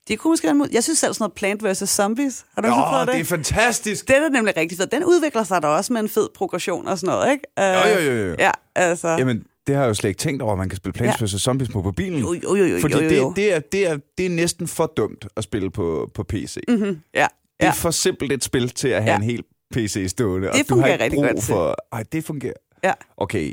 [0.09, 0.69] det kunne måske være mod.
[0.73, 1.91] Jeg synes selv sådan noget Plant vs.
[1.91, 2.45] Zombies.
[2.55, 3.15] Har du ikke prøvet det?
[3.15, 4.09] det er fantastisk.
[4.09, 4.87] Den er nemlig rigtig fed.
[4.87, 7.45] Den udvikler sig da også med en fed progression og sådan noget, ikke?
[7.61, 8.37] Uh, Jo, jo, jo, jo.
[8.39, 9.09] Ja, altså...
[9.09, 11.25] Jamen, det har jeg jo slet ikke tænkt over, at man kan spille Plants Ja.
[11.27, 11.43] vs.
[11.43, 12.21] Zombies på mobilen.
[12.21, 13.29] jo, jo, jo, jo, Fordi jo, jo, jo.
[13.29, 16.57] Det, det, er, det, er, det er næsten for dumt at spille på, på PC.
[16.69, 17.01] Mm-hmm.
[17.15, 17.27] Ja,
[17.61, 17.69] Det ja.
[17.69, 19.17] er for simpelt et spil til at have Ja.
[19.17, 19.43] en hel
[19.75, 20.51] PC stående.
[20.51, 21.77] og Det du har fungerer ikke rigtig brug godt for...
[21.93, 22.53] Ej, det fungerer.
[22.85, 22.93] ja.
[23.17, 23.53] Okay.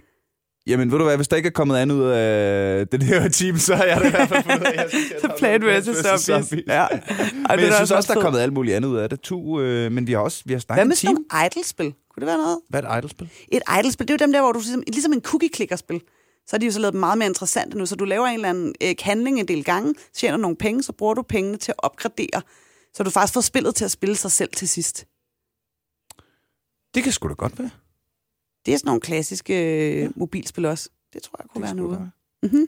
[0.69, 3.57] Jamen, ved du hvad, hvis der ikke er kommet andet ud af den her team,
[3.57, 6.23] så har jeg det i hvert fald fundet jeg synes, jeg Plant vs.
[6.25, 6.63] Zombies.
[6.67, 6.73] Ja.
[6.73, 9.21] Ej, Men jeg synes også, der er kommet alt muligt andet ud af det.
[9.21, 11.85] Tu, øh, men vi har også vi har snakket Hvad med sådan nogle idle-spil?
[11.85, 12.59] Kunne det være noget?
[12.69, 13.29] Hvad er et idle-spil?
[13.51, 16.01] Et idle-spil, det er jo dem der, hvor du ligesom, ligesom en cookie-clicker-spil.
[16.47, 17.85] Så har de jo så lavet dem meget mere interessante nu.
[17.85, 20.91] Så du laver en eller anden øh, handling en del gange, tjener nogle penge, så
[20.91, 22.41] bruger du pengene til at opgradere.
[22.93, 25.05] Så du faktisk får spillet til at spille sig selv til sidst.
[26.95, 27.69] Det kan sgu da godt være.
[28.65, 30.89] Det er sådan nogle klassiske øh, mobilspil også.
[31.13, 32.11] Det tror jeg kunne Det være noget.
[32.43, 32.67] Mhm.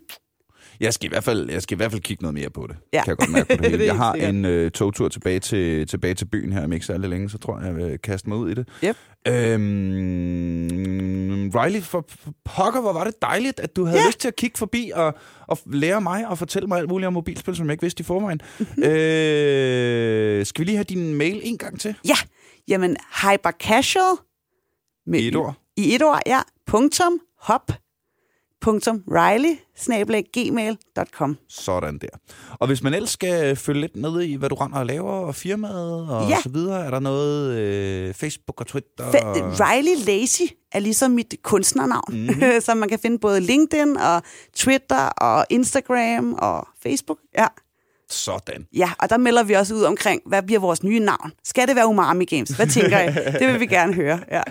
[0.79, 2.75] Jeg skal, i hvert fald, jeg skal i hvert fald kigge noget mere på det.
[2.93, 3.03] Ja.
[3.03, 3.77] Kan jeg godt mærke på det hele.
[3.77, 7.09] Det Jeg har en øh, togtur tilbage til, tilbage til byen her om ikke særlig
[7.09, 8.67] længe, så tror jeg, jeg vil kaste mig ud i det.
[8.83, 8.95] Yep.
[10.81, 12.05] Øhm, Riley, for,
[12.45, 14.07] pokker, hvor var det dejligt, at du havde Ja.
[14.07, 15.15] lyst til at kigge forbi og,
[15.47, 18.03] og lære mig og fortælle mig alt muligt om mobilspil, som jeg ikke vidste i
[18.03, 18.41] forvejen.
[18.59, 18.83] Mhm.
[18.83, 21.95] øh, skal vi lige have din mail en gang til?
[22.07, 22.15] Ja,
[22.67, 24.15] jamen hyper casual.
[25.07, 25.55] Med, et ord?
[25.83, 26.41] I et ord, ja.
[26.67, 27.71] Punktum hop.
[28.61, 31.37] Punktum Riley, snabelag, gmail.com.
[31.49, 32.07] Sådan der.
[32.59, 35.35] Og hvis man ellers skal følge lidt med i, hvad du render og laver, og
[35.35, 36.41] firmaet og Ja.
[36.43, 39.11] så videre, er der noget øh, Facebook og Twitter?
[39.11, 42.61] Fe- Riley Lazy er ligesom mit kunstnernavn, mm-hmm.
[42.61, 44.21] som man kan finde både LinkedIn og
[44.55, 47.17] Twitter og Instagram og Facebook.
[47.37, 47.47] Ja.
[48.13, 48.67] Sådan.
[48.73, 51.31] ja, og der melder vi også ud omkring, hvad bliver vores nye navn?
[51.43, 52.49] Skal det være Umami Games?
[52.49, 53.07] Hvad tænker I?
[53.39, 54.19] Det vil vi gerne høre.
[54.31, 54.41] Ja.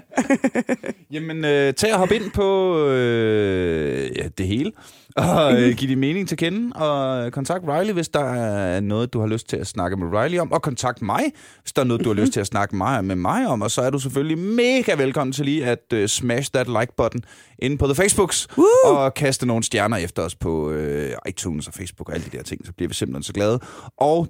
[1.11, 4.73] Jamen, øh, tag og hop ind på øh, ja, det hele,
[5.17, 9.21] og øh, giv din mening til kende, og kontakt Riley, hvis der er noget, du
[9.21, 11.23] har lyst til at snakke med Riley om, og kontakt mig,
[11.63, 13.71] hvis der er noget, du har lyst til at snakke mig, med mig om, og
[13.71, 17.21] så er du selvfølgelig mega velkommen til lige at øh, smash that like-button
[17.59, 18.95] inde på The Facebooks, Woo!
[18.97, 22.43] og kaste nogle stjerner efter os på øh, iTunes og Facebook og alle de der
[22.43, 23.61] ting, så bliver vi simpelthen så glade.
[23.97, 24.29] Og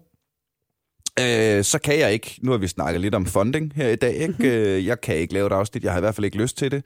[1.21, 4.15] Øh, så kan jeg ikke, nu har vi snakket lidt om funding her i dag,
[4.15, 4.77] ikke?
[4.77, 6.71] Øh, jeg kan ikke lave et afsnit, jeg har i hvert fald ikke lyst til
[6.71, 6.85] det,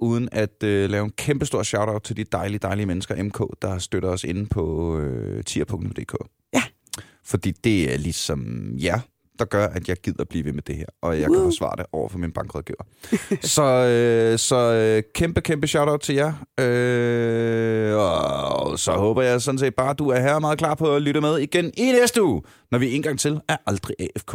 [0.00, 3.78] uden at øh, lave en kæmpe stor shout-out til de dejlige, dejlige mennesker, MK, der
[3.78, 6.14] støtter os inde på øh, tier.dk.
[6.54, 6.62] Ja.
[7.24, 9.00] Fordi det er ligesom jer,
[9.38, 11.38] der gør, at jeg gider blive ved med det her, og jeg Woo.
[11.38, 12.82] kan forsvare det over for min bankrådgiver.
[13.56, 16.32] så øh, så øh, kæmpe, kæmpe shout-out til jer.
[16.60, 20.96] Øh, og så håber jeg sådan set bare, at du er her meget klar på
[20.96, 24.34] at lytte med igen i næste uge, når vi en gang til er aldrig AFK.